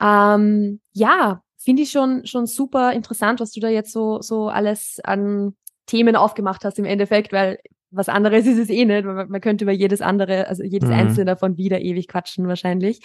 Ähm, 0.00 0.80
ja, 0.92 1.42
finde 1.58 1.82
ich 1.82 1.90
schon 1.90 2.24
schon 2.24 2.46
super 2.46 2.92
interessant, 2.92 3.40
was 3.40 3.50
du 3.50 3.58
da 3.58 3.68
jetzt 3.68 3.90
so 3.90 4.20
so 4.20 4.46
alles 4.48 5.00
an 5.02 5.56
Themen 5.86 6.14
aufgemacht 6.14 6.64
hast 6.64 6.78
im 6.78 6.84
Endeffekt, 6.84 7.32
weil 7.32 7.58
was 7.92 8.08
anderes 8.08 8.46
ist 8.46 8.58
es 8.58 8.70
eh 8.70 8.84
nicht. 8.84 9.04
Man, 9.04 9.28
man 9.28 9.40
könnte 9.40 9.64
über 9.64 9.72
jedes 9.72 10.00
andere, 10.00 10.48
also 10.48 10.62
jedes 10.62 10.88
mhm. 10.88 10.94
einzelne 10.94 11.24
davon 11.26 11.56
wieder 11.56 11.80
ewig 11.80 12.08
quatschen 12.08 12.48
wahrscheinlich. 12.48 13.00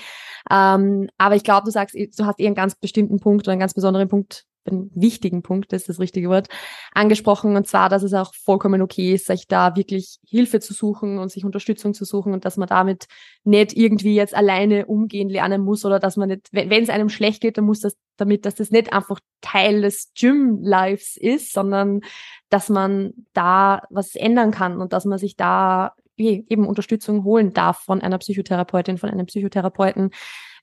Ähm, 0.50 1.10
aber 1.18 1.36
ich 1.36 1.44
glaube, 1.44 1.66
du 1.66 1.72
sagst, 1.72 1.96
du 1.96 2.26
hast 2.26 2.40
eh 2.40 2.46
einen 2.46 2.56
ganz 2.56 2.76
bestimmten 2.76 3.20
Punkt 3.20 3.46
oder 3.46 3.52
einen 3.52 3.60
ganz 3.60 3.74
besonderen 3.74 4.08
Punkt 4.08 4.46
einen 4.68 4.92
wichtigen 4.94 5.42
Punkt, 5.42 5.72
das 5.72 5.82
ist 5.82 5.90
das 5.90 6.00
richtige 6.00 6.30
Wort, 6.30 6.48
angesprochen. 6.94 7.56
Und 7.56 7.68
zwar, 7.68 7.90
dass 7.90 8.04
es 8.04 8.14
auch 8.14 8.34
vollkommen 8.34 8.82
okay 8.82 9.14
ist, 9.14 9.28
sich 9.28 9.48
da 9.48 9.76
wirklich 9.76 10.20
Hilfe 10.28 10.60
zu 10.60 10.74
suchen 10.74 11.20
und 11.20 11.32
sich 11.32 11.46
Unterstützung 11.46 11.94
zu 11.94 12.06
suchen 12.06 12.34
und 12.34 12.46
dass 12.46 12.58
man 12.58 12.68
damit 12.68 13.08
nicht 13.44 13.76
irgendwie 13.76 14.16
jetzt 14.16 14.36
alleine 14.36 14.86
umgehen 14.86 15.30
lernen 15.30 15.62
muss 15.62 15.86
oder 15.86 16.00
dass 16.00 16.18
man 16.18 16.30
nicht, 16.30 16.50
wenn 16.52 16.84
es 16.84 16.90
einem 16.90 17.10
schlecht 17.10 17.42
geht, 17.42 17.58
dann 17.58 17.66
muss 17.66 17.82
das 17.82 17.96
damit, 18.18 18.46
dass 18.46 18.56
das 18.56 18.72
nicht 18.72 18.94
einfach 18.94 19.20
Teil 19.42 19.82
des 19.82 20.12
Gym-Lives 20.18 21.18
ist, 21.18 21.54
sondern 21.54 22.02
dass 22.50 22.70
man 22.70 23.14
da 23.34 23.84
was 23.90 24.16
ändern 24.16 24.52
kann 24.52 24.82
und 24.82 24.94
dass 24.94 25.06
man 25.06 25.20
sich 25.20 25.36
da 25.36 25.94
eben 26.18 26.66
Unterstützung 26.66 27.24
holen 27.24 27.54
darf 27.54 27.80
von 27.80 28.02
einer 28.02 28.18
Psychotherapeutin, 28.18 28.98
von 28.98 29.10
einem 29.10 29.28
Psychotherapeuten, 29.28 30.12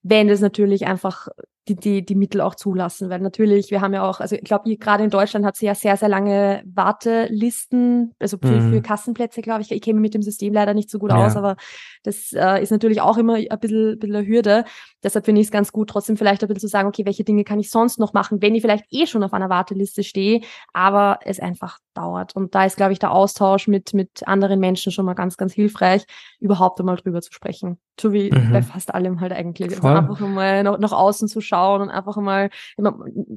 wenn 0.03 0.29
das 0.29 0.41
natürlich 0.41 0.87
einfach 0.87 1.29
die, 1.69 1.77
die, 1.77 2.05
die 2.05 2.15
Mittel 2.15 2.41
auch 2.41 2.55
zulassen. 2.55 3.11
Weil 3.11 3.21
natürlich, 3.21 3.71
wir 3.71 3.81
haben 3.81 3.95
ja 3.95 4.09
auch, 4.09 4.21
also 4.21 4.37
ich 4.37 4.45
glaube, 4.45 4.75
gerade 4.77 5.05
in 5.05 5.11
Deutschland 5.11 5.47
hat 5.47 5.57
sie 5.57 5.67
ja 5.67 5.75
sehr, 5.75 5.97
sehr 5.97 6.09
lange 6.09 6.63
Wartelisten, 6.67 8.15
also 8.19 8.37
für, 8.39 8.49
mhm. 8.49 8.73
für 8.73 8.83
Kassenplätze, 8.83 9.41
glaube 9.41 9.63
ich. 9.63 9.73
Ich 9.73 9.87
mich 9.87 9.95
mit 9.95 10.15
dem 10.15 10.23
System 10.23 10.53
leider 10.53 10.75
nicht 10.75 10.91
so 10.91 10.99
gut 10.99 11.11
ja. 11.11 11.25
aus, 11.25 11.37
aber 11.37 11.57
das 12.03 12.33
äh, 12.33 12.63
ist 12.63 12.71
natürlich 12.71 13.01
auch 13.01 13.17
immer 13.17 13.35
ein 13.35 13.61
bisschen, 13.61 13.99
bisschen 13.99 14.17
eine 14.17 14.27
Hürde. 14.27 14.65
Deshalb 15.03 15.25
finde 15.25 15.41
ich 15.41 15.47
es 15.47 15.51
ganz 15.51 15.73
gut, 15.73 15.89
trotzdem 15.89 16.17
vielleicht 16.17 16.43
ein 16.43 16.49
bisschen 16.49 16.61
zu 16.61 16.69
sagen, 16.69 16.89
okay, 16.89 17.07
welche 17.07 17.25
Dinge 17.25 17.45
kann 17.45 17.59
ich 17.59 17.71
sonst 17.71 17.99
noch 17.99 18.13
machen, 18.13 18.43
wenn 18.43 18.55
ich 18.55 18.63
vielleicht 18.63 18.85
eh 18.91 19.07
schon 19.07 19.23
auf 19.23 19.33
einer 19.33 19.49
Warteliste 19.49 20.05
stehe, 20.05 20.43
aber 20.73 21.19
es 21.25 21.41
einfach 21.41 21.79
dauert. 21.95 22.37
Und 22.37 22.55
da 22.55 22.65
ist, 22.65 22.77
glaube 22.77 22.93
ich, 22.93 22.99
der 22.99 23.13
Austausch 23.13 23.69
mit, 23.69 23.95
mit 23.95 24.27
anderen 24.27 24.61
Menschen 24.61 24.93
schon 24.93 25.07
mal 25.07 25.15
ganz, 25.15 25.37
ganz 25.37 25.55
hilfreich, 25.55 26.05
überhaupt 26.41 26.81
einmal 26.81 26.97
drüber 26.97 27.23
zu 27.23 27.33
sprechen. 27.33 27.79
So 27.99 28.13
wie 28.13 28.31
mhm. 28.31 28.53
bei 28.53 28.63
fast 28.63 28.93
allem 28.93 29.21
halt 29.21 29.33
eigentlich. 29.33 29.71
Also 29.71 29.87
einfach 29.87 30.21
mal 30.21 30.63
nach, 30.65 30.79
nach 30.79 30.93
außen 30.93 31.29
zu 31.29 31.41
schauen 31.41 31.54
und 31.55 31.91
einfach 31.91 32.17
mal 32.17 32.51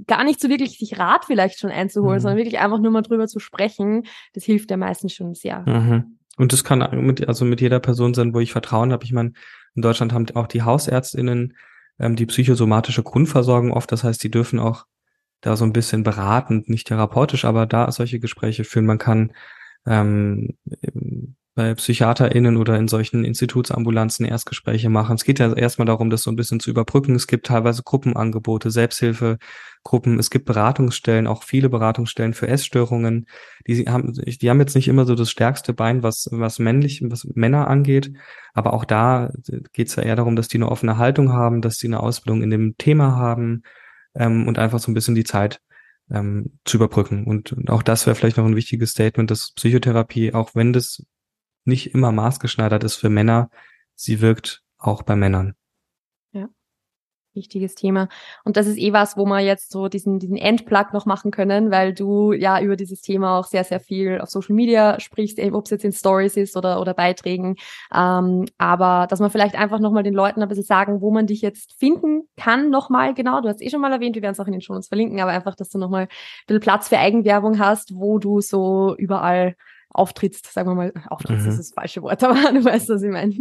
gar 0.07 0.23
nicht 0.23 0.39
so 0.39 0.49
wirklich 0.49 0.77
sich 0.77 0.97
Rat 0.99 1.25
vielleicht 1.25 1.59
schon 1.59 1.71
einzuholen, 1.71 2.17
mhm. 2.17 2.21
sondern 2.21 2.37
wirklich 2.37 2.59
einfach 2.59 2.79
nur 2.79 2.91
mal 2.91 3.01
drüber 3.01 3.27
zu 3.27 3.39
sprechen. 3.39 4.03
Das 4.33 4.43
hilft 4.43 4.71
ja 4.71 4.77
meistens 4.77 5.13
schon 5.13 5.33
sehr. 5.33 5.59
Mhm. 5.67 6.17
Und 6.37 6.53
das 6.53 6.63
kann 6.63 6.87
mit, 7.05 7.27
also 7.27 7.45
mit 7.45 7.61
jeder 7.61 7.79
Person 7.79 8.13
sein, 8.13 8.33
wo 8.33 8.39
ich 8.39 8.51
Vertrauen 8.51 8.91
habe. 8.91 9.03
Ich 9.03 9.11
meine, 9.11 9.33
in 9.75 9.81
Deutschland 9.81 10.13
haben 10.13 10.27
auch 10.35 10.47
die 10.47 10.63
HausärztInnen 10.63 11.53
ähm, 11.99 12.15
die 12.15 12.25
psychosomatische 12.25 13.03
Grundversorgung 13.03 13.71
oft. 13.71 13.91
Das 13.91 14.03
heißt, 14.03 14.23
die 14.23 14.31
dürfen 14.31 14.59
auch 14.59 14.85
da 15.41 15.55
so 15.55 15.65
ein 15.65 15.73
bisschen 15.73 16.03
beratend, 16.03 16.69
nicht 16.69 16.87
therapeutisch, 16.87 17.45
aber 17.45 17.65
da 17.65 17.91
solche 17.91 18.19
Gespräche 18.19 18.63
führen. 18.63 18.85
Man 18.85 18.97
kann 18.97 19.33
ähm, 19.85 20.57
bei 21.57 21.73
PsychiaterInnen 21.73 22.55
oder 22.55 22.77
in 22.77 22.87
solchen 22.87 23.25
Institutsambulanzen 23.25 24.27
Erstgespräche 24.27 24.89
machen. 24.89 25.15
Es 25.15 25.23
geht 25.23 25.39
ja 25.39 25.51
erstmal 25.53 25.87
darum, 25.87 26.11
das 26.11 26.21
so 26.21 26.29
ein 26.29 26.35
bisschen 26.35 26.59
zu 26.59 26.69
überbrücken. 26.69 27.15
Es 27.15 27.25
gibt 27.25 27.47
teilweise 27.47 27.81
Gruppenangebote, 27.81 28.69
Selbsthilfegruppen, 28.69 30.19
es 30.19 30.29
gibt 30.29 30.45
Beratungsstellen, 30.45 31.25
auch 31.25 31.41
viele 31.41 31.69
Beratungsstellen 31.69 32.35
für 32.35 32.47
Essstörungen. 32.47 33.25
Die 33.65 33.85
haben, 33.87 34.13
die 34.13 34.49
haben 34.51 34.59
jetzt 34.59 34.75
nicht 34.75 34.87
immer 34.87 35.05
so 35.05 35.15
das 35.15 35.31
stärkste 35.31 35.73
Bein, 35.73 36.03
was, 36.03 36.29
was 36.31 36.59
männlich, 36.59 37.01
was 37.03 37.25
Männer 37.33 37.67
angeht. 37.67 38.13
Aber 38.53 38.73
auch 38.73 38.85
da 38.85 39.31
geht 39.73 39.87
es 39.87 39.95
ja 39.95 40.03
eher 40.03 40.15
darum, 40.15 40.35
dass 40.35 40.49
die 40.49 40.57
eine 40.57 40.69
offene 40.69 40.99
Haltung 40.99 41.33
haben, 41.33 41.61
dass 41.61 41.79
die 41.79 41.87
eine 41.87 42.01
Ausbildung 42.01 42.43
in 42.43 42.51
dem 42.51 42.77
Thema 42.77 43.15
haben 43.15 43.63
ähm, 44.13 44.47
und 44.47 44.59
einfach 44.59 44.77
so 44.77 44.91
ein 44.91 44.93
bisschen 44.93 45.15
die 45.15 45.23
Zeit 45.23 45.59
ähm, 46.11 46.59
zu 46.65 46.77
überbrücken. 46.77 47.25
Und 47.25 47.67
auch 47.67 47.81
das 47.81 48.05
wäre 48.05 48.15
vielleicht 48.15 48.37
noch 48.37 48.45
ein 48.45 48.55
wichtiges 48.55 48.91
Statement, 48.91 49.31
dass 49.31 49.53
Psychotherapie, 49.53 50.35
auch 50.35 50.53
wenn 50.53 50.71
das 50.71 51.01
nicht 51.67 51.93
immer 51.93 52.11
maßgeschneidert 52.11 52.83
ist 52.83 52.95
für 52.95 53.09
Männer, 53.09 53.49
sie 53.95 54.21
wirkt 54.21 54.63
auch 54.77 55.03
bei 55.03 55.15
Männern. 55.15 55.55
Ja, 56.31 56.47
wichtiges 57.33 57.75
Thema. 57.75 58.09
Und 58.43 58.57
das 58.57 58.67
ist 58.67 58.77
eh 58.77 58.91
was, 58.91 59.15
wo 59.15 59.25
wir 59.25 59.39
jetzt 59.39 59.71
so 59.71 59.87
diesen, 59.87 60.19
diesen 60.19 60.35
Endplug 60.35 60.93
noch 60.93 61.05
machen 61.05 61.31
können, 61.31 61.71
weil 61.71 61.93
du 61.93 62.33
ja 62.33 62.59
über 62.59 62.75
dieses 62.75 63.01
Thema 63.01 63.37
auch 63.37 63.45
sehr, 63.45 63.63
sehr 63.63 63.79
viel 63.79 64.19
auf 64.19 64.29
Social 64.29 64.55
Media 64.55 64.99
sprichst, 64.99 65.39
ob 65.39 65.65
es 65.65 65.71
jetzt 65.71 65.85
in 65.85 65.93
Stories 65.93 66.35
ist 66.35 66.57
oder, 66.57 66.81
oder 66.81 66.93
Beiträgen. 66.93 67.55
Ähm, 67.93 68.45
aber 68.57 69.07
dass 69.09 69.19
man 69.19 69.31
vielleicht 69.31 69.55
einfach 69.55 69.79
nochmal 69.79 70.03
den 70.03 70.13
Leuten 70.13 70.41
ein 70.41 70.49
bisschen 70.49 70.65
sagen, 70.65 71.01
wo 71.01 71.11
man 71.11 71.27
dich 71.27 71.41
jetzt 71.41 71.73
finden 71.79 72.27
kann, 72.35 72.69
nochmal 72.69 73.13
genau. 73.13 73.41
Du 73.41 73.47
hast 73.47 73.61
eh 73.61 73.69
schon 73.69 73.81
mal 73.81 73.91
erwähnt, 73.91 74.15
wir 74.15 74.21
werden 74.21 74.33
es 74.33 74.39
auch 74.39 74.47
in 74.47 74.53
den 74.53 74.61
Show 74.61 74.73
Notes 74.73 74.89
verlinken, 74.89 75.21
aber 75.21 75.31
einfach, 75.31 75.55
dass 75.55 75.69
du 75.69 75.77
nochmal 75.77 76.03
ein 76.03 76.09
bisschen 76.47 76.61
Platz 76.61 76.89
für 76.89 76.97
Eigenwerbung 76.97 77.59
hast, 77.59 77.95
wo 77.95 78.19
du 78.19 78.41
so 78.41 78.95
überall 78.97 79.55
auftrittst, 79.89 80.51
sagen 80.51 80.69
wir 80.69 80.75
mal, 80.75 80.93
auftrittst 81.09 81.45
mhm. 81.45 81.51
ist 81.51 81.59
das 81.59 81.73
falsche 81.73 82.01
Wort, 82.01 82.23
aber 82.23 82.51
du 82.51 82.63
weißt, 82.63 82.89
was 82.89 83.03
ich 83.03 83.11
meine. 83.11 83.35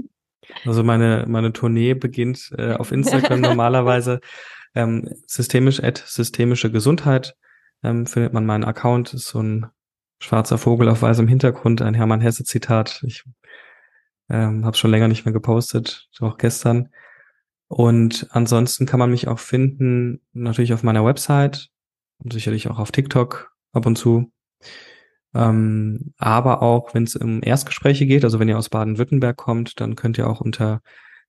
Also 0.65 0.85
meine, 0.85 1.25
meine 1.27 1.53
Tournee 1.53 1.95
beginnt 1.95 2.53
äh, 2.57 2.75
auf 2.75 2.93
Instagram 2.93 3.41
normalerweise. 3.41 4.21
Ähm, 4.75 5.09
systemisch 5.27 5.83
at 5.83 5.97
systemische 6.07 6.71
Gesundheit 6.71 7.35
ähm, 7.83 8.05
findet 8.05 8.35
man 8.35 8.45
meinen 8.45 8.65
Account. 8.65 9.15
Ist 9.15 9.29
so 9.29 9.43
ein 9.43 9.71
schwarzer 10.19 10.59
Vogel 10.59 10.91
auf 10.91 11.01
weißem 11.01 11.27
Hintergrund, 11.27 11.81
ein 11.81 11.95
Hermann 11.95 12.21
Hesse 12.21 12.45
Zitat. 12.45 13.03
Ich 13.07 13.25
ähm, 14.29 14.67
habe 14.67 14.77
schon 14.77 14.91
länger 14.91 15.09
nicht 15.09 15.25
mehr 15.25 15.33
gepostet, 15.33 16.09
auch 16.21 16.37
gestern. 16.37 16.91
Und 17.69 18.29
ansonsten 18.31 18.85
kann 18.85 19.01
man 19.01 19.11
mich 19.11 19.29
auch 19.29 19.39
finden, 19.39 20.21
natürlich 20.33 20.75
auf 20.75 20.83
meiner 20.83 21.07
Website 21.07 21.69
und 22.19 22.33
sicherlich 22.33 22.69
auch 22.69 22.79
auf 22.79 22.93
TikTok 22.93 23.53
ab 23.73 23.87
und 23.87 23.97
zu. 23.97 24.31
Ähm, 25.37 26.15
aber 26.17 26.63
auch, 26.63 26.95
wenn 26.95 27.05
es 27.05 27.15
um 27.15 27.43
Erstgespräche 27.43 28.07
geht, 28.07 28.25
also 28.25 28.39
wenn 28.39 28.49
ihr 28.49 28.57
aus 28.57 28.71
Baden-Württemberg 28.71 29.37
kommt, 29.37 29.79
dann 29.81 29.95
könnt 29.95 30.17
ihr 30.17 30.31
auch 30.31 30.41
unter 30.41 30.81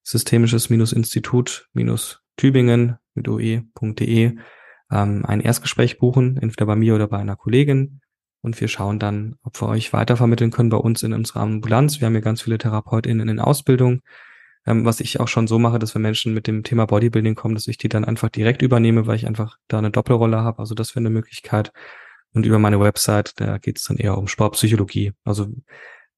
systemisches-institut-tübingen 0.03 2.95
mit 3.15 3.27
oe.de 3.27 4.37
ähm, 4.89 5.25
ein 5.25 5.41
Erstgespräch 5.41 5.99
buchen, 5.99 6.37
entweder 6.37 6.65
bei 6.65 6.77
mir 6.77 6.95
oder 6.95 7.07
bei 7.07 7.17
einer 7.17 7.35
Kollegin. 7.35 7.99
Und 8.41 8.61
wir 8.61 8.69
schauen 8.69 8.99
dann, 8.99 9.35
ob 9.43 9.61
wir 9.61 9.67
euch 9.67 9.91
weitervermitteln 9.91 10.51
können 10.51 10.69
bei 10.69 10.77
uns 10.77 11.03
in 11.03 11.11
unserer 11.11 11.41
Ambulanz. 11.41 11.99
Wir 11.99 12.05
haben 12.05 12.13
hier 12.13 12.21
ganz 12.21 12.43
viele 12.43 12.57
TherapeutInnen 12.57 13.27
in 13.27 13.41
Ausbildung. 13.41 13.99
Ähm, 14.65 14.85
was 14.85 15.01
ich 15.01 15.19
auch 15.19 15.27
schon 15.27 15.47
so 15.47 15.59
mache, 15.59 15.79
dass 15.79 15.95
wenn 15.95 16.01
Menschen 16.01 16.33
mit 16.33 16.47
dem 16.47 16.63
Thema 16.63 16.85
Bodybuilding 16.85 17.35
kommen, 17.35 17.55
dass 17.55 17.67
ich 17.67 17.77
die 17.77 17.89
dann 17.89 18.05
einfach 18.05 18.29
direkt 18.29 18.61
übernehme, 18.61 19.05
weil 19.05 19.17
ich 19.17 19.27
einfach 19.27 19.57
da 19.67 19.79
eine 19.79 19.91
Doppelrolle 19.91 20.37
habe. 20.37 20.59
Also 20.59 20.75
das 20.75 20.95
wäre 20.95 21.01
eine 21.01 21.09
Möglichkeit. 21.09 21.73
Und 22.37 22.45
über 22.45 22.59
meine 22.59 22.79
Website, 22.79 23.33
da 23.37 23.57
geht 23.57 23.79
es 23.79 23.85
dann 23.85 23.97
eher 23.97 24.15
um 24.15 24.27
Sportpsychologie, 24.27 25.13
also 25.23 25.47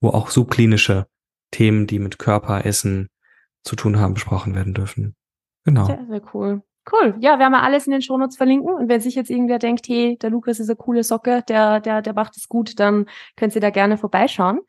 wo 0.02 0.10
auch 0.10 0.32
subklinische 0.32 1.08
Themen, 1.50 1.88
die 1.88 1.98
mit 1.98 2.20
Körper, 2.20 2.66
Essen 2.66 3.08
zu 3.64 3.78
tun 3.78 4.02
haben, 4.02 4.16
besprochen 4.16 4.54
werden 4.54 4.74
dürfen. 4.74 5.16
Genau. 5.64 5.86
Sehr, 5.86 6.06
sehr 6.10 6.22
cool. 6.34 6.62
Cool. 6.92 7.16
Ja, 7.22 7.40
wir 7.40 7.64
alles 7.64 7.88
in 7.88 7.92
den 7.92 8.02
Shownotes 8.02 8.36
verlinken. 8.36 8.74
Und 8.74 8.90
wenn 8.90 9.00
sich 9.00 9.16
jetzt 9.16 9.30
irgendwer 9.30 9.60
denkt, 9.60 9.88
hey, 9.88 10.18
der 10.18 10.30
Lukas 10.30 10.60
ist 10.60 10.68
eine 10.68 10.76
coole 10.76 11.06
Socke, 11.06 11.42
der, 11.48 11.80
der, 11.80 12.02
der 12.02 12.14
macht 12.14 12.36
es 12.36 12.50
gut, 12.50 12.78
dann 12.82 13.06
könnt 13.38 13.56
ihr 13.56 13.62
da 13.62 13.70
gerne 13.70 13.98
vorbeischauen. 13.98 14.60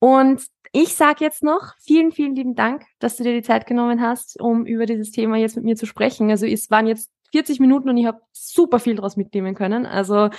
Und 0.00 0.42
ich 0.72 0.96
sage 0.96 1.24
jetzt 1.24 1.44
noch 1.44 1.74
vielen, 1.78 2.10
vielen 2.10 2.34
lieben 2.34 2.56
Dank, 2.56 2.86
dass 2.98 3.16
du 3.16 3.22
dir 3.22 3.34
die 3.34 3.42
Zeit 3.42 3.66
genommen 3.66 4.02
hast, 4.02 4.40
um 4.40 4.66
über 4.66 4.84
dieses 4.84 5.12
Thema 5.12 5.36
jetzt 5.36 5.54
mit 5.54 5.64
mir 5.64 5.76
zu 5.76 5.86
sprechen. 5.86 6.28
Also 6.28 6.44
es 6.44 6.70
waren 6.70 6.88
jetzt 6.88 7.12
40 7.32 7.60
Minuten 7.60 7.88
und 7.88 7.96
ich 7.96 8.06
habe 8.06 8.20
super 8.32 8.78
viel 8.78 8.96
daraus 8.96 9.16
mitnehmen 9.16 9.54
können. 9.54 9.86
Also 9.86 10.30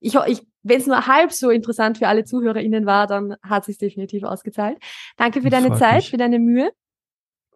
ich, 0.00 0.14
ich 0.26 0.46
wenn 0.62 0.80
es 0.80 0.86
nur 0.86 1.06
halb 1.06 1.32
so 1.32 1.50
interessant 1.50 1.98
für 1.98 2.08
alle 2.08 2.24
ZuhörerInnen 2.24 2.86
war, 2.86 3.06
dann 3.06 3.36
hat 3.42 3.64
sich 3.64 3.78
definitiv 3.78 4.24
ausgezahlt. 4.24 4.78
Danke 5.16 5.42
für 5.42 5.50
deine 5.50 5.74
Zeit, 5.76 5.96
mich. 5.96 6.10
für 6.10 6.16
deine 6.16 6.38
Mühe. 6.38 6.72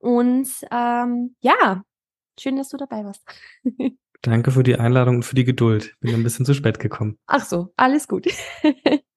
Und 0.01 0.49
ähm, 0.71 1.35
ja, 1.41 1.83
schön, 2.39 2.57
dass 2.57 2.69
du 2.69 2.77
dabei 2.77 3.05
warst. 3.05 3.23
Danke 4.23 4.51
für 4.51 4.63
die 4.63 4.77
Einladung 4.77 5.17
und 5.17 5.23
für 5.25 5.35
die 5.35 5.45
Geduld. 5.45 5.97
Bin 6.01 6.15
ein 6.15 6.23
bisschen 6.23 6.45
zu 6.45 6.55
spät 6.55 6.79
gekommen. 6.79 7.19
Ach 7.27 7.45
so, 7.45 7.73
alles 7.77 8.07
gut. 8.07 8.27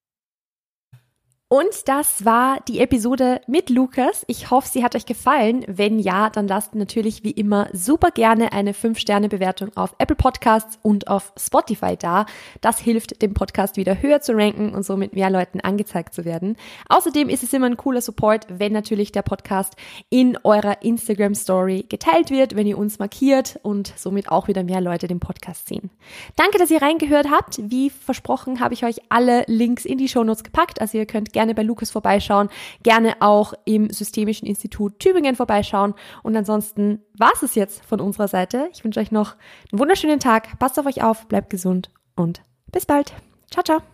Und 1.54 1.88
das 1.88 2.26
war 2.26 2.62
die 2.68 2.80
Episode 2.80 3.40
mit 3.46 3.70
Lukas. 3.70 4.24
Ich 4.26 4.50
hoffe, 4.50 4.68
sie 4.68 4.84
hat 4.84 4.96
euch 4.96 5.06
gefallen. 5.06 5.64
Wenn 5.68 6.00
ja, 6.00 6.32
dann 6.32 6.48
lasst 6.48 6.74
natürlich 6.74 7.24
wie 7.24 7.30
immer 7.30 7.70
super 7.74 8.10
gerne 8.10 8.54
eine 8.54 8.72
5-Sterne-Bewertung 8.72 9.70
auf 9.76 9.94
Apple 10.00 10.16
Podcasts 10.16 10.80
und 10.82 11.10
auf 11.10 11.32
Spotify 11.38 11.96
da. 11.96 12.26
Das 12.62 12.80
hilft 12.80 13.22
dem 13.22 13.36
Podcast 13.36 13.78
wieder 13.78 14.02
höher 14.02 14.20
zu 14.20 14.34
ranken 14.34 14.74
und 14.74 14.82
somit 14.82 15.14
mehr 15.14 15.30
Leuten 15.30 15.62
angezeigt 15.62 16.16
zu 16.16 16.26
werden. 16.26 16.58
Außerdem 16.90 17.30
ist 17.30 17.44
es 17.44 17.54
immer 17.54 17.68
ein 17.68 17.78
cooler 17.78 18.02
Support, 18.02 18.48
wenn 18.50 18.74
natürlich 18.74 19.12
der 19.12 19.22
Podcast 19.22 19.76
in 20.10 20.40
eurer 20.44 20.82
Instagram 20.82 21.36
Story 21.36 21.86
geteilt 21.88 22.32
wird, 22.32 22.56
wenn 22.56 22.66
ihr 22.66 22.80
uns 22.80 22.98
markiert 22.98 23.60
und 23.62 23.94
somit 23.96 24.28
auch 24.32 24.48
wieder 24.48 24.64
mehr 24.64 24.82
Leute 24.82 25.08
den 25.08 25.20
Podcast 25.20 25.68
sehen. 25.68 25.92
Danke, 26.36 26.58
dass 26.58 26.72
ihr 26.72 26.82
reingehört 26.82 27.30
habt. 27.30 27.60
Wie 27.62 27.92
versprochen 27.92 28.60
habe 28.60 28.74
ich 28.74 28.84
euch 28.86 28.96
alle 29.10 29.44
Links 29.46 29.86
in 29.86 30.00
die 30.00 30.10
Shownotes 30.10 30.44
gepackt. 30.44 30.82
Also 30.82 30.98
ihr 30.98 31.06
könnt 31.06 31.32
gerne 31.32 31.43
gerne 31.44 31.56
bei 31.56 31.64
Lukas 31.64 31.92
vorbeischauen, 31.92 32.50
gerne 32.84 33.16
auch 33.20 33.54
im 33.66 33.90
Systemischen 33.90 34.48
Institut 34.48 35.00
Tübingen 35.00 35.36
vorbeischauen. 35.36 35.94
Und 36.24 36.36
ansonsten 36.38 37.02
war 37.18 37.32
es 37.42 37.56
jetzt 37.56 37.84
von 37.86 38.00
unserer 38.00 38.30
Seite. 38.30 38.70
Ich 38.74 38.84
wünsche 38.84 39.00
euch 39.00 39.12
noch 39.12 39.36
einen 39.72 39.80
wunderschönen 39.80 40.20
Tag. 40.20 40.58
Passt 40.60 40.80
auf 40.80 40.86
euch 40.86 41.04
auf, 41.04 41.28
bleibt 41.28 41.50
gesund 41.50 41.90
und 42.16 42.42
bis 42.72 42.86
bald. 42.86 43.14
Ciao, 43.52 43.64
ciao. 43.64 43.93